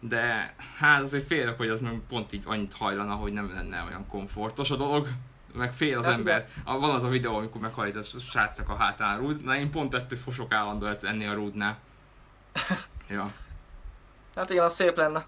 de 0.00 0.54
hát 0.78 1.02
azért 1.02 1.26
félek, 1.26 1.56
hogy 1.56 1.68
az 1.68 1.80
meg 1.80 2.00
pont 2.08 2.32
így 2.32 2.42
annyit 2.44 2.74
hajlana, 2.74 3.14
hogy 3.14 3.32
nem 3.32 3.52
lenne 3.54 3.84
olyan 3.88 4.06
komfortos 4.08 4.70
a 4.70 4.76
dolog, 4.76 5.08
meg 5.54 5.72
fél 5.72 5.98
az 5.98 6.04
hát, 6.04 6.14
ember. 6.14 6.48
A, 6.64 6.78
van 6.78 6.90
az 6.90 7.02
a 7.02 7.08
videó, 7.08 7.36
amikor 7.36 7.60
meghajlít 7.60 7.96
a 7.96 8.02
srácnak 8.02 8.68
a 8.68 8.76
hátán 8.76 9.14
a 9.14 9.18
rúd, 9.18 9.44
na 9.44 9.56
én 9.56 9.70
pont 9.70 9.94
ettől 9.94 10.18
fosok 10.18 10.52
állandó 10.52 10.86
ennél 11.02 11.30
a 11.30 11.34
rúdnál. 11.34 11.78
ja. 13.08 13.32
Hát 14.34 14.50
igen, 14.50 14.64
az 14.64 14.74
szép 14.74 14.96
lenne. 14.96 15.26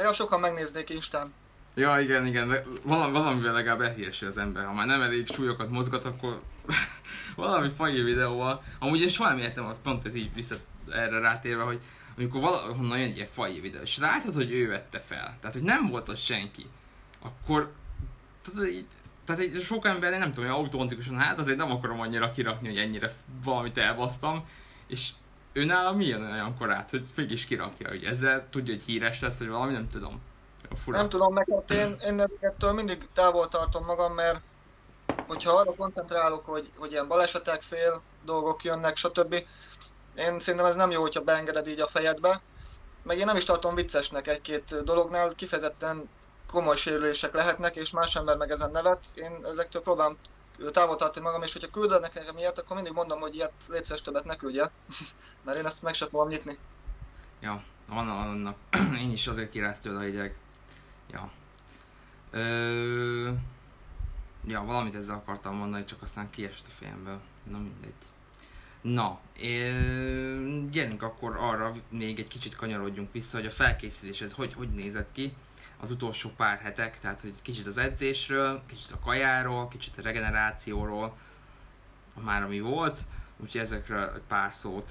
Legalább 0.00 0.18
sokan 0.18 0.40
megnéznék 0.40 0.90
Instán. 0.90 1.32
Ja, 1.74 2.00
igen, 2.00 2.26
igen, 2.26 2.56
valami, 2.82 3.12
valamivel 3.12 3.52
legalább 3.52 3.80
elhíresi 3.80 4.26
az 4.26 4.36
ember. 4.36 4.64
Ha 4.64 4.72
már 4.72 4.86
nem 4.86 5.02
elég 5.02 5.26
súlyokat 5.26 5.70
mozgat, 5.70 6.04
akkor 6.04 6.40
valami 7.36 7.68
fai 7.68 8.02
videóval. 8.02 8.62
Amúgy 8.78 9.00
én 9.00 9.08
soha 9.08 9.28
nem 9.28 9.38
értem, 9.38 9.66
az 9.66 9.80
pont 9.82 10.06
ez 10.06 10.14
így 10.14 10.34
vissza 10.34 10.54
erre 10.90 11.18
rátérve, 11.18 11.62
hogy 11.62 11.80
amikor 12.16 12.40
valahonnan 12.40 12.98
jön 12.98 13.08
egy 13.08 13.16
ilyen 13.16 13.28
fai 13.30 13.60
videó, 13.60 13.80
és 13.80 13.98
látod, 13.98 14.34
hogy 14.34 14.52
ő 14.52 14.68
vette 14.68 14.98
fel, 14.98 15.36
tehát 15.40 15.56
hogy 15.56 15.64
nem 15.64 15.88
volt 15.88 16.08
ott 16.08 16.16
senki, 16.16 16.66
akkor 17.22 17.72
tehát 19.24 19.40
egy 19.40 19.60
sok 19.60 19.86
ember, 19.86 20.18
nem 20.18 20.32
tudom, 20.32 20.50
hogy 20.50 20.58
automatikusan, 20.58 21.18
hát 21.18 21.38
azért 21.38 21.58
nem 21.58 21.70
akarom 21.70 22.00
annyira 22.00 22.30
kirakni, 22.30 22.68
hogy 22.68 22.78
ennyire 22.78 23.12
valamit 23.44 23.78
elbasztam, 23.78 24.44
és 24.86 25.08
ő 25.52 25.64
nála 25.64 25.92
mi 25.92 26.06
jön 26.06 26.30
olyankor 26.30 26.72
át, 26.72 26.90
hogy 26.90 27.04
fél 27.14 27.30
is 27.30 27.44
kirakja, 27.44 27.88
hogy 27.88 28.04
ezzel 28.04 28.46
tudja, 28.50 28.74
hogy 28.74 28.82
híres 28.82 29.20
lesz, 29.20 29.38
vagy 29.38 29.48
valami, 29.48 29.72
nem 29.72 29.88
tudom. 29.88 30.20
Fura. 30.76 30.96
Nem 30.96 31.08
tudom, 31.08 31.36
hát 31.36 31.70
én, 31.70 31.96
én 32.06 32.20
ettől 32.40 32.72
mindig 32.72 33.08
távol 33.12 33.48
tartom 33.48 33.84
magam, 33.84 34.14
mert 34.14 34.40
hogyha 35.28 35.52
arra 35.52 35.74
koncentrálok, 35.74 36.46
hogy, 36.46 36.70
hogy 36.76 36.92
ilyen 36.92 37.08
balesetek, 37.08 37.62
fél 37.62 38.02
dolgok 38.24 38.64
jönnek, 38.64 38.96
stb. 38.96 39.34
Én 40.16 40.40
szerintem 40.40 40.68
ez 40.68 40.76
nem 40.76 40.90
jó, 40.90 41.00
hogyha 41.00 41.24
beengeded 41.24 41.66
így 41.66 41.80
a 41.80 41.86
fejedbe. 41.86 42.40
Meg 43.02 43.18
én 43.18 43.24
nem 43.24 43.36
is 43.36 43.44
tartom 43.44 43.74
viccesnek 43.74 44.28
egy-két 44.28 44.84
dolognál, 44.84 45.34
kifejezetten 45.34 46.08
komoly 46.46 46.76
sérülések 46.76 47.34
lehetnek, 47.34 47.76
és 47.76 47.90
más 47.90 48.16
ember 48.16 48.36
meg 48.36 48.50
ezen 48.50 48.70
nevet. 48.70 49.00
Én 49.14 49.38
ezektől 49.44 49.82
próbálom 49.82 50.16
távol 50.70 50.96
tartani 50.96 51.24
magam, 51.24 51.42
és 51.42 51.52
hogyha 51.52 51.70
küldenek 51.70 52.14
nekem 52.14 52.36
ilyet, 52.36 52.58
akkor 52.58 52.76
mindig 52.76 52.92
mondom, 52.92 53.20
hogy 53.20 53.34
ilyet 53.34 53.52
létszeres 53.68 54.02
többet 54.02 54.24
ne 54.24 54.36
küldje, 54.36 54.70
mert 55.44 55.58
én 55.58 55.66
ezt 55.66 55.82
meg 55.82 55.94
sem 55.94 56.08
fogom 56.08 56.28
nyitni. 56.28 56.58
Ja, 57.40 57.62
van 57.86 58.08
annak. 58.08 58.56
én 59.02 59.10
is 59.12 59.26
azért 59.26 59.50
kirász 59.50 59.78
tőle 59.78 59.98
a 59.98 60.02
hideg. 60.02 60.36
Ja. 61.10 61.30
Ö... 62.30 63.30
Ja, 64.46 64.62
valamit 64.64 64.94
ezzel 64.94 65.14
akartam 65.14 65.54
mondani, 65.54 65.84
csak 65.84 66.02
aztán 66.02 66.30
kiesett 66.30 66.66
a 66.66 66.70
fejemből. 66.78 67.20
Na 67.50 67.58
mindegy. 67.58 67.94
Na, 68.80 69.20
gyerünk 70.70 71.02
akkor 71.02 71.36
arra 71.36 71.74
még 71.88 72.18
egy 72.18 72.28
kicsit 72.28 72.56
kanyarodjunk 72.56 73.12
vissza, 73.12 73.36
hogy 73.36 73.46
a 73.46 73.50
felkészülésed 73.50 74.32
hogy, 74.32 74.52
hogy 74.52 74.70
nézett 74.70 75.12
ki 75.12 75.36
az 75.80 75.90
utolsó 75.90 76.30
pár 76.36 76.58
hetek, 76.58 76.98
tehát 76.98 77.20
hogy 77.20 77.42
kicsit 77.42 77.66
az 77.66 77.76
edzésről, 77.76 78.62
kicsit 78.66 78.90
a 78.92 78.98
kajáról, 79.04 79.68
kicsit 79.68 79.98
a 79.98 80.02
regenerációról, 80.02 81.16
már 82.14 82.42
ami 82.42 82.60
volt, 82.60 82.98
úgyhogy 83.36 83.60
ezekről 83.60 84.12
egy 84.14 84.22
pár 84.28 84.52
szót. 84.52 84.88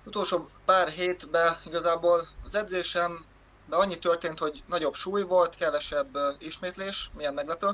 Az 0.00 0.06
utolsó 0.06 0.48
pár 0.64 0.88
hétben 0.88 1.56
igazából 1.64 2.28
az 2.44 2.54
edzésem 2.54 3.24
de 3.68 3.76
annyi 3.76 3.98
történt, 3.98 4.38
hogy 4.38 4.62
nagyobb 4.66 4.94
súly 4.94 5.22
volt, 5.22 5.56
kevesebb 5.56 6.18
ismétlés, 6.38 7.10
milyen 7.16 7.34
meglepő, 7.34 7.68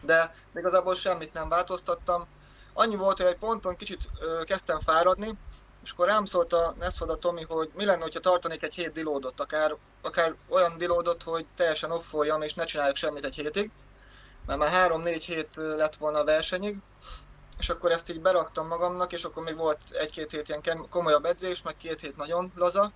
de 0.00 0.34
igazából 0.54 0.94
semmit 0.94 1.32
nem 1.32 1.48
változtattam. 1.48 2.26
Annyi 2.72 2.96
volt, 2.96 3.16
hogy 3.16 3.26
egy 3.26 3.38
ponton 3.38 3.76
kicsit 3.76 4.08
kezdtem 4.44 4.80
fáradni, 4.80 5.38
és 5.84 5.90
akkor 5.90 6.06
rám 6.06 6.24
szólt 6.24 6.52
a 6.52 6.74
Nesford 6.78 7.18
Tomi, 7.18 7.42
hogy 7.42 7.70
mi 7.74 7.84
lenne, 7.84 8.02
ha 8.12 8.20
tartanék 8.20 8.62
egy 8.62 8.74
hét 8.74 8.92
dilódot, 8.92 9.40
akár, 9.40 9.76
akár 10.02 10.34
olyan 10.48 10.78
dilódot, 10.78 11.22
hogy 11.22 11.46
teljesen 11.56 11.90
offoljam, 11.90 12.42
és 12.42 12.54
ne 12.54 12.64
csináljak 12.64 12.96
semmit 12.96 13.24
egy 13.24 13.34
hétig, 13.34 13.70
mert 14.46 14.58
már 14.58 14.90
3-4 14.90 15.22
hét 15.26 15.48
lett 15.54 15.96
volna 15.96 16.18
a 16.18 16.24
versenyig, 16.24 16.76
és 17.58 17.68
akkor 17.68 17.90
ezt 17.90 18.10
így 18.10 18.20
beraktam 18.20 18.66
magamnak, 18.66 19.12
és 19.12 19.24
akkor 19.24 19.42
még 19.42 19.56
volt 19.56 19.80
egy-két 19.90 20.30
hét 20.30 20.48
ilyen 20.48 20.88
komolyabb 20.90 21.24
edzés, 21.24 21.62
meg 21.62 21.76
két 21.76 22.00
hét 22.00 22.16
nagyon 22.16 22.52
laza, 22.54 22.92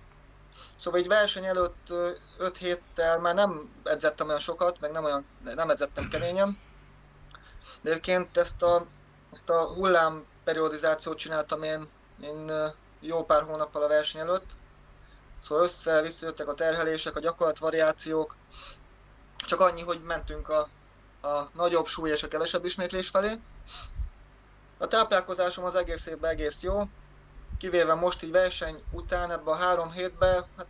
Szóval 0.75 0.99
egy 0.99 1.07
verseny 1.07 1.45
előtt 1.45 1.93
5 2.37 2.57
héttel 2.57 3.19
már 3.19 3.35
nem 3.35 3.69
edzettem 3.83 4.27
olyan 4.27 4.39
sokat, 4.39 4.79
meg 4.79 4.91
nem, 4.91 5.03
olyan, 5.03 5.25
nem 5.43 5.69
edzettem 5.69 6.09
keményen. 6.09 6.59
De 7.81 7.89
egyébként 7.89 8.37
ezt 8.37 8.61
a, 8.61 8.85
ezt 9.31 9.49
a 9.49 9.73
hullám 9.73 10.25
periodizációt 10.43 11.17
csináltam 11.17 11.63
én, 11.63 11.89
én 12.21 12.51
jó 12.99 13.23
pár 13.23 13.43
hónappal 13.43 13.83
a 13.83 13.87
verseny 13.87 14.21
előtt. 14.21 14.51
Szóval 15.39 15.63
össze-visszajöttek 15.63 16.47
a 16.47 16.53
terhelések, 16.53 17.15
a 17.15 17.19
gyakorlatvariációk. 17.19 18.35
Csak 19.37 19.59
annyi, 19.59 19.81
hogy 19.81 20.01
mentünk 20.03 20.49
a, 20.49 20.69
a 21.27 21.49
nagyobb 21.53 21.87
súly 21.87 22.09
és 22.09 22.23
a 22.23 22.27
kevesebb 22.27 22.65
ismétlés 22.65 23.09
felé. 23.09 23.39
A 24.77 24.87
táplálkozásom 24.87 25.63
az 25.63 25.75
egész 25.75 26.05
évben 26.05 26.31
egész 26.31 26.61
jó. 26.61 26.81
kivéve 27.57 27.93
most 27.93 28.23
így 28.23 28.31
verseny 28.31 28.83
után 28.91 29.31
ebben 29.31 29.53
a 29.53 29.57
három 29.57 29.91
hétben, 29.91 30.45
hát 30.57 30.67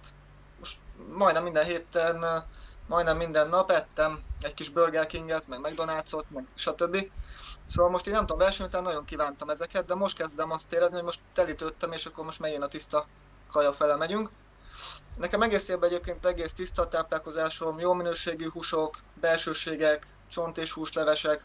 most 0.59 0.79
majdnem 1.13 1.43
minden 1.43 1.65
héten, 1.65 2.45
majdnem 2.87 3.17
minden 3.17 3.49
nap 3.49 3.71
ettem 3.71 4.23
egy 4.41 4.53
kis 4.53 4.69
Burger 4.69 5.05
Kinget, 5.05 5.47
meg 5.47 5.59
McDonald's-ot, 5.63 6.29
meg 6.29 6.47
stb. 6.55 7.11
Szóval 7.69 7.91
most 7.91 8.07
én 8.07 8.13
nem 8.13 8.21
tudom, 8.21 8.37
verseny 8.37 8.65
után 8.65 8.81
nagyon 8.81 9.05
kívántam 9.05 9.49
ezeket, 9.49 9.85
de 9.85 9.95
most 9.95 10.17
kezdem 10.17 10.51
azt 10.51 10.73
érezni, 10.73 10.95
hogy 10.95 11.03
most 11.03 11.19
telítődtem, 11.33 11.91
és 11.91 12.05
akkor 12.05 12.25
most 12.25 12.39
megint 12.39 12.63
a 12.63 12.67
tiszta 12.67 13.07
kaja 13.51 13.73
fele 13.73 13.95
megyünk. 13.95 14.29
Nekem 15.17 15.41
egész 15.41 15.67
évben 15.67 15.89
egyébként 15.89 16.25
egész 16.25 16.53
tiszta 16.53 16.87
táplálkozásom, 16.87 17.79
jó 17.79 17.93
minőségű 17.93 18.49
húsok, 18.49 18.97
belsőségek, 19.13 20.07
csont 20.27 20.57
és 20.57 20.71
húslevesek, 20.71 21.43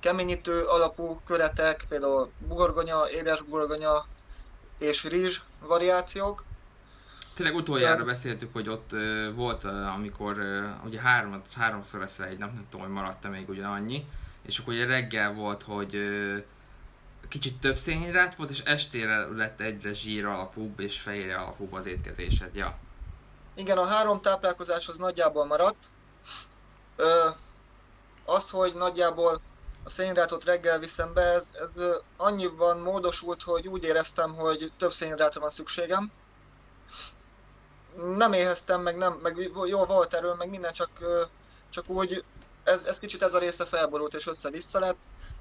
keményítő 0.00 0.62
alapú 0.62 1.20
köretek, 1.26 1.84
például 1.88 2.30
bugorgonya, 2.38 3.10
édes 3.10 3.42
bugorgonya 3.42 4.06
és 4.78 5.04
rizs 5.04 5.40
variációk. 5.60 6.44
Tényleg 7.34 7.54
utoljára 7.54 8.04
beszéltük, 8.04 8.52
hogy 8.52 8.68
ott 8.68 8.90
volt, 9.34 9.64
amikor 9.64 10.36
ugye 10.84 11.00
három, 11.00 11.42
háromszor 11.56 12.02
eszel 12.02 12.26
egy 12.26 12.38
nap, 12.38 12.52
nem 12.52 12.66
tudom, 12.70 12.86
hogy 12.86 12.94
maradt 12.94 13.28
még 13.28 13.48
ugye 13.48 13.64
annyi, 13.64 14.06
és 14.46 14.58
akkor 14.58 14.74
ugye 14.74 14.86
reggel 14.86 15.32
volt, 15.32 15.62
hogy 15.62 15.98
kicsit 17.28 17.60
több 17.60 17.76
szénhidrát 17.76 18.34
volt, 18.34 18.50
és 18.50 18.60
estére 18.60 19.26
lett 19.26 19.60
egyre 19.60 19.92
zsír 19.92 20.24
alapúbb 20.24 20.80
és 20.80 21.00
fehérje 21.00 21.36
alapúbb 21.36 21.72
az 21.72 21.86
étkezésed, 21.86 22.54
ja. 22.54 22.78
Igen, 23.54 23.78
a 23.78 23.84
három 23.84 24.20
táplálkozás 24.20 24.88
az 24.88 24.96
nagyjából 24.96 25.44
maradt. 25.44 25.84
Ö, 26.96 27.28
az, 28.24 28.50
hogy 28.50 28.74
nagyjából 28.74 29.40
a 29.84 29.90
szénhidrátot 29.90 30.44
reggel 30.44 30.78
viszem 30.78 31.12
be, 31.12 31.22
ez, 31.22 31.48
ez 31.52 31.84
annyiban 32.16 32.78
módosult, 32.78 33.42
hogy 33.42 33.66
úgy 33.66 33.84
éreztem, 33.84 34.34
hogy 34.34 34.72
több 34.78 34.92
szénhidrátra 34.92 35.40
van 35.40 35.50
szükségem. 35.50 36.10
Nem 38.16 38.32
éheztem, 38.32 38.80
meg, 38.80 38.96
nem, 38.96 39.12
meg 39.22 39.50
jó 39.66 39.84
volt 39.84 40.14
erről, 40.14 40.34
meg 40.34 40.50
minden, 40.50 40.72
csak, 40.72 40.90
csak 41.70 41.88
úgy 41.88 42.24
ez, 42.64 42.84
ez 42.84 42.98
kicsit 42.98 43.22
ez 43.22 43.34
a 43.34 43.38
része 43.38 43.64
felborult 43.64 44.14
és 44.14 44.26
össze-vissza 44.26 44.78
lett. 44.78 44.98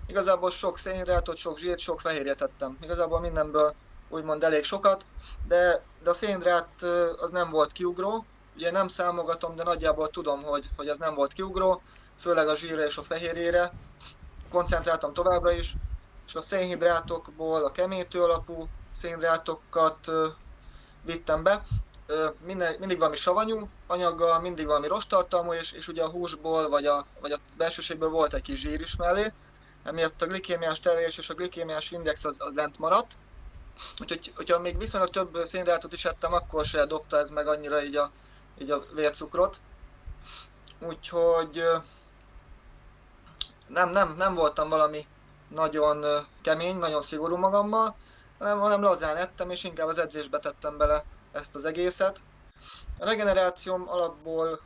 Igazából 0.07 0.51
sok 0.51 0.78
szénhidrátot, 0.78 1.38
sok 1.38 1.59
zsírt, 1.59 1.80
sok 1.80 2.01
fehérjet 2.01 2.38
tettem. 2.38 2.78
Igazából 2.82 3.20
mindenből 3.20 3.74
úgymond 4.09 4.43
elég 4.43 4.63
sokat, 4.63 5.05
de, 5.47 5.84
de 6.03 6.09
a 6.09 6.13
szénhidrát 6.13 6.82
az 7.17 7.30
nem 7.32 7.49
volt 7.49 7.72
kiugró. 7.72 8.26
Ugye 8.55 8.72
nem 8.72 8.88
számogatom, 8.88 9.55
de 9.55 9.63
nagyjából 9.63 10.07
tudom, 10.07 10.43
hogy, 10.43 10.70
hogy 10.78 10.88
az 10.88 10.97
nem 10.97 11.15
volt 11.15 11.34
kiugró, 11.34 11.82
főleg 12.20 12.47
a 12.47 12.55
zsírra 12.55 12.86
és 12.86 12.97
a 12.97 13.03
fehérjére. 13.03 13.74
Koncentráltam 14.49 15.13
továbbra 15.13 15.51
is, 15.51 15.76
és 16.28 16.36
a 16.36 16.41
szénhidrátokból 16.41 17.63
a 17.63 17.72
keményítő 17.72 18.22
alapú 18.22 18.67
szénhidrátokat 18.91 20.11
vittem 21.01 21.43
be, 21.43 21.65
minden, 22.45 22.76
mindig 22.80 22.97
valami 22.97 23.16
savanyú 23.16 23.70
anyaggal, 23.88 24.39
mindig 24.39 24.66
valami 24.66 24.88
rostartalmú, 24.88 25.53
és, 25.53 25.72
és 25.72 25.88
ugye 25.88 26.03
a 26.03 26.10
húsból 26.10 26.70
vagy 26.70 26.86
a, 26.86 27.05
vagy 27.22 27.32
a 27.32 27.38
belsőségből 27.57 28.10
volt 28.10 28.34
egy 28.34 28.41
kis 28.41 28.60
zsír 28.60 28.80
is 28.80 28.95
mellé, 28.95 29.34
emiatt 29.84 30.22
a 30.22 30.26
glikémiás 30.26 30.80
terhelés 30.80 31.18
és 31.18 31.30
a 31.30 31.34
glikémiás 31.34 31.91
index 31.91 32.26
az, 32.26 32.36
az 32.39 32.51
lent 32.53 32.80
maradt. 32.80 33.12
Úgyhogy, 34.01 34.32
hogyha 34.36 34.60
még 34.60 34.78
viszonylag 34.78 35.10
több 35.10 35.38
szénhidrátot 35.43 35.93
is 35.93 36.05
ettem, 36.05 36.34
akkor 36.34 36.66
se 36.66 36.86
dobta 36.86 37.18
ez 37.18 37.30
meg 37.30 37.47
annyira 37.47 37.84
így 37.84 37.95
a, 37.95 38.12
így 38.62 38.72
a 38.72 38.82
vércukrot. 38.93 39.62
Úgyhogy 40.80 41.64
nem, 43.68 43.89
nem, 43.89 44.16
nem 44.18 44.36
voltam 44.36 44.70
valami 44.70 45.07
nagyon 45.49 46.28
kemény, 46.41 46.78
nagyon 46.78 47.01
szigorú 47.01 47.36
magammal, 47.36 47.95
hanem, 48.38 48.60
hanem 48.60 48.82
lazán 48.82 49.18
ettem, 49.18 49.49
és 49.49 49.64
inkább 49.64 49.88
az 49.88 49.97
edzésbe 49.97 50.39
tettem 50.39 50.78
bele 50.78 51.03
ezt 51.39 51.55
az 51.55 51.65
egészet. 51.65 52.21
A 52.99 53.05
regenerációm 53.05 53.89
alapból 53.89 54.59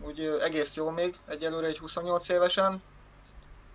úgy 0.00 0.20
egész 0.20 0.76
jó 0.76 0.90
még, 0.90 1.16
egyelőre 1.26 1.66
egy 1.66 1.78
28 1.78 2.28
évesen. 2.28 2.82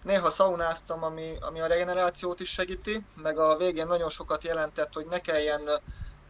Néha 0.03 0.29
szaunáztam, 0.29 1.03
ami, 1.03 1.35
ami 1.41 1.59
a 1.59 1.67
regenerációt 1.67 2.39
is 2.39 2.49
segíti, 2.49 3.05
meg 3.21 3.39
a 3.39 3.57
végén 3.57 3.87
nagyon 3.87 4.09
sokat 4.09 4.43
jelentett, 4.43 4.93
hogy 4.93 5.05
ne 5.05 5.19
kelljen 5.19 5.69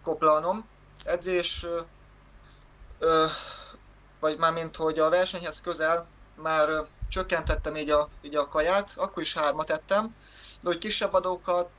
koplalnom. 0.04 0.68
Edzés, 1.04 1.66
ö, 3.00 3.26
vagy 4.20 4.38
már 4.38 4.54
mint 4.54 4.76
hogy 4.76 5.00
a 5.00 5.10
versenyhez 5.10 5.62
közel 5.62 6.08
már 6.36 6.88
csökkentettem 7.10 7.76
így 7.76 7.90
a, 7.90 8.10
így 8.22 8.36
a 8.36 8.48
kaját, 8.48 8.94
akkor 8.98 9.22
is 9.22 9.34
hármat 9.34 9.70
ettem, 9.70 10.16
de 10.62 10.68
hogy 10.68 10.78
kisebb 10.78 11.14
adókat, 11.14 11.70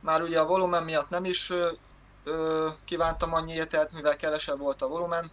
már 0.00 0.22
ugye 0.22 0.40
a 0.40 0.46
volumen 0.46 0.82
miatt 0.82 1.08
nem 1.08 1.24
is 1.24 1.52
ö, 2.24 2.68
kívántam 2.84 3.34
annyi 3.34 3.52
ételt, 3.52 3.92
mivel 3.92 4.16
kevesebb 4.16 4.58
volt 4.58 4.82
a 4.82 4.88
volumen. 4.88 5.30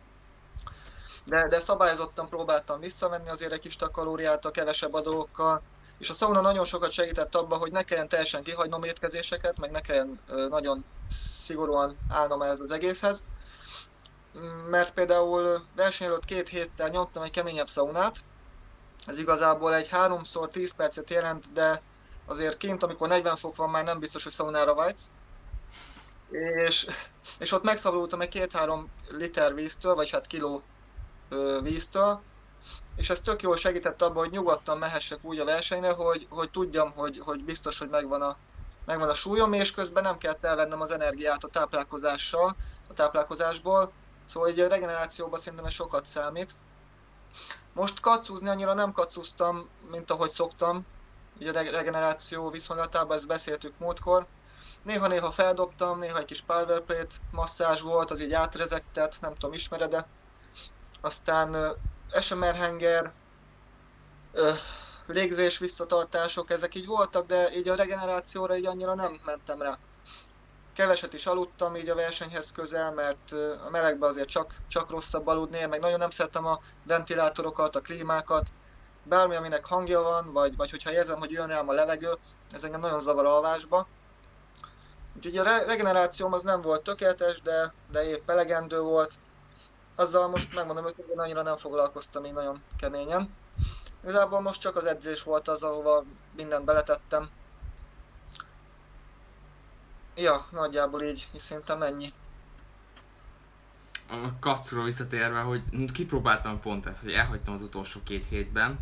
De, 1.26 1.48
de 1.48 1.60
szabályozottan 1.60 2.30
próbáltam 2.30 2.80
visszavenni 2.80 3.30
azért 3.30 3.52
egy 3.52 3.60
kis 3.60 3.78
kalóriát 3.92 4.46
a 4.46 4.52
kevesebb 4.52 4.94
adókkal, 4.94 5.62
és 5.98 6.10
a 6.10 6.14
sauna 6.14 6.42
nagyon 6.42 6.66
sokat 6.66 6.92
segített 6.92 7.36
abban, 7.36 7.60
hogy 7.60 7.72
ne 7.72 7.84
kelljen 7.84 8.08
teljesen 8.08 8.44
kihagynom 8.44 8.84
étkezéseket, 8.84 9.60
meg 9.60 9.72
ne 9.72 9.82
kelljen 9.82 10.20
ö, 10.30 10.48
nagyon 10.48 10.86
szigorúan 11.10 11.96
állnom 12.10 12.42
ehhez 12.42 12.60
az 12.60 12.72
egészhez. 12.72 13.24
Mert 14.70 14.94
például 14.94 15.66
verseny 15.76 16.08
előtt 16.08 16.26
két 16.26 16.50
héttel 16.50 16.90
nyomtam 16.90 17.24
egy 17.24 17.32
keményebb 17.32 17.70
szaunát, 17.70 18.16
ez 19.06 19.20
igazából 19.20 19.76
egy 19.76 19.90
3x 19.92 20.52
10 20.52 20.74
percet 20.74 21.10
jelent, 21.10 21.54
de 21.54 21.82
azért 22.26 22.58
kint, 22.58 22.84
amikor 22.84 23.08
40 23.08 23.36
fok 23.36 23.56
van, 23.56 23.70
már 23.70 23.84
nem 23.84 24.00
biztos, 24.00 24.24
hogy 24.24 24.32
szaunára 24.32 24.74
vágysz 24.74 25.10
és, 26.32 26.88
és 27.40 27.52
ott 27.52 27.64
megszabadultam 27.64 28.22
egy 28.22 28.30
két-három 28.30 28.90
liter 29.10 29.54
víztől, 29.54 29.96
vagy 29.96 30.10
hát 30.10 30.28
kiló 30.28 30.64
víztől, 31.62 32.22
és 32.96 33.10
ez 33.10 33.22
tök 33.22 33.42
jól 33.42 33.58
segített 33.58 34.02
abban, 34.02 34.24
hogy 34.24 34.32
nyugodtan 34.32 34.78
mehessek 34.78 35.20
úgy 35.22 35.40
a 35.40 35.46
versenyre, 35.46 35.92
hogy, 35.92 36.28
hogy 36.30 36.50
tudjam, 36.50 36.92
hogy, 36.92 37.20
hogy 37.20 37.44
biztos, 37.44 37.80
hogy 37.80 37.90
megvan 37.90 38.22
a, 38.22 38.38
megvan 38.86 39.10
a 39.10 39.14
súlyom, 39.14 39.54
és 39.54 39.72
közben 39.72 40.04
nem 40.04 40.18
kell 40.18 40.38
elvennem 40.42 40.82
az 40.82 40.92
energiát 40.92 41.44
a 41.44 41.48
táplálkozással, 41.48 42.56
a 42.90 42.94
táplálkozásból, 42.94 43.92
szóval 44.26 44.50
egy 44.50 44.60
regenerációban 44.60 45.40
szerintem 45.40 45.68
ez 45.68 45.74
sokat 45.74 46.06
számít. 46.06 46.56
Most 47.74 48.00
kacúzni 48.00 48.50
annyira 48.50 48.74
nem 48.74 48.92
kacúztam, 48.92 49.70
mint 49.92 50.12
ahogy 50.12 50.30
szoktam, 50.30 50.86
így 51.40 51.48
a 51.48 51.52
regeneráció 51.52 52.50
viszonylatában, 52.50 53.18
ezt 53.18 53.28
beszéltük 53.28 53.80
múltkor, 53.80 54.28
Néha-néha 54.88 55.32
feldobtam, 55.32 56.00
néha 56.00 56.18
egy 56.18 56.26
kis 56.26 56.42
power 56.42 56.82
plate 56.82 57.16
masszázs 57.32 57.82
volt, 57.82 58.12
az 58.12 58.22
így 58.22 58.34
átrezegtett, 58.34 59.20
nem 59.22 59.34
tudom, 59.34 59.54
ismered-e. 59.54 60.08
Aztán 61.02 61.56
uh, 61.56 62.22
SMR 62.22 62.56
henger, 62.56 63.12
uh, 64.34 64.50
légzés 65.08 65.58
visszatartások, 65.58 66.50
ezek 66.52 66.76
így 66.76 66.86
voltak, 66.86 67.26
de 67.26 67.56
így 67.56 67.68
a 67.68 67.76
regenerációra 67.76 68.58
így 68.58 68.66
annyira 68.66 68.96
nem 68.96 69.20
mentem 69.26 69.62
rá. 69.62 69.78
Keveset 70.74 71.14
is 71.14 71.26
aludtam 71.26 71.76
így 71.76 71.90
a 71.90 71.96
versenyhez 71.96 72.52
közel, 72.52 72.94
mert 72.94 73.32
a 73.66 73.70
melegbe 73.70 74.06
azért 74.06 74.30
csak, 74.30 74.56
csak 74.68 74.90
rosszabb 74.90 75.28
aludni, 75.28 75.66
meg 75.66 75.80
nagyon 75.80 76.00
nem 76.00 76.10
szeretem 76.10 76.46
a 76.46 76.60
ventilátorokat, 76.84 77.76
a 77.76 77.82
klímákat, 77.82 78.48
bármi, 79.04 79.36
aminek 79.36 79.66
hangja 79.66 80.02
van, 80.02 80.32
vagy, 80.32 80.56
vagy 80.56 80.70
hogyha 80.70 80.92
érzem, 80.92 81.20
hogy 81.20 81.32
jön 81.32 81.48
rám 81.48 81.70
a 81.70 81.74
levegő, 81.74 82.18
ez 82.52 82.64
engem 82.64 82.80
nagyon 82.80 83.00
zavar 83.00 83.26
alvásba. 83.26 83.88
Úgyhogy 85.18 85.38
a 85.38 85.44
regenerációm 85.44 86.34
az 86.34 86.44
nem 86.44 86.62
volt 86.62 86.84
tökéletes, 86.84 87.42
de, 87.42 87.74
de 87.92 88.10
épp 88.10 88.30
elegendő 88.30 88.82
volt. 88.82 89.14
Azzal 89.96 90.28
most 90.28 90.56
megmondom 90.56 90.84
hogy 90.84 90.96
én 91.12 91.20
annyira 91.20 91.42
nem 91.42 91.58
foglalkoztam 91.58 92.26
így 92.26 92.34
nagyon 92.34 92.62
keményen. 92.78 93.34
Igazából 94.04 94.42
most 94.42 94.62
csak 94.62 94.76
az 94.76 94.86
edzés 94.86 95.24
volt 95.24 95.48
az, 95.48 95.64
ahova 95.64 96.04
mindent 96.36 96.66
beletettem. 96.66 97.30
Ja, 100.16 100.46
nagyjából 100.52 101.02
így, 101.02 101.30
és 101.34 101.42
szerintem 101.42 101.82
ennyi. 101.82 102.14
A 104.10 104.40
kacról 104.40 104.84
visszatérve, 104.84 105.40
hogy 105.40 105.92
kipróbáltam 105.92 106.60
pont 106.62 106.86
ezt, 106.86 107.02
hogy 107.02 107.12
elhagytam 107.12 107.54
az 107.54 107.62
utolsó 107.62 108.00
két 108.04 108.26
hétben, 108.26 108.80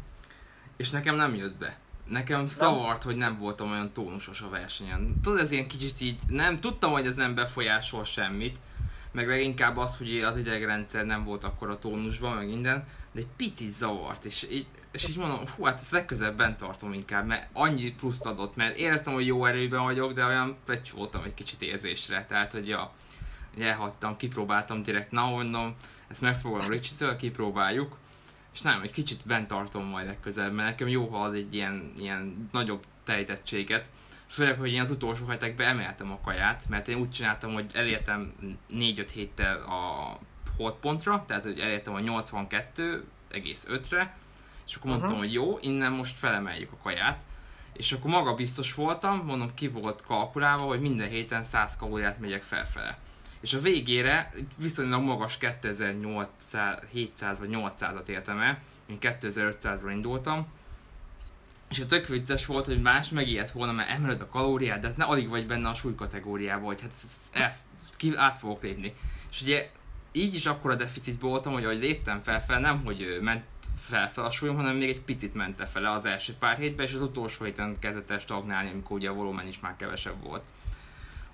és 0.77 0.89
nekem 0.89 1.15
nem 1.15 1.35
jött 1.35 1.55
be 1.55 1.79
nekem 2.07 2.47
zavart, 2.47 3.03
hogy 3.03 3.15
nem 3.15 3.37
voltam 3.37 3.71
olyan 3.71 3.91
tónusos 3.91 4.41
a 4.41 4.49
versenyen. 4.49 5.19
Tudod, 5.21 5.39
ez 5.39 5.51
ilyen 5.51 5.67
kicsit 5.67 6.01
így, 6.01 6.19
nem, 6.27 6.59
tudtam, 6.59 6.91
hogy 6.91 7.07
ez 7.07 7.15
nem 7.15 7.35
befolyásol 7.35 8.03
semmit, 8.03 8.57
meg 9.11 9.27
leginkább 9.27 9.77
az, 9.77 9.97
hogy 9.97 10.17
az 10.17 10.37
idegrendszer 10.37 11.05
nem 11.05 11.23
volt 11.23 11.43
akkor 11.43 11.69
a 11.69 11.79
tónusban, 11.79 12.35
meg 12.35 12.47
minden, 12.47 12.85
de 13.11 13.19
egy 13.19 13.27
picit 13.37 13.77
zavart, 13.77 14.25
és 14.25 14.47
így, 14.51 14.67
és 14.91 15.07
így 15.07 15.17
mondom, 15.17 15.45
fú, 15.45 15.63
hát 15.63 15.79
ezt 15.79 15.91
legközelebb 15.91 16.37
bent 16.37 16.57
tartom 16.57 16.93
inkább, 16.93 17.25
mert 17.25 17.47
annyi 17.53 17.91
pluszt 17.91 18.25
adott, 18.25 18.55
mert 18.55 18.77
éreztem, 18.77 19.13
hogy 19.13 19.25
jó 19.25 19.45
erőben 19.45 19.83
vagyok, 19.83 20.13
de 20.13 20.25
olyan 20.25 20.57
voltam 20.93 21.23
egy 21.23 21.33
kicsit 21.33 21.61
érzésre, 21.61 22.25
tehát, 22.25 22.51
hogy 22.51 22.67
ja, 22.67 22.91
elhagytam, 23.59 24.17
kipróbáltam 24.17 24.83
direkt, 24.83 25.11
na 25.11 25.29
mondom, 25.29 25.75
ezt 26.07 26.21
megfogom 26.21 26.65
Richie-től, 26.65 27.15
kipróbáljuk, 27.15 27.97
és 28.55 28.61
nem, 28.61 28.81
egy 28.81 28.91
kicsit 28.91 29.21
bent 29.25 29.47
tartom 29.47 29.85
majd 29.85 30.05
legközelebb, 30.05 30.53
mert 30.53 30.69
nekem 30.69 30.87
jó, 30.87 31.07
ha 31.07 31.17
az 31.17 31.33
egy 31.33 31.53
ilyen, 31.53 31.93
ilyen 31.99 32.49
nagyobb 32.51 32.85
telítettséget. 33.03 33.89
Főleg, 34.27 34.59
hogy 34.59 34.71
én 34.71 34.81
az 34.81 34.89
utolsó 34.89 35.25
hetekben 35.25 35.67
emeltem 35.67 36.11
a 36.11 36.19
kaját, 36.23 36.63
mert 36.69 36.87
én 36.87 36.97
úgy 36.97 37.09
csináltam, 37.09 37.53
hogy 37.53 37.65
elértem 37.73 38.33
4-5 38.69 39.07
héttel 39.13 39.57
a 39.57 40.17
holdpontra, 40.57 41.23
tehát 41.27 41.43
hogy 41.43 41.59
elértem 41.59 41.93
a 41.93 41.99
82,5-re, 41.99 44.17
és 44.67 44.75
akkor 44.75 44.89
mondtam, 44.89 45.09
uh-huh. 45.09 45.25
hogy 45.25 45.33
jó, 45.33 45.57
innen 45.61 45.91
most 45.91 46.17
felemeljük 46.17 46.71
a 46.71 46.77
kaját. 46.83 47.19
És 47.73 47.91
akkor 47.91 48.11
maga 48.11 48.33
biztos 48.33 48.73
voltam, 48.73 49.23
mondom, 49.25 49.53
ki 49.53 49.67
volt 49.67 50.01
kalkulálva, 50.01 50.63
hogy 50.63 50.81
minden 50.81 51.09
héten 51.09 51.43
100 51.43 51.77
kalóriát 51.77 52.19
megyek 52.19 52.43
felfele. 52.43 52.97
És 53.39 53.53
a 53.53 53.59
végére 53.59 54.31
viszonylag 54.57 55.03
magas 55.03 55.37
2700 55.37 57.39
vagy 57.39 57.49
800-at 57.51 58.07
értem 58.07 58.39
el, 58.39 58.59
én 58.85 58.97
2500-ról 59.01 59.91
indultam, 59.91 60.47
és 61.69 61.79
a 61.79 61.85
tök 61.85 62.07
vicces 62.07 62.45
volt, 62.45 62.65
hogy 62.65 62.81
más 62.81 63.09
megijedt 63.09 63.51
volna, 63.51 63.71
mert 63.71 63.89
emeled 63.89 64.21
a 64.21 64.27
kalóriát, 64.27 64.79
de 64.79 64.87
ez 64.87 64.95
ne 64.95 65.03
alig 65.03 65.29
vagy 65.29 65.47
benne 65.47 65.69
a 65.69 65.73
súlykategóriában, 65.73 66.65
hogy 66.65 66.81
hát 66.81 66.91
ezt, 66.95 67.05
el, 67.31 67.57
ki, 67.97 68.11
át 68.15 68.39
fogok 68.39 68.63
lépni. 68.63 68.93
És 69.31 69.41
ugye 69.41 69.69
így 70.11 70.35
is 70.35 70.45
akkora 70.45 70.75
deficitben 70.75 71.29
voltam, 71.29 71.53
hogy 71.53 71.63
ahogy 71.63 71.79
léptem 71.79 72.21
felfel, 72.21 72.59
nem 72.59 72.83
hogy 72.83 73.19
ment 73.21 73.43
felfel 73.77 74.23
a 74.23 74.29
súlyom, 74.29 74.55
hanem 74.55 74.75
még 74.75 74.89
egy 74.89 75.01
picit 75.01 75.33
ment 75.33 75.59
lefele 75.59 75.91
az 75.91 76.05
első 76.05 76.33
pár 76.39 76.57
hétben, 76.57 76.85
és 76.85 76.93
az 76.93 77.01
utolsó 77.01 77.43
héten 77.43 77.79
kezdett 77.79 78.11
el 78.11 78.19
stagnálni, 78.19 78.69
amikor 78.69 78.97
ugye 78.97 79.09
a 79.09 79.13
volumen 79.13 79.47
is 79.47 79.59
már 79.59 79.75
kevesebb 79.75 80.23
volt. 80.23 80.43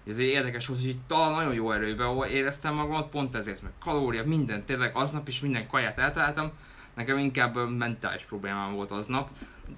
Ezért 0.07 0.29
érdekes 0.29 0.67
volt, 0.67 0.79
hogy 0.79 0.89
itt 0.89 1.07
talán 1.07 1.31
nagyon 1.31 1.53
jó 1.53 1.71
erőben 1.71 2.27
éreztem 2.27 2.75
magamat, 2.75 3.09
pont 3.09 3.35
ezért, 3.35 3.61
meg 3.61 3.71
kalória, 3.79 4.25
minden, 4.25 4.65
tényleg 4.65 4.95
aznap 4.95 5.27
is 5.27 5.39
minden 5.39 5.67
kaját 5.67 5.97
eltaláltam, 5.97 6.51
nekem 6.95 7.17
inkább 7.17 7.69
mentális 7.77 8.23
problémám 8.23 8.73
volt 8.73 8.91
aznap. 8.91 9.29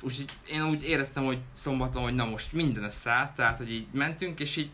Úgyhogy 0.01 0.25
én 0.49 0.63
úgy 0.63 0.83
éreztem, 0.83 1.25
hogy 1.25 1.39
szombaton, 1.53 2.03
hogy 2.03 2.15
na 2.15 2.25
most 2.25 2.53
minden 2.53 2.89
szállt, 2.89 3.31
tehát 3.31 3.57
hogy 3.57 3.71
így 3.71 3.87
mentünk, 3.91 4.39
és 4.39 4.55
így 4.55 4.69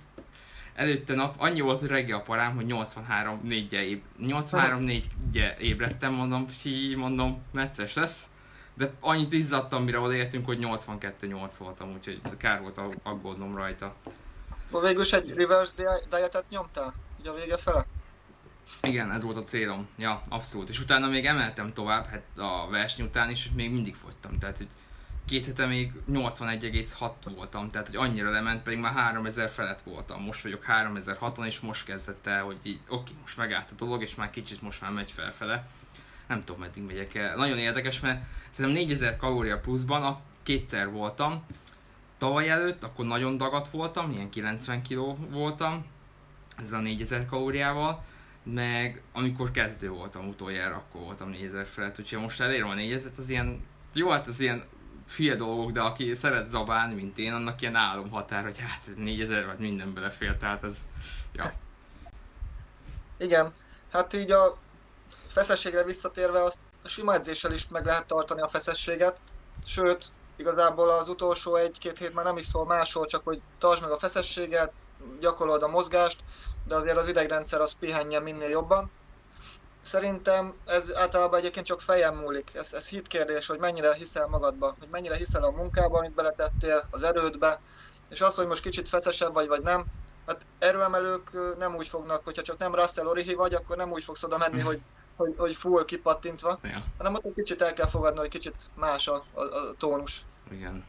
előtte 0.76 1.14
nap 1.16 1.36
annyi 1.38 1.62
volt, 1.62 1.80
hogy 1.80 1.90
reggel 1.90 2.22
parám, 2.22 2.56
hogy 2.56 2.66
83 2.66 3.40
4 3.44 3.74
éb, 3.74 4.02
83 4.18 4.84
4 4.84 5.08
ébredtem, 5.60 6.14
mondom, 6.14 6.46
hi, 6.64 6.96
mondom, 6.96 7.42
necces 7.52 7.94
lesz. 7.94 8.24
De 8.74 8.92
annyit 9.00 9.34
izzadtam, 9.34 9.84
mire 9.84 10.00
oda 10.00 10.14
értünk, 10.14 10.46
hogy 10.46 10.60
82-8 10.62 11.52
voltam, 11.60 11.92
úgyhogy 11.92 12.22
kár 12.38 12.62
volt 12.62 12.82
aggódnom 13.04 13.56
rajta. 13.56 13.96
Végül 14.72 15.02
is 15.02 15.14
egy 15.14 15.34
reverse 15.34 15.74
dietet 16.10 16.46
nyomtál? 16.50 16.94
Ugye 17.20 17.30
a 17.30 17.34
vége 17.34 17.58
fele? 17.58 17.86
Igen, 18.82 19.12
ez 19.12 19.24
volt 19.24 19.38
a 19.38 19.44
célom. 19.44 19.88
Ja, 19.98 20.22
abszolút. 20.30 20.70
És 20.70 20.80
utána 20.80 21.08
még 21.08 21.26
emeltem 21.26 21.74
tovább, 21.74 22.06
hát 22.06 22.24
a 22.38 22.68
verseny 22.70 23.06
után 23.06 23.30
is, 23.30 23.46
és 23.46 23.52
még 23.56 23.72
mindig 23.72 23.96
fogytam. 23.96 24.40
Tehát, 24.40 24.58
hogy 24.58 24.68
két 25.26 25.46
hete 25.46 25.66
még 25.66 25.92
81,6 26.12 27.12
voltam, 27.36 27.70
tehát 27.70 27.88
hogy 27.88 27.96
annyira 27.96 28.30
lement, 28.30 28.64
pedig 28.64 28.80
már 28.80 28.94
3000 28.94 29.50
felett 29.50 29.82
voltam. 29.82 30.22
Most 30.22 30.42
vagyok 30.44 30.66
3006-on, 30.68 31.46
és 31.46 31.60
most 31.60 31.86
kezdett 31.86 32.28
el, 32.28 32.44
hogy 32.44 32.58
így, 32.64 32.80
oké, 32.88 33.12
most 33.22 33.38
megállt 33.38 33.72
a 33.72 33.76
dolog, 33.76 34.02
és 34.02 34.16
már 34.16 34.30
kicsit 34.30 34.62
most 34.62 34.82
már 34.82 34.92
megy 34.92 35.12
felfele. 35.12 35.68
Nem 36.28 36.44
tudom, 36.44 36.62
meddig 36.62 36.84
megyek 36.84 37.16
el. 37.16 37.36
Nagyon 37.36 37.58
érdekes, 37.58 38.00
mert 38.00 38.24
szerintem 38.52 38.82
4000 38.82 39.18
kalória 39.18 39.60
pluszban 39.60 40.04
a 40.04 40.20
kétszer 40.44 40.90
voltam. 40.92 41.46
Tavaly 42.20 42.50
előtt, 42.50 42.84
akkor 42.84 43.06
nagyon 43.06 43.38
dagat 43.38 43.70
voltam, 43.70 44.12
ilyen 44.12 44.30
90 44.30 44.84
kg 44.84 45.32
voltam, 45.32 45.86
ez 46.64 46.72
a 46.72 46.80
4000 46.80 47.26
kalóriával 47.26 48.04
meg 48.44 49.02
amikor 49.14 49.52
kezdő 49.52 49.90
voltam 49.90 50.28
utoljára, 50.28 50.76
akkor 50.76 51.02
voltam 51.02 51.30
4000 51.30 51.66
felett, 51.66 52.00
úgyhogy 52.00 52.20
most 52.20 52.42
elérem 52.42 52.70
a 52.70 52.74
4000 52.74 53.12
az 53.18 53.30
ilyen, 53.30 53.66
jó, 53.94 54.10
hát 54.10 54.28
az 54.28 54.40
ilyen 54.40 54.64
fie 55.08 55.36
dolgok, 55.36 55.72
de 55.72 55.82
aki 55.82 56.14
szeret 56.14 56.50
zabálni, 56.50 56.94
mint 56.94 57.18
én, 57.18 57.34
annak 57.34 57.62
ilyen 57.62 57.76
álomhatár, 57.76 58.44
hogy 58.44 58.58
hát 58.58 58.88
ez 58.88 58.96
4000 58.96 59.46
vagy 59.46 59.58
minden 59.58 59.94
belefér, 59.94 60.38
tehát 60.38 60.64
ez, 60.64 60.76
ja. 61.34 61.54
Igen, 63.18 63.54
hát 63.92 64.14
így 64.14 64.32
a 64.32 64.58
feszességre 65.28 65.84
visszatérve, 65.84 66.44
azt 66.44 66.60
a 66.84 66.88
sima 66.88 67.14
edzéssel 67.14 67.54
is 67.54 67.68
meg 67.68 67.86
lehet 67.86 68.08
tartani 68.08 68.42
a 68.42 68.48
feszességet, 68.48 69.22
sőt, 69.66 70.06
igazából 70.40 70.90
az 70.90 71.10
utolsó 71.10 71.56
egy-két 71.56 71.98
hét 71.98 72.14
már 72.14 72.26
nem 72.26 72.38
is 72.38 72.46
szól 72.46 72.66
másról, 72.66 73.06
csak 73.06 73.24
hogy 73.24 73.42
tartsd 73.58 73.82
meg 73.82 73.92
a 73.92 74.00
feszességet, 74.00 74.72
gyakorolod 75.20 75.64
a 75.64 75.68
mozgást, 75.68 76.20
de 76.68 76.76
azért 76.76 76.98
az 76.98 77.08
idegrendszer 77.08 77.62
az 77.62 77.74
pihenjen 77.80 78.24
minél 78.24 78.50
jobban. 78.50 78.92
Szerintem 79.82 80.54
ez 80.66 80.96
általában 80.96 81.40
egyébként 81.40 81.66
csak 81.66 81.82
fejem 81.82 82.16
múlik. 82.16 82.52
Ez, 82.56 82.74
ez 82.74 82.88
hit 82.88 83.08
kérdés, 83.08 83.48
hogy 83.48 83.60
mennyire 83.60 83.94
hiszel 83.94 84.28
magadba, 84.28 84.76
hogy 84.80 84.88
mennyire 84.92 85.16
hiszel 85.16 85.44
a 85.44 85.52
munkába, 85.52 85.98
amit 85.98 86.14
beletettél, 86.14 86.88
az 86.92 87.04
erődbe, 87.04 87.62
és 88.10 88.22
az, 88.22 88.36
hogy 88.36 88.48
most 88.48 88.62
kicsit 88.62 88.90
feszesebb 88.90 89.34
vagy, 89.34 89.48
vagy 89.48 89.62
nem, 89.62 89.86
hát 90.26 90.46
erőemelők 90.60 91.58
nem 91.58 91.76
úgy 91.76 91.88
fognak, 91.88 92.24
hogyha 92.24 92.42
csak 92.42 92.58
nem 92.58 92.76
Russell 92.76 93.06
Orihi 93.06 93.34
vagy, 93.34 93.54
akkor 93.54 93.78
nem 93.78 93.92
úgy 93.92 94.04
fogsz 94.04 94.24
oda 94.24 94.38
menni, 94.38 94.60
hogy, 94.60 94.82
hogy, 95.20 95.34
hogy 95.38 95.56
full 95.56 95.86
kipattintva, 95.86 96.60
ja. 96.64 96.84
hanem 96.98 97.14
ott 97.14 97.26
egy 97.26 97.34
kicsit 97.36 97.62
el 97.62 97.74
kell 97.74 97.88
fogadni, 97.88 98.20
hogy 98.20 98.30
kicsit 98.30 98.56
más 98.76 99.08
a, 99.08 99.26
a, 99.34 99.42
a 99.42 99.74
tónus. 99.78 100.22
Igen. 100.52 100.84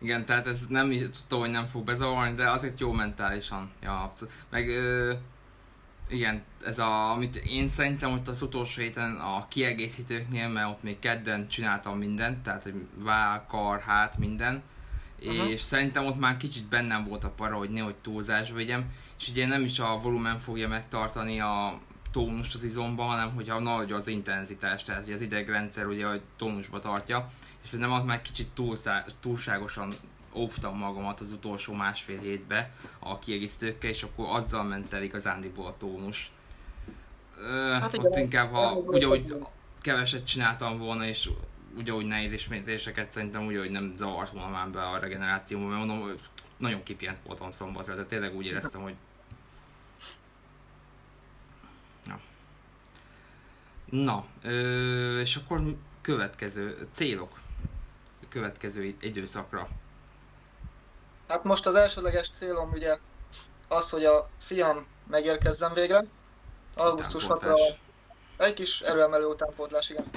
Igen, 0.00 0.24
tehát 0.24 0.46
ez 0.46 0.66
nem 0.68 0.90
tudtam, 0.90 1.38
hogy 1.38 1.50
nem 1.50 1.66
fog 1.66 1.84
bezavarni, 1.84 2.34
de 2.34 2.50
azért 2.50 2.80
jó 2.80 2.92
mentálisan. 2.92 3.70
Ja, 3.82 4.02
abszolút. 4.02 4.34
Meg 4.50 4.68
ö, 4.68 5.12
igen, 6.08 6.42
ez 6.64 6.78
a, 6.78 7.10
amit 7.10 7.36
én 7.36 7.68
szerintem 7.68 8.12
ott 8.12 8.28
az 8.28 8.42
utolsó 8.42 8.80
héten 8.80 9.16
a 9.16 9.48
kiegészítőknél, 9.48 10.48
mert 10.48 10.68
ott 10.68 10.82
még 10.82 10.98
kedden 10.98 11.48
csináltam 11.48 11.98
mindent, 11.98 12.42
tehát 12.42 12.62
hogy 12.62 12.74
váll, 12.94 13.44
kar, 13.48 13.80
hát, 13.80 14.18
minden, 14.18 14.62
uh-huh. 15.20 15.50
és 15.50 15.60
szerintem 15.60 16.06
ott 16.06 16.18
már 16.18 16.36
kicsit 16.36 16.68
bennem 16.68 17.04
volt 17.04 17.24
a 17.24 17.30
para, 17.30 17.56
hogy 17.56 17.70
nehogy 17.70 17.96
túlzás 17.96 18.50
vegyem, 18.50 18.92
és 19.18 19.28
ugye 19.28 19.46
nem 19.46 19.62
is 19.62 19.78
a 19.78 19.98
volumen 20.02 20.38
fogja 20.38 20.68
megtartani 20.68 21.40
a 21.40 21.78
tónust 22.10 22.54
az 22.54 22.64
izomban, 22.64 23.08
hanem 23.08 23.34
hogyha 23.34 23.60
nagy 23.60 23.92
az 23.92 24.06
intenzitás, 24.06 24.82
tehát 24.82 25.04
hogy 25.04 25.12
az 25.12 25.20
idegrendszer 25.20 25.86
ugye 25.86 26.06
a 26.06 26.20
tónusba 26.36 26.78
tartja, 26.78 27.28
és 27.62 27.68
szerintem 27.68 27.94
ott 27.94 28.04
már 28.04 28.22
kicsit 28.22 28.48
túlszá, 28.48 29.04
túlságosan 29.20 29.92
óvtam 30.34 30.76
magamat 30.76 31.20
az 31.20 31.30
utolsó 31.30 31.72
másfél 31.72 32.18
hétbe 32.18 32.70
a 32.98 33.18
kiegészítőkkel, 33.18 33.90
és 33.90 34.02
akkor 34.02 34.26
azzal 34.28 34.64
ment 34.64 34.92
el 34.92 35.02
igazándiból 35.02 35.66
a 35.66 35.76
tónus. 35.76 36.30
Hát 37.80 37.92
igen, 37.92 38.06
ott 38.06 38.16
inkább, 38.16 38.52
ha 38.52 38.72
ugyanúgy 38.72 39.34
keveset 39.80 40.26
csináltam 40.26 40.78
volna, 40.78 41.06
és 41.06 41.30
ugyanúgy 41.76 42.06
nehéz 42.06 42.32
ismétléseket 42.32 43.12
szerintem 43.12 43.46
ugyanúgy 43.46 43.70
nem 43.70 43.94
zavart 43.96 44.32
volna 44.32 44.48
már 44.48 44.68
be 44.68 44.82
a 44.82 44.98
regenerációba, 44.98 45.66
mert 45.66 45.86
mondom, 45.86 46.14
nagyon 46.56 46.82
kipient 46.82 47.18
voltam 47.26 47.52
szombatra, 47.52 47.94
de 47.94 48.04
tényleg 48.04 48.34
úgy 48.34 48.46
éreztem, 48.46 48.80
hogy 48.80 48.94
Na. 52.08 52.20
Na, 53.90 54.24
ö, 54.42 55.20
és 55.20 55.36
akkor 55.36 55.60
következő 56.00 56.88
célok 56.92 57.38
következő 58.28 58.96
időszakra. 59.00 59.68
Hát 61.28 61.44
most 61.44 61.66
az 61.66 61.74
elsődleges 61.74 62.30
célom 62.38 62.70
ugye 62.70 62.98
az, 63.68 63.90
hogy 63.90 64.04
a 64.04 64.28
fiam 64.38 64.86
megérkezzen 65.06 65.72
végre. 65.72 66.04
Augusztus 66.74 67.24
6-ra 67.28 67.58
egy 68.36 68.54
kis 68.54 68.80
erőemelő 68.80 69.26
utánpótlás, 69.26 69.90
igen. 69.90 70.10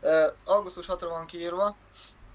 Uh, 0.00 0.32
augusztus 0.44 0.86
6-ra 0.88 1.06
van 1.08 1.26
kiírva, 1.26 1.76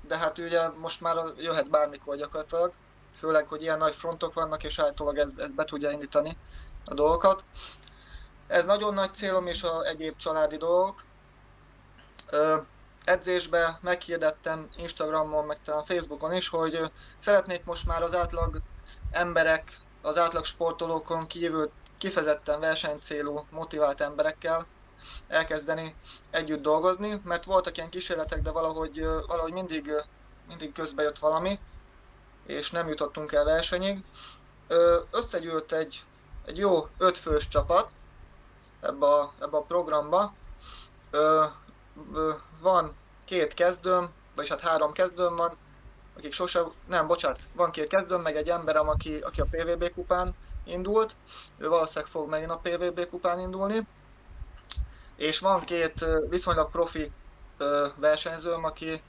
de 0.07 0.17
hát 0.17 0.37
ugye 0.37 0.69
most 0.69 1.01
már 1.01 1.15
jöhet 1.37 1.69
bármikor 1.69 2.15
gyakorlatilag, 2.15 2.73
főleg, 3.17 3.47
hogy 3.47 3.61
ilyen 3.61 3.77
nagy 3.77 3.95
frontok 3.95 4.33
vannak, 4.33 4.63
és 4.63 4.79
állítólag 4.79 5.17
ez, 5.17 5.33
ez 5.37 5.51
be 5.51 5.65
tudja 5.65 5.91
indítani 5.91 6.37
a 6.85 6.93
dolgokat. 6.93 7.43
Ez 8.47 8.65
nagyon 8.65 8.93
nagy 8.93 9.13
célom, 9.13 9.47
és 9.47 9.63
a 9.63 9.85
egyéb 9.85 10.17
családi 10.17 10.57
dolgok. 10.57 11.03
Uh, 12.31 12.65
edzésbe 13.03 13.79
meghirdettem 13.81 14.69
Instagramon, 14.77 15.45
meg 15.45 15.61
talán 15.61 15.83
Facebookon 15.83 16.33
is, 16.33 16.47
hogy 16.47 16.91
szeretnék 17.19 17.65
most 17.65 17.85
már 17.85 18.03
az 18.03 18.15
átlag 18.15 18.61
emberek, 19.11 19.77
az 20.01 20.17
átlag 20.17 20.45
sportolókon 20.45 21.27
kívül 21.27 21.71
kifejezetten 21.97 22.59
versenycélú, 22.59 23.45
motivált 23.49 24.01
emberekkel 24.01 24.65
elkezdeni 25.27 25.95
együtt 26.31 26.61
dolgozni, 26.61 27.21
mert 27.23 27.43
voltak 27.43 27.77
ilyen 27.77 27.89
kísérletek, 27.89 28.41
de 28.41 28.51
valahogy, 28.51 29.05
valahogy 29.27 29.53
mindig, 29.53 29.91
mindig 30.47 30.71
közbe 30.73 31.03
jött 31.03 31.19
valami, 31.19 31.59
és 32.45 32.71
nem 32.71 32.87
jutottunk 32.87 33.31
el 33.31 33.43
versenyig. 33.43 34.03
Összegyűlt 35.11 35.71
egy, 35.71 36.03
egy 36.45 36.57
jó 36.57 36.87
ötfős 36.97 37.47
csapat 37.47 37.91
ebbe 38.84 39.05
a, 39.05 39.34
ebbe 39.39 39.57
a 39.57 39.61
programba, 39.61 40.34
van 42.61 42.95
két 43.25 43.53
kezdőm, 43.53 44.09
vagyis 44.36 44.51
hát 44.51 44.59
három 44.59 44.91
kezdőm 44.91 45.36
van, 45.36 45.57
akik 46.17 46.34
sose, 46.34 46.63
nem, 46.88 47.07
bocsánat, 47.07 47.39
van 47.53 47.71
két 47.71 47.88
kezdőm, 47.88 48.21
meg 48.21 48.36
egy 48.36 48.49
emberem, 48.49 48.89
aki, 48.89 49.17
aki 49.17 49.41
a 49.41 49.47
PVB 49.49 49.93
kupán 49.93 50.36
indult, 50.65 51.15
ő 51.57 51.67
valószínűleg 51.69 52.11
fog 52.11 52.29
megint 52.29 52.51
a 52.51 52.61
PVB 52.63 53.09
kupán 53.09 53.39
indulni, 53.39 53.88
és 55.15 55.39
van 55.39 55.59
két 55.59 56.05
viszonylag 56.29 56.71
profi 56.71 57.11
versenyzőm, 57.95 58.63
aki 58.63 59.01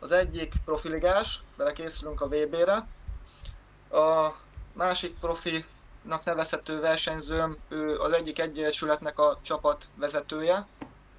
az 0.00 0.12
egyik 0.12 0.54
profiligás, 0.64 1.42
belekészülünk 1.56 2.20
a 2.20 2.28
VB-re, 2.28 2.86
A 3.98 4.34
másik 4.72 5.18
profinak 6.04 6.24
nevezhető 6.24 6.80
versenyzőm, 6.80 7.56
ő 7.68 7.98
az 7.98 8.12
egyik 8.12 8.40
egyesületnek 8.40 9.18
a 9.18 9.38
csapat 9.42 9.84
vezetője, 9.96 10.66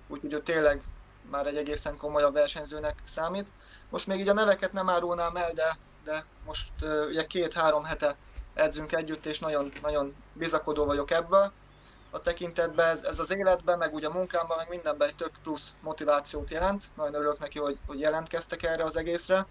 úgyhogy 0.08 0.34
ő 0.34 0.42
tényleg 0.42 0.82
már 1.32 1.46
egy 1.46 1.58
egészen 1.58 1.98
komolyabb 1.98 2.34
versenyzőnek 2.34 2.96
számít. 3.04 3.48
Most 3.90 4.08
még 4.08 4.20
így 4.20 4.28
a 4.28 4.34
neveket 4.34 4.72
nem 4.72 4.90
árulnám 4.90 5.36
el, 5.36 5.54
de, 5.54 5.78
de 6.04 6.26
most 6.46 6.72
uh, 6.82 7.06
ugye 7.08 7.26
két-három 7.26 7.84
hete 7.84 8.16
edzünk 8.54 8.92
együtt, 8.94 9.26
és 9.26 9.40
nagyon, 9.40 9.72
nagyon 9.82 10.16
bizakodó 10.34 10.86
vagyok 10.86 11.12
ebből. 11.12 11.52
A 12.12 12.20
tekintetben 12.20 12.90
ez, 12.90 13.04
ez 13.04 13.20
az 13.20 13.36
életben, 13.36 13.78
meg 13.78 13.94
ugye 13.94 14.08
a 14.08 14.14
munkámban, 14.14 14.58
meg 14.58 14.70
mindenben 14.70 15.08
egy 15.08 15.16
tök 15.16 15.32
plusz 15.44 15.74
motivációt 15.82 16.52
jelent. 16.52 16.86
Nagyon 16.96 17.14
örülök 17.14 17.40
neki, 17.40 17.60
hogy, 17.60 17.78
hogy 17.88 18.00
jelentkeztek 18.00 18.64
erre 18.64 18.84
az 18.84 18.96
egészre. 18.96 19.46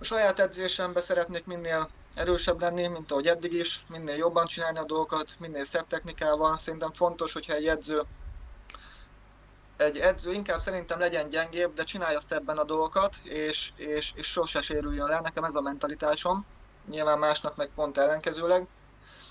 A 0.00 0.04
saját 0.04 0.38
edzésemben 0.40 1.02
szeretnék 1.02 1.44
minél 1.44 1.88
erősebb 2.14 2.60
lenni, 2.60 2.86
mint 2.86 3.10
ahogy 3.10 3.26
eddig 3.26 3.52
is, 3.52 3.84
minél 3.88 4.16
jobban 4.16 4.46
csinálni 4.46 4.78
a 4.78 4.84
dolgokat, 4.84 5.28
minél 5.38 5.64
szebb 5.64 5.86
technikával. 5.86 6.58
Szerintem 6.58 6.92
fontos, 6.92 7.32
hogyha 7.32 7.54
egy 7.54 7.66
edző 7.66 8.02
egy 9.78 9.98
edző 9.98 10.32
inkább 10.32 10.58
szerintem 10.58 10.98
legyen 10.98 11.30
gyengébb, 11.30 11.74
de 11.74 11.84
csinálja 11.84 12.20
szebben 12.20 12.58
a 12.58 12.64
dolgokat, 12.64 13.16
és, 13.22 13.72
és, 13.76 14.12
és 14.14 14.26
sose 14.26 14.60
sérüljön 14.60 15.06
le. 15.06 15.20
Nekem 15.20 15.44
ez 15.44 15.54
a 15.54 15.60
mentalitásom. 15.60 16.46
Nyilván 16.90 17.18
másnak 17.18 17.56
meg 17.56 17.68
pont 17.74 17.98
ellenkezőleg. 17.98 18.66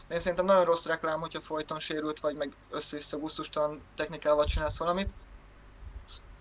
Én 0.09 0.19
szerintem 0.19 0.45
nagyon 0.45 0.65
rossz 0.65 0.85
reklám, 0.85 1.19
hogyha 1.19 1.41
folyton 1.41 1.79
sérült 1.79 2.19
vagy, 2.19 2.35
meg 2.35 2.53
össze-vissza 2.71 3.17
gusztustalan 3.17 3.81
technikával 3.95 4.45
csinálsz 4.45 4.77
valamit. 4.77 5.11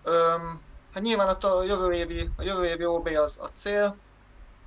Öm, 0.03 0.61
hát 0.93 1.03
nyilván 1.03 1.27
a 1.27 1.63
jövő 1.63 1.93
évi, 1.93 2.29
a 2.37 2.43
jövő 2.43 2.65
évi 2.65 2.85
OB 2.85 3.07
az, 3.07 3.37
az 3.41 3.51
cél, 3.55 3.97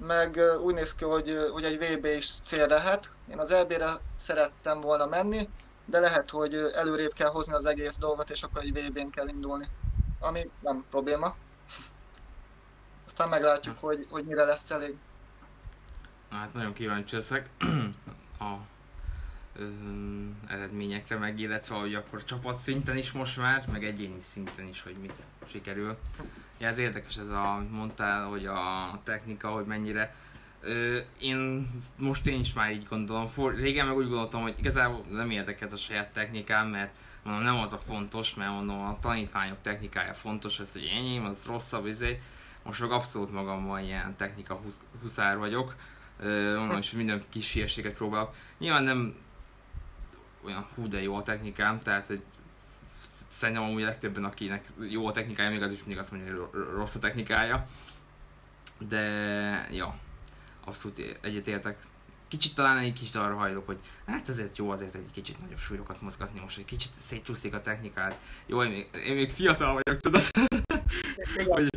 meg 0.07 0.41
úgy 0.63 0.75
néz 0.75 0.95
ki, 0.95 1.05
hogy, 1.05 1.37
hogy 1.53 1.65
egy 1.65 1.79
VB 1.79 2.05
is 2.05 2.31
cél 2.45 2.67
lehet. 2.67 3.11
Én 3.31 3.39
az 3.39 3.53
EB-re 3.53 3.91
szerettem 4.17 4.81
volna 4.81 5.07
menni, 5.07 5.49
de 5.85 5.99
lehet, 5.99 6.31
hogy 6.31 6.55
előrébb 6.55 7.13
kell 7.13 7.31
hozni 7.31 7.53
az 7.53 7.65
egész 7.65 7.97
dolgot, 7.99 8.31
és 8.31 8.43
akkor 8.43 8.63
egy 8.63 8.73
VB-n 8.73 9.11
kell 9.11 9.29
indulni. 9.29 9.67
Ami 10.21 10.51
nem 10.61 10.85
probléma. 10.91 11.35
Aztán 13.07 13.29
meglátjuk, 13.29 13.79
hogy, 13.79 14.07
hogy 14.11 14.25
mire 14.25 14.45
lesz 14.45 14.71
elég. 14.71 14.99
Hát 16.31 16.53
nagyon 16.53 16.73
kíváncsi 16.73 17.17
leszek 17.17 17.51
a 18.41 18.55
eredményekre, 20.47 21.17
meg 21.17 21.41
illetve 21.41 21.75
hogy 21.75 21.95
akkor 21.95 22.25
csapat 22.25 22.61
szinten 22.61 22.97
is 22.97 23.13
most 23.13 23.37
már, 23.37 23.65
meg 23.73 23.85
egyéni 23.85 24.21
szinten 24.21 24.69
is, 24.69 24.83
hogy 24.83 24.97
mit 25.01 25.15
sikerül. 25.51 25.99
Ja, 26.59 26.67
ez 26.67 26.79
érdekes 26.79 27.17
ez 27.17 27.29
a, 27.29 27.65
mondtál, 27.71 28.27
hogy 28.27 28.47
a 28.47 29.01
technika, 29.05 29.49
hogy 29.49 29.65
mennyire 29.65 30.15
Ö, 30.63 30.99
én 31.21 31.71
most 31.99 32.27
én 32.27 32.41
is 32.41 32.53
már 32.53 32.73
így 32.73 32.87
gondolom. 32.89 33.27
For, 33.27 33.55
régen 33.55 33.87
meg 33.87 33.97
úgy 33.97 34.09
gondoltam, 34.09 34.43
hogy 34.43 34.55
igazából 34.59 35.05
nem 35.11 35.31
érdekelt 35.31 35.73
a 35.73 35.77
saját 35.77 36.13
technikám, 36.13 36.69
mert 36.69 36.95
mondom, 37.23 37.43
nem 37.43 37.57
az 37.57 37.73
a 37.73 37.79
fontos, 37.79 38.35
mert 38.35 38.51
mondom, 38.51 38.81
a 38.81 38.99
tanítványok 39.01 39.61
technikája 39.63 40.15
fontos, 40.15 40.61
ez 40.61 40.73
hogy 40.73 40.91
enyém, 40.95 41.25
az 41.25 41.47
rosszabb, 41.47 41.87
izé. 41.87 42.21
Most 42.63 42.81
meg 42.81 42.91
abszolút 42.91 43.33
magamban 43.33 43.85
ilyen 43.85 44.17
technika 44.17 44.55
husz, 44.55 44.83
huszár 45.01 45.39
vagyok. 45.39 45.75
Mondom, 46.57 46.79
és 46.79 46.91
minden 46.91 47.25
kis 47.29 47.53
hírséget 47.53 47.95
próbálok. 47.95 48.35
Nyilván 48.59 48.83
nem 48.83 49.15
olyan 50.45 50.67
hú 50.75 50.89
de 50.89 51.03
jó 51.03 51.15
a 51.15 51.23
technikám, 51.23 51.81
tehát 51.81 52.07
hogy 52.07 52.23
szerintem 53.31 53.65
amúgy 53.65 53.83
legtöbben, 53.83 54.25
akinek 54.25 54.65
jó 54.89 55.07
a 55.07 55.13
technikája, 55.13 55.51
még 55.51 55.63
az 55.63 55.73
is 55.73 55.79
mindig 55.79 55.99
azt 55.99 56.11
mondja, 56.13 56.35
hogy 56.35 56.63
rossz 56.75 56.95
a 56.95 56.99
technikája. 56.99 57.67
De, 58.79 59.01
ja, 59.71 59.99
abszolút 60.65 61.19
egyetértek. 61.21 61.79
Kicsit 62.29 62.55
talán 62.55 62.79
egy 62.79 62.93
kicsit 62.93 63.15
arra 63.15 63.37
hajlok, 63.37 63.67
hogy 63.67 63.79
hát 64.07 64.29
azért 64.29 64.57
jó 64.57 64.71
azért 64.71 64.95
egy 64.95 65.11
kicsit 65.13 65.41
nagyobb 65.41 65.59
súlyokat 65.59 66.01
mozgatni 66.01 66.41
most, 66.41 66.59
egy 66.59 66.65
kicsit 66.65 66.91
szétcsúszik 67.07 67.55
a 67.55 67.61
technikát. 67.61 68.21
Jó, 68.47 68.63
én 68.63 68.71
még, 68.71 68.89
én 69.07 69.15
még 69.15 69.31
fiatal 69.31 69.73
vagyok, 69.83 70.01
tudod? 70.01 70.23
Hogy, 71.49 71.69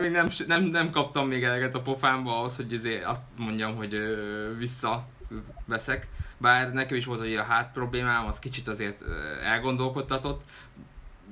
még 0.00 0.10
nem, 0.10 0.28
nem, 0.46 0.62
nem, 0.62 0.90
kaptam 0.90 1.28
még 1.28 1.44
eleget 1.44 1.74
a 1.74 1.80
pofámba 1.80 2.38
ahhoz, 2.38 2.56
hogy 2.56 2.74
azért 2.74 3.04
azt 3.04 3.20
mondjam, 3.38 3.76
hogy 3.76 3.98
vissza 4.58 5.08
veszek. 5.64 6.08
Bár 6.38 6.72
nekem 6.72 6.96
is 6.96 7.04
volt, 7.04 7.20
hogy 7.20 7.34
a 7.34 7.42
hát 7.42 7.72
problémám, 7.72 8.26
az 8.26 8.38
kicsit 8.38 8.68
azért 8.68 9.02
elgondolkodtatott. 9.44 10.42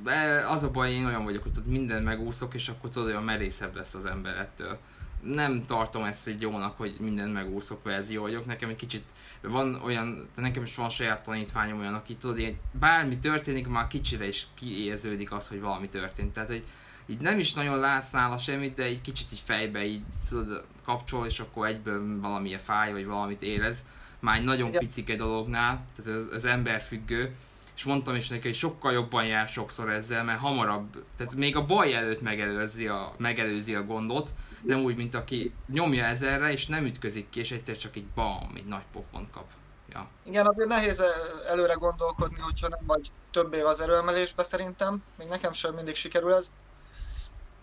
De 0.02 0.44
az 0.48 0.62
a 0.62 0.70
baj, 0.70 0.92
én 0.92 1.06
olyan 1.06 1.24
vagyok, 1.24 1.42
hogy 1.42 1.52
tudod, 1.52 1.68
minden 1.68 2.02
megúszok, 2.02 2.54
és 2.54 2.68
akkor 2.68 2.90
tudod, 2.90 3.08
olyan 3.08 3.24
merészebb 3.24 3.76
lesz 3.76 3.94
az 3.94 4.04
ember 4.04 4.36
ettől 4.36 4.78
nem 5.24 5.64
tartom 5.66 6.04
ezt 6.04 6.26
egy 6.26 6.40
jónak, 6.40 6.76
hogy 6.76 6.96
minden 7.00 7.28
megúszok 7.28 7.82
verzió 7.82 8.22
vagyok. 8.22 8.46
Nekem 8.46 8.68
egy 8.68 8.76
kicsit 8.76 9.04
van 9.40 9.80
olyan, 9.84 10.28
nekem 10.36 10.62
is 10.62 10.74
van 10.74 10.88
saját 10.88 11.22
tanítványom 11.22 11.78
olyan, 11.78 11.94
aki 11.94 12.14
tudod, 12.14 12.38
ilyen, 12.38 12.58
bármi 12.72 13.18
történik, 13.18 13.66
már 13.66 13.86
kicsire 13.86 14.26
is 14.26 14.46
kiérződik 14.54 15.32
az, 15.32 15.48
hogy 15.48 15.60
valami 15.60 15.88
történt. 15.88 16.32
Tehát, 16.32 16.48
hogy 16.48 16.64
így 17.06 17.20
nem 17.20 17.38
is 17.38 17.54
nagyon 17.54 17.78
látsz 17.78 18.10
nála 18.10 18.38
semmit, 18.38 18.74
de 18.74 18.82
egy 18.82 19.00
kicsit 19.00 19.32
így 19.32 19.42
fejbe 19.44 19.84
így 19.84 20.02
tudod, 20.28 20.64
kapcsol, 20.84 21.26
és 21.26 21.40
akkor 21.40 21.66
egyből 21.66 22.20
valamilyen 22.20 22.58
fáj, 22.58 22.92
vagy 22.92 23.06
valamit 23.06 23.42
érez. 23.42 23.84
Már 24.20 24.36
egy 24.36 24.44
nagyon 24.44 24.70
picike 24.70 25.16
dolognál, 25.16 25.84
tehát 25.96 26.20
ez, 26.20 26.34
ez 26.34 26.44
ember 26.44 26.80
függő 26.80 27.34
és 27.76 27.84
mondtam 27.84 28.14
is 28.14 28.28
neki, 28.28 28.46
hogy 28.46 28.56
sokkal 28.56 28.92
jobban 28.92 29.26
jár 29.26 29.48
sokszor 29.48 29.90
ezzel, 29.90 30.24
mert 30.24 30.40
hamarabb, 30.40 31.04
tehát 31.16 31.34
még 31.34 31.56
a 31.56 31.64
baj 31.64 31.94
előtt 31.94 32.20
megelőzi 32.20 32.86
a, 32.86 33.14
megelőzi 33.16 33.74
a 33.74 33.84
gondot, 33.84 34.30
nem 34.62 34.80
úgy, 34.80 34.96
mint 34.96 35.14
aki 35.14 35.54
nyomja 35.68 36.04
ezerre, 36.04 36.52
és 36.52 36.66
nem 36.66 36.84
ütközik 36.84 37.28
ki, 37.30 37.40
és 37.40 37.50
egyszer 37.50 37.76
csak 37.76 37.96
egy 37.96 38.06
bam, 38.06 38.52
egy 38.56 38.66
nagy 38.66 38.84
pofont 38.92 39.30
kap. 39.30 39.46
Ja. 39.92 40.08
Igen, 40.24 40.46
azért 40.46 40.68
nehéz 40.68 41.02
előre 41.48 41.74
gondolkodni, 41.74 42.38
hogyha 42.38 42.68
nem 42.68 42.84
vagy 42.86 43.10
több 43.30 43.54
év 43.54 43.64
az 43.64 43.80
erőemelésbe 43.80 44.42
szerintem, 44.42 45.02
még 45.18 45.28
nekem 45.28 45.52
sem 45.52 45.74
mindig 45.74 45.94
sikerül 45.94 46.32
ez. 46.32 46.50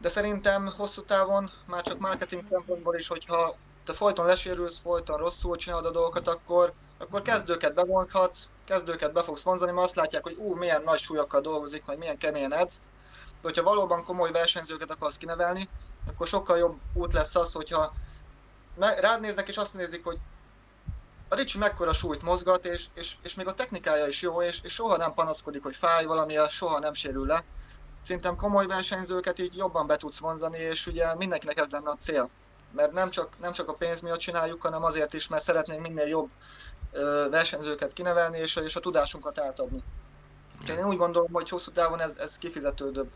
De 0.02 0.10
szerintem 0.10 0.66
hosszú 0.78 1.04
távon, 1.04 1.52
már 1.66 1.84
csak 1.84 2.00
marketing 2.00 2.46
szempontból 2.50 2.96
is, 2.96 3.08
hogyha 3.08 3.56
te 3.86 3.94
folyton 3.94 4.26
lesérülsz, 4.26 4.80
folyton 4.80 5.18
rosszul 5.18 5.56
csinálod 5.56 5.86
a 5.86 5.92
dolgokat, 5.92 6.28
akkor, 6.28 6.74
akkor 7.00 7.22
kezdőket 7.22 7.74
bevonzhatsz, 7.74 8.50
kezdőket 8.66 9.14
be 9.14 9.24
fogsz 9.24 9.44
vonzani, 9.44 9.72
mert 9.72 9.86
azt 9.86 9.96
látják, 9.96 10.24
hogy 10.24 10.36
ú, 10.38 10.56
milyen 10.56 10.82
nagy 10.84 11.00
súlyokkal 11.00 11.42
dolgozik, 11.42 11.86
vagy 11.86 11.98
milyen 11.98 12.18
keményen 12.18 12.54
edz. 12.54 12.80
De 13.16 13.48
hogyha 13.48 13.64
valóban 13.64 14.04
komoly 14.04 14.32
versenyzőket 14.32 14.92
akarsz 14.92 15.18
kinevelni, 15.18 15.70
akkor 16.08 16.28
sokkal 16.28 16.58
jobb 16.58 16.80
út 16.94 17.14
lesz 17.14 17.36
az, 17.36 17.52
hogyha 17.52 17.94
rád 18.78 19.22
néznek 19.22 19.50
és 19.50 19.58
azt 19.58 19.74
nézik, 19.74 20.04
hogy 20.04 20.18
a 21.28 21.36
Ricsi 21.36 21.58
mekkora 21.58 21.94
súlyt 21.94 22.22
mozgat, 22.22 22.66
és, 22.66 22.86
és, 22.94 23.16
és 23.24 23.36
még 23.36 23.48
a 23.48 23.54
technikája 23.54 24.08
is 24.08 24.22
jó, 24.22 24.42
és, 24.42 24.60
és 24.64 24.74
soha 24.74 24.98
nem 24.98 25.14
panaszkodik, 25.14 25.64
hogy 25.64 25.76
fáj 25.76 26.06
valamire, 26.06 26.50
soha 26.50 26.80
nem 26.80 26.94
sérül 26.94 27.26
le. 27.26 27.44
Szerintem 28.02 28.36
komoly 28.36 28.66
versenyzőket 28.66 29.40
így 29.40 29.56
jobban 29.56 29.88
be 29.88 29.96
tudsz 29.96 30.20
vonzani, 30.20 30.58
és 30.58 30.88
ugye 30.88 31.16
mindenkinek 31.16 31.60
ez 31.60 31.68
lenne 31.70 31.90
a 31.90 31.98
cél 32.00 32.30
mert 32.76 32.92
nem 32.92 33.10
csak, 33.10 33.40
nem 33.40 33.52
csak 33.52 33.70
a 33.70 33.74
pénz 33.74 34.02
miatt 34.02 34.20
csináljuk, 34.20 34.62
hanem 34.62 34.84
azért 34.84 35.14
is, 35.14 35.28
mert 35.28 35.44
szeretnénk 35.44 35.82
minél 35.82 36.08
jobb 36.08 36.30
ö, 36.92 37.28
versenyzőket 37.30 37.94
kinevelni, 37.94 38.38
és, 38.38 38.56
és 38.56 38.76
a 38.76 38.80
tudásunkat 38.80 39.40
átadni. 39.40 39.84
Ja. 40.66 40.74
Én 40.74 40.86
úgy 40.86 40.98
gondolom, 40.98 41.32
hogy 41.32 41.50
hosszú 41.50 41.72
távon 41.72 42.00
ez, 42.00 42.16
ez 42.16 42.38
kifizetődőbb. 42.38 43.10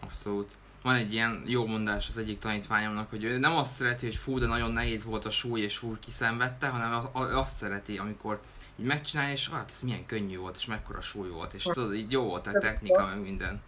Abszolút. 0.00 0.50
Van 0.82 0.94
egy 0.94 1.12
ilyen 1.12 1.42
jó 1.46 1.66
mondás 1.66 2.08
az 2.08 2.16
egyik 2.16 2.38
tanítványomnak, 2.38 3.10
hogy 3.10 3.24
ő 3.24 3.38
nem 3.38 3.56
azt 3.56 3.72
szereti, 3.72 4.06
hogy 4.06 4.16
fú, 4.16 4.38
de 4.38 4.46
nagyon 4.46 4.70
nehéz 4.70 5.04
volt 5.04 5.24
a 5.24 5.30
súly, 5.30 5.60
és 5.60 5.76
fú, 5.76 5.96
kiszenvedte, 6.00 6.66
hanem 6.66 7.08
azt 7.12 7.56
szereti, 7.56 7.98
amikor 7.98 8.40
így 8.76 8.86
megcsinálja, 8.86 9.32
és 9.32 9.48
hát 9.48 9.70
ez 9.74 9.80
milyen 9.80 10.06
könnyű 10.06 10.38
volt, 10.38 10.56
és 10.56 10.66
mekkora 10.66 11.00
súly 11.00 11.28
volt, 11.28 11.54
és 11.54 11.62
tudod, 11.62 11.94
így 11.94 12.12
jó 12.12 12.22
volt 12.22 12.46
a 12.46 12.52
technika, 12.52 13.06
meg 13.06 13.20
minden. 13.20 13.60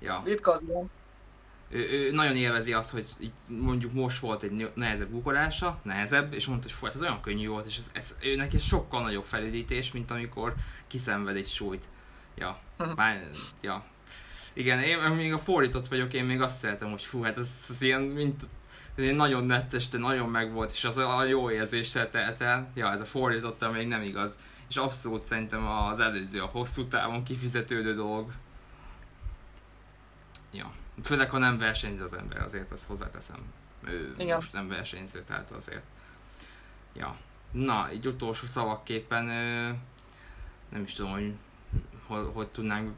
Ja. 0.00 0.22
Ritka 0.24 0.52
az 0.52 0.62
ilyen 0.68 0.90
ő, 1.70 1.90
ő 1.90 2.10
nagyon 2.12 2.36
élvezi 2.36 2.72
azt, 2.72 2.90
hogy 2.90 3.06
így 3.18 3.32
mondjuk 3.48 3.92
most 3.92 4.18
volt 4.18 4.42
egy 4.42 4.68
nehezebb 4.74 5.10
gugolása, 5.10 5.80
nehezebb, 5.82 6.32
és 6.32 6.46
mondta, 6.46 6.66
hogy 6.66 6.76
folyt, 6.76 6.94
ez 6.94 7.02
olyan 7.02 7.20
könnyű 7.20 7.48
volt, 7.48 7.66
és 7.66 7.76
ez, 7.76 7.90
ez 7.92 8.16
ő 8.22 8.36
neki 8.36 8.58
sokkal 8.58 9.02
nagyobb 9.02 9.24
felüdítés, 9.24 9.92
mint 9.92 10.10
amikor 10.10 10.54
kiszenved 10.86 11.36
egy 11.36 11.48
súlyt. 11.48 11.84
Ja, 12.34 12.58
mhm. 12.78 12.90
már, 12.96 13.30
ja. 13.60 13.84
Igen, 14.52 14.80
én 14.80 14.98
még 14.98 15.32
a 15.32 15.38
fordított 15.38 15.88
vagyok, 15.88 16.12
én 16.12 16.24
még 16.24 16.40
azt 16.40 16.58
szeretem, 16.58 16.90
hogy 16.90 17.04
fú, 17.04 17.22
hát 17.22 17.38
ez, 17.38 17.48
ez 17.68 17.82
ilyen, 17.82 18.02
mint 18.02 18.42
ez 19.08 19.16
nagyon 19.16 19.44
nettes, 19.44 19.88
de 19.88 19.98
nagyon 19.98 20.28
megvolt, 20.28 20.70
és 20.70 20.84
az 20.84 20.96
a 20.96 21.24
jó 21.24 21.50
érzéssel 21.50 22.10
telt 22.10 22.40
el. 22.40 22.70
Ja, 22.74 22.92
ez 22.92 23.00
a 23.00 23.04
fordította 23.04 23.70
még 23.70 23.86
nem 23.86 24.02
igaz. 24.02 24.32
És 24.68 24.76
abszolút 24.76 25.24
szerintem 25.24 25.66
az 25.66 26.00
előző, 26.00 26.42
a 26.42 26.46
hosszú 26.46 26.84
távon 26.84 27.24
kifizetődő 27.24 27.94
dolog. 27.94 28.32
Ja. 30.52 30.72
Főleg, 31.02 31.30
ha 31.30 31.38
nem 31.38 31.58
versenyz 31.58 32.00
az 32.00 32.12
ember, 32.12 32.42
azért 32.42 32.72
ezt 32.72 32.86
hozzáteszem. 32.86 33.38
Ő 33.84 34.14
Igen. 34.18 34.36
most 34.36 34.52
nem 34.52 34.68
versenyző, 34.68 35.22
tehát 35.22 35.50
azért. 35.50 35.82
Ja. 36.94 37.16
Na, 37.50 37.88
egy 37.88 38.06
utolsó 38.06 38.46
szavakképpen 38.46 39.24
nem 40.68 40.82
is 40.82 40.92
tudom, 40.92 41.12
hogy 41.12 41.34
hogy, 42.10 42.30
hogy 42.34 42.48
tudnánk 42.48 42.94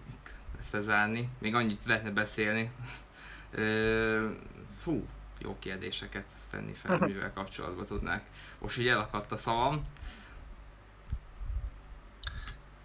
ezt 0.58 0.84
zárni. 0.84 1.28
Még 1.38 1.54
annyit 1.54 1.84
lehetne 1.84 2.10
beszélni. 2.10 2.70
fú, 4.78 5.06
jó 5.42 5.56
kérdéseket 5.58 6.24
tenni 6.50 6.72
fel, 6.72 6.98
mivel 6.98 7.32
kapcsolatban 7.32 7.84
tudnák. 7.84 8.24
Most 8.58 8.78
így 8.78 8.88
elakadt 8.88 9.32
a 9.32 9.36
szavam. 9.36 9.82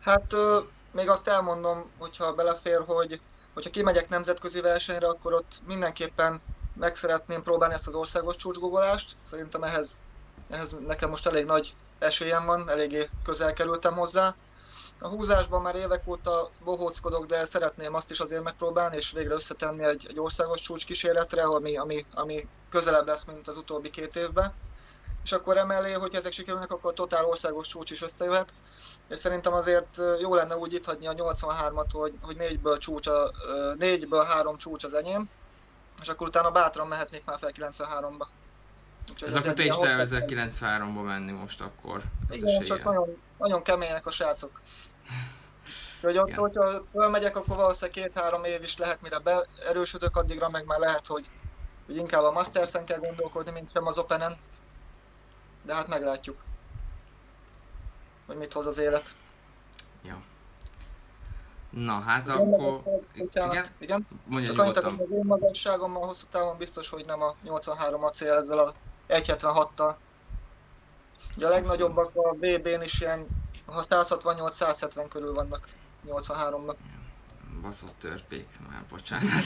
Hát 0.01 0.35
még 0.91 1.09
azt 1.09 1.27
elmondom, 1.27 1.91
hogyha 1.97 2.35
belefér, 2.35 2.83
hogy 2.85 3.21
hogyha 3.53 3.69
kimegyek 3.69 4.09
nemzetközi 4.09 4.61
versenyre, 4.61 5.07
akkor 5.07 5.33
ott 5.33 5.61
mindenképpen 5.67 6.41
meg 6.73 6.95
szeretném 6.95 7.43
próbálni 7.43 7.73
ezt 7.73 7.87
az 7.87 7.93
országos 7.93 8.35
csúcsgogolást. 8.35 9.15
Szerintem 9.21 9.63
ehhez, 9.63 9.97
ehhez 10.49 10.75
nekem 10.85 11.09
most 11.09 11.27
elég 11.27 11.45
nagy 11.45 11.75
esélyem 11.99 12.45
van, 12.45 12.69
eléggé 12.69 13.09
közel 13.23 13.53
kerültem 13.53 13.93
hozzá. 13.93 14.35
A 14.99 15.07
húzásban 15.07 15.61
már 15.61 15.75
évek 15.75 16.07
óta 16.07 16.49
bohóckodok, 16.63 17.25
de 17.25 17.45
szeretném 17.45 17.93
azt 17.93 18.11
is 18.11 18.19
azért 18.19 18.43
megpróbálni, 18.43 18.95
és 18.95 19.11
végre 19.11 19.33
összetenni 19.33 19.83
egy, 19.83 20.05
egy 20.09 20.19
országos 20.19 20.61
csúcs 20.61 20.85
kísérletre, 20.85 21.43
ami, 21.43 21.77
ami, 21.77 22.05
ami 22.13 22.47
közelebb 22.69 23.07
lesz, 23.07 23.25
mint 23.25 23.47
az 23.47 23.57
utóbbi 23.57 23.89
két 23.89 24.15
évben. 24.15 24.53
És 25.23 25.31
akkor 25.31 25.57
emellé, 25.57 25.91
hogy 25.91 26.15
ezek 26.15 26.31
sikerülnek, 26.31 26.71
akkor 26.71 26.91
a 26.91 26.93
totál 26.93 27.25
országos 27.25 27.67
csúcs 27.67 27.91
is 27.91 28.01
összejöhet. 28.01 28.53
És 29.09 29.19
szerintem 29.19 29.53
azért 29.53 30.01
jó 30.19 30.33
lenne 30.35 30.57
úgy 30.57 30.73
itt 30.73 30.85
hagyni 30.85 31.07
a 31.07 31.13
83-at, 31.13 31.87
hogy, 31.91 32.13
hogy 32.21 32.35
négyből, 32.35 32.77
csúcs 32.77 33.07
a, 33.07 33.31
négyből 33.77 34.23
három 34.23 34.57
csúcs 34.57 34.83
az 34.83 34.93
enyém, 34.93 35.29
és 36.01 36.07
akkor 36.07 36.27
utána 36.27 36.51
bátran 36.51 36.87
mehetnék 36.87 37.25
már 37.25 37.37
fel 37.39 37.51
93-ba. 37.53 38.25
Úgyhogy 39.11 39.29
ez 39.29 39.35
akkor 39.35 39.53
te 39.53 39.63
is 39.63 39.75
tervezel 39.75 40.25
93-ba 40.27 41.05
menni 41.05 41.31
most 41.31 41.61
akkor. 41.61 42.01
Igen, 42.29 42.63
csak 42.63 42.83
nagyon, 42.83 43.17
nagyon 43.37 43.61
kemények 43.61 44.05
a 44.05 44.11
srácok. 44.11 44.61
Hogy 46.01 46.17
ott, 46.17 46.33
hogyha 46.33 46.81
fölmegyek, 46.91 47.35
akkor 47.35 47.57
valószínűleg 47.57 48.03
két-három 48.03 48.43
év 48.43 48.63
is 48.63 48.77
lehet, 48.77 49.01
mire 49.01 49.19
beerősödök, 49.19 50.15
addigra 50.15 50.49
meg 50.49 50.65
már 50.65 50.79
lehet, 50.79 51.07
hogy, 51.07 51.29
hogy 51.85 51.95
inkább 51.95 52.23
a 52.23 52.31
Masters-en 52.31 52.85
kell 52.85 52.99
gondolkodni, 52.99 53.51
mint 53.51 53.71
sem 53.71 53.87
az 53.87 53.97
Open-en. 53.97 54.37
De 55.63 55.73
hát 55.75 55.87
meglátjuk, 55.87 56.43
hogy 58.25 58.37
mit 58.37 58.53
hoz 58.53 58.65
az 58.65 58.77
élet. 58.77 59.15
Ja. 60.03 60.21
Na, 61.69 61.99
hát 61.99 62.25
Igen, 62.25 62.37
akkor... 62.37 62.83
Bocsánat, 63.17 63.53
igen? 63.53 63.65
igen? 63.79 64.07
Mondja 64.25 64.53
Csak 64.53 64.61
annyit, 64.61 64.77
az 64.77 65.11
én 65.11 65.23
magasságommal 65.25 66.05
hosszú 66.05 66.25
távon 66.29 66.57
biztos, 66.57 66.89
hogy 66.89 67.05
nem 67.05 67.21
a 67.21 67.35
83 67.43 68.03
a 68.03 68.09
cél 68.09 68.33
ezzel 68.33 68.59
a 68.59 68.73
176-tal. 69.09 69.95
Ugye 71.37 71.45
a 71.45 71.49
legnagyobbak 71.49 72.15
a 72.15 72.33
VB-n 72.33 72.81
is 72.81 73.01
ilyen, 73.01 73.27
ha 73.67 73.83
168-170 73.83 75.05
körül 75.09 75.33
vannak 75.33 75.67
83-ban. 76.07 76.75
Baszott 77.61 77.99
törpék, 77.99 78.47
már 78.69 78.83
bocsánat. 78.89 79.43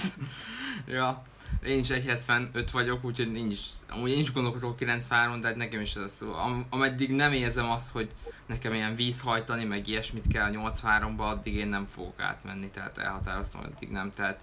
ja, 0.88 1.24
én 1.64 1.80
is 1.80 1.88
1,75 1.88 2.68
vagyok, 2.72 3.04
úgyhogy 3.04 3.32
nincs, 3.32 3.60
amúgy 3.90 4.10
én 4.10 4.20
is 4.20 4.32
gondolkozok 4.32 4.76
93 4.76 5.42
de 5.42 5.48
hát 5.48 5.56
nekem 5.56 5.82
is 5.82 5.96
ez 5.96 6.12
szó. 6.12 6.34
Am, 6.34 6.66
ameddig 6.70 7.12
nem 7.12 7.32
érzem 7.34 7.70
azt, 7.70 7.92
hogy 7.92 8.10
nekem 8.46 8.74
ilyen 8.74 8.96
vízhajtani, 8.96 9.64
meg 9.64 9.88
ilyesmit 9.88 10.28
kell 10.28 10.52
83-ba, 10.54 11.18
addig 11.18 11.56
én 11.56 11.68
nem 11.68 11.88
fogok 11.94 12.22
átmenni, 12.22 12.70
tehát 12.70 12.98
elhatároztam, 12.98 13.62
addig 13.62 13.90
nem, 13.90 14.12
tehát 14.12 14.40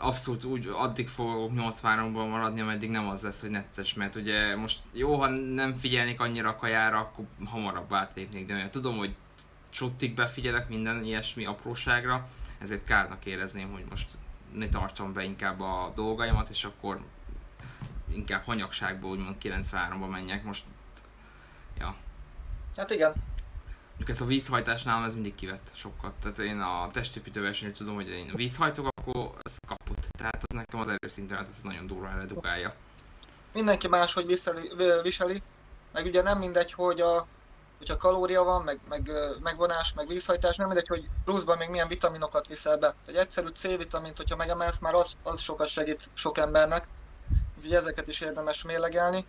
abszolút 0.00 0.44
úgy 0.44 0.66
addig 0.66 1.08
fogok 1.08 1.52
83-ban 1.54 2.30
maradni, 2.30 2.60
ameddig 2.60 2.90
nem 2.90 3.08
az 3.08 3.22
lesz, 3.22 3.40
hogy 3.40 3.50
necces, 3.50 3.94
mert 3.94 4.14
ugye 4.14 4.56
most 4.56 4.80
jó, 4.92 5.14
ha 5.20 5.28
nem 5.28 5.76
figyelnék 5.76 6.20
annyira 6.20 6.48
a 6.48 6.56
kajára, 6.56 6.98
akkor 6.98 7.24
hamarabb 7.44 7.92
átlépnék, 7.92 8.46
de 8.46 8.54
olyan 8.54 8.70
tudom, 8.70 8.96
hogy 8.96 9.14
csottig 9.70 10.14
befigyelek 10.14 10.68
minden 10.68 11.04
ilyesmi 11.04 11.44
apróságra, 11.44 12.28
ezért 12.58 12.84
kárnak 12.84 13.26
érezném, 13.26 13.72
hogy 13.72 13.84
most 13.90 14.18
ne 14.54 14.68
tartsam 14.68 15.12
be 15.12 15.22
inkább 15.22 15.60
a 15.60 15.92
dolgaimat, 15.94 16.48
és 16.48 16.64
akkor 16.64 17.04
inkább 18.12 18.44
hanyagságból 18.44 19.10
úgymond 19.10 19.36
93-ba 19.42 20.10
menjek. 20.10 20.44
Most, 20.44 20.64
ja. 21.78 21.94
Hát 22.76 22.90
igen. 22.90 23.14
Mondjuk 23.88 24.08
ez 24.08 24.20
a 24.20 24.26
vízhajtásnál 24.26 25.04
ez 25.04 25.14
mindig 25.14 25.34
kivett 25.34 25.70
sokat. 25.74 26.12
Tehát 26.22 26.38
én 26.38 26.60
a 26.60 26.88
testépítő 26.92 27.40
versenyről 27.40 27.76
tudom, 27.76 27.94
hogy 27.94 28.08
én 28.08 28.32
vízhajtok, 28.34 28.88
akkor 29.12 29.40
ez 29.42 29.56
kaput. 29.66 30.06
Tehát 30.18 30.36
az 30.36 30.54
nekem 30.54 30.80
az 30.80 30.88
erőszintemet 30.88 31.48
ez 31.48 31.62
nagyon 31.62 31.86
durván 31.86 32.18
redukálja. 32.18 32.74
Mindenki 33.52 33.88
máshogy 33.88 34.26
viseli, 34.26 34.70
viseli, 35.02 35.42
meg 35.92 36.04
ugye 36.04 36.22
nem 36.22 36.38
mindegy, 36.38 36.72
hogy 36.72 37.00
a 37.00 37.26
hogyha 37.78 37.96
kalória 37.96 38.42
van, 38.42 38.62
meg, 38.62 38.80
meg 38.88 39.10
megvonás, 39.42 39.92
meg 39.94 40.06
vízhajtás, 40.06 40.56
nem 40.56 40.66
mindegy, 40.66 40.88
hogy 40.88 41.08
pluszban 41.24 41.56
még 41.56 41.68
milyen 41.68 41.88
vitaminokat 41.88 42.46
viszel 42.46 42.76
be. 42.76 42.94
Egy 43.06 43.14
egyszerű 43.14 43.48
C-vitamint, 43.48 44.16
hogyha 44.16 44.36
megemelsz, 44.36 44.78
már 44.78 44.94
az, 44.94 45.16
az 45.22 45.40
sokat 45.40 45.68
segít 45.68 46.08
sok 46.14 46.38
embernek, 46.38 46.88
úgyhogy 47.56 47.74
ezeket 47.74 48.08
is 48.08 48.20
érdemes 48.20 48.64
mérlegelni. 48.64 49.24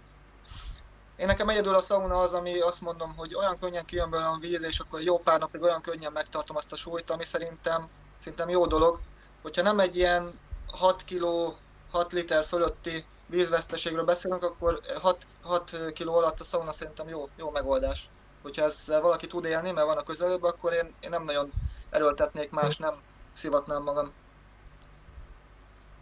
Én 1.16 1.26
nekem 1.26 1.50
egyedül 1.50 1.76
a 1.76 1.82
sauna 1.82 2.18
az, 2.18 2.34
ami 2.34 2.60
azt 2.60 2.82
mondom, 2.82 3.16
hogy 3.16 3.36
olyan 3.36 3.60
könnyen 3.60 3.86
kijön 3.86 4.10
belőle 4.10 4.30
a 4.30 4.38
víz, 4.40 4.64
és 4.64 4.80
akkor 4.80 5.02
jó 5.02 5.20
pár 5.20 5.40
napig 5.40 5.62
olyan 5.62 5.82
könnyen 5.82 6.12
megtartom 6.12 6.56
azt 6.56 6.72
a 6.72 6.76
súlyt, 6.76 7.10
ami 7.10 7.26
szerintem, 7.26 7.88
szerintem 8.18 8.50
jó 8.50 8.66
dolog. 8.66 9.00
Hogyha 9.42 9.62
nem 9.62 9.80
egy 9.80 9.96
ilyen 9.96 10.40
6 10.72 11.04
kg, 11.04 11.56
6 11.92 12.14
liter 12.14 12.46
fölötti 12.46 13.06
vízveszteségről 13.26 14.06
beszélünk, 14.06 14.44
akkor 14.44 14.80
6, 15.02 15.28
6 15.42 15.92
kg 15.94 16.08
alatt 16.08 16.40
a 16.40 16.44
sauna 16.44 16.74
szerintem 16.74 17.08
jó, 17.08 17.30
jó 17.38 17.50
megoldás 17.50 18.10
hogyha 18.42 18.64
ezzel 18.64 19.02
valaki 19.02 19.28
tud 19.28 19.46
élni, 19.46 19.72
mert 19.72 19.88
van 19.88 19.98
a 19.98 20.04
közelőbb, 20.04 20.44
akkor 20.44 20.74
én, 20.74 20.94
én 21.00 21.10
nem 21.10 21.24
nagyon 21.24 21.52
erőltetnék 21.90 22.50
más, 22.50 22.78
nem 22.78 22.94
szivatnám 23.34 23.84
magam. 23.84 24.12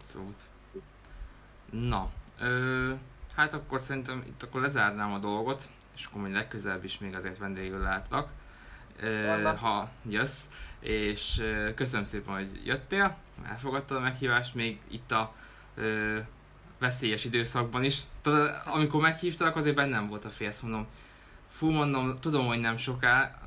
Szót. 0.01 0.47
Na, 1.71 2.09
ö, 2.39 2.93
hát 3.35 3.53
akkor 3.53 3.79
szerintem 3.79 4.23
itt 4.27 4.43
akkor 4.43 4.61
lezárnám 4.61 5.13
a 5.13 5.17
dolgot, 5.17 5.69
és 5.95 6.05
akkor 6.05 6.21
majd 6.21 6.33
legközelebb 6.33 6.83
is 6.83 6.99
még 6.99 7.15
azért 7.15 7.37
vendégül 7.37 7.79
látlak, 7.79 8.29
ö, 9.01 9.43
ha 9.57 9.89
jössz, 10.09 10.41
és 10.79 11.43
köszönöm 11.75 12.03
szépen, 12.03 12.33
hogy 12.33 12.61
jöttél, 12.65 13.17
elfogadtad 13.49 13.97
a 13.97 13.99
meghívást, 13.99 14.55
még 14.55 14.79
itt 14.87 15.11
a 15.11 15.33
ö, 15.75 16.17
veszélyes 16.79 17.25
időszakban 17.25 17.83
is. 17.83 17.99
Tudod, 18.21 18.49
amikor 18.65 19.01
meghívtalak, 19.01 19.55
azért 19.55 19.75
bennem 19.75 20.07
volt 20.07 20.25
a 20.25 20.29
félsz, 20.29 20.59
mondom, 20.59 20.87
fú, 21.49 21.69
mondom, 21.69 22.15
tudom, 22.15 22.45
hogy 22.47 22.59
nem 22.59 22.77
soká 22.77 23.39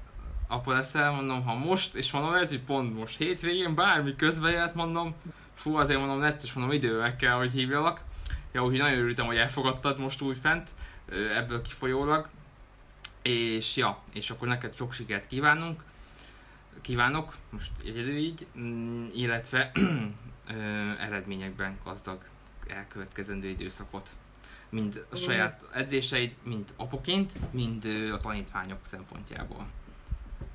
apa 0.49 0.73
leszel, 0.73 1.13
mondom, 1.13 1.45
ha 1.45 1.55
most, 1.55 1.95
és 1.95 2.13
mondom, 2.13 2.35
ez, 2.35 2.49
hogy 2.49 2.63
pont 2.63 2.95
most 2.99 3.17
hétvégén 3.17 3.75
bármi 3.75 4.17
közben 4.17 4.51
jöhet, 4.51 4.75
mondom, 4.75 5.15
fú, 5.55 5.77
azért 5.77 5.99
mondom, 5.99 6.19
necces, 6.19 6.53
mondom, 6.53 6.75
idővel 6.75 7.17
kell, 7.17 7.35
hogy 7.35 7.53
hívjalak. 7.53 8.01
Ja, 8.53 8.63
úgyhogy 8.63 8.79
nagyon 8.79 8.99
örültem, 8.99 9.27
hogy 9.27 9.37
elfogadtad 9.37 9.99
most 9.99 10.21
úgy 10.21 10.39
fent, 10.43 10.69
ebből 11.37 11.63
kifolyólag. 11.63 12.29
És 13.23 13.77
ja, 13.77 14.03
és 14.13 14.31
akkor 14.31 14.49
neked 14.49 14.77
sok 14.77 14.93
sikert 14.93 15.27
kívánunk, 15.27 15.83
kívánok, 16.81 17.35
most 17.51 17.71
egyedül 17.85 18.17
így, 18.17 18.47
mm, 18.59 19.09
illetve 19.13 19.73
eredményekben 21.07 21.79
gazdag 21.85 22.25
elkövetkezendő 22.67 23.49
időszakot 23.49 24.09
mind 24.73 25.07
a 25.11 25.17
saját 25.17 25.63
edzéseid, 25.73 26.35
mind 26.43 26.73
apoként, 26.77 27.53
mind 27.53 27.85
a 28.13 28.19
tanítványok 28.19 28.79
szempontjából. 28.83 29.67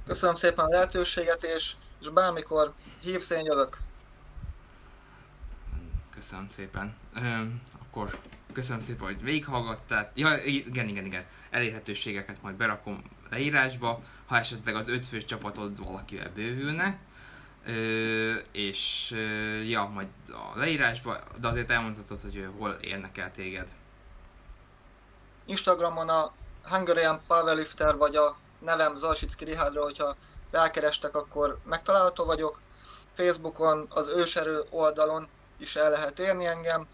Köszönöm 0.06 0.36
szépen 0.36 0.66
a 0.66 0.68
lehetőséget, 0.68 1.44
és, 1.44 1.74
és 2.02 2.10
bármikor 2.10 2.74
hívsz, 3.02 3.30
én 3.30 3.46
jövök. 3.46 3.78
Köszönöm 6.16 6.50
szépen. 6.50 6.96
Üm, 7.16 7.62
akkor 7.80 8.20
köszönöm 8.54 8.82
szépen, 8.82 9.06
hogy 9.06 9.22
végighallgattál. 9.22 10.12
Ja, 10.16 10.38
igen, 10.44 10.88
igen, 10.88 11.06
igen. 11.06 11.26
Elérhetőségeket 11.50 12.42
majd 12.42 12.56
berakom 12.56 13.02
leírásba, 13.30 14.00
ha 14.26 14.38
esetleg 14.38 14.76
az 14.76 14.88
ötfős 14.88 15.26
csapatod 15.26 15.86
valakivel 15.86 16.32
bővülne. 16.36 16.98
Ö, 17.66 18.36
és 18.52 19.12
ö, 19.14 19.62
ja, 19.62 19.84
majd 19.94 20.08
a 20.28 20.60
leírásba, 20.60 21.20
de 21.40 21.48
azért 21.48 21.72
elmondhatod, 21.72 22.22
hogy 22.22 22.48
hol 22.58 22.72
érnek 22.82 23.18
el 23.18 23.32
téged. 23.32 23.68
Instagramon 25.46 26.10
a 26.10 26.32
Hungarian 26.64 27.22
Powerlifter 27.28 27.96
vagy 27.96 28.16
a 28.16 28.38
nevem 28.60 28.96
Zalsicki 28.96 29.46
Rihádra, 29.46 29.84
hogyha 29.84 30.16
rákerestek, 30.52 31.16
akkor 31.16 31.60
megtalálható 31.64 32.26
vagyok. 32.26 32.60
Facebookon, 33.16 33.86
az 33.90 34.08
őserő 34.08 34.64
oldalon 34.70 35.28
is 35.58 35.76
el 35.76 35.90
lehet 35.90 36.20
érni 36.20 36.46
engem. 36.46 36.88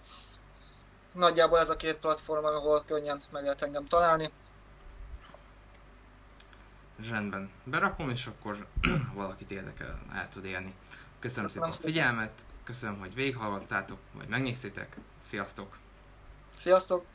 Nagyjából 1.13 1.59
ez 1.59 1.69
a 1.69 1.75
két 1.75 1.97
platform, 1.97 2.45
ahol 2.45 2.83
könnyen 2.85 3.21
meg 3.31 3.43
lehet 3.43 3.61
engem 3.61 3.85
találni. 3.85 4.31
Rendben. 7.09 7.51
Berakom, 7.63 8.09
és 8.09 8.25
akkor 8.25 8.67
valakit 9.13 9.51
érdekel, 9.51 9.99
el 10.13 10.29
tud 10.29 10.45
érni. 10.45 10.73
Köszönöm, 11.19 11.45
köszönöm 11.45 11.49
szépen 11.49 11.69
a 11.69 11.71
figyelmet, 11.71 12.31
köszönöm, 12.63 12.99
hogy 12.99 13.15
végighallgattátok, 13.15 13.99
vagy 14.13 14.27
megnéztétek. 14.27 14.97
Sziasztok! 15.27 15.77
Sziasztok! 16.55 17.05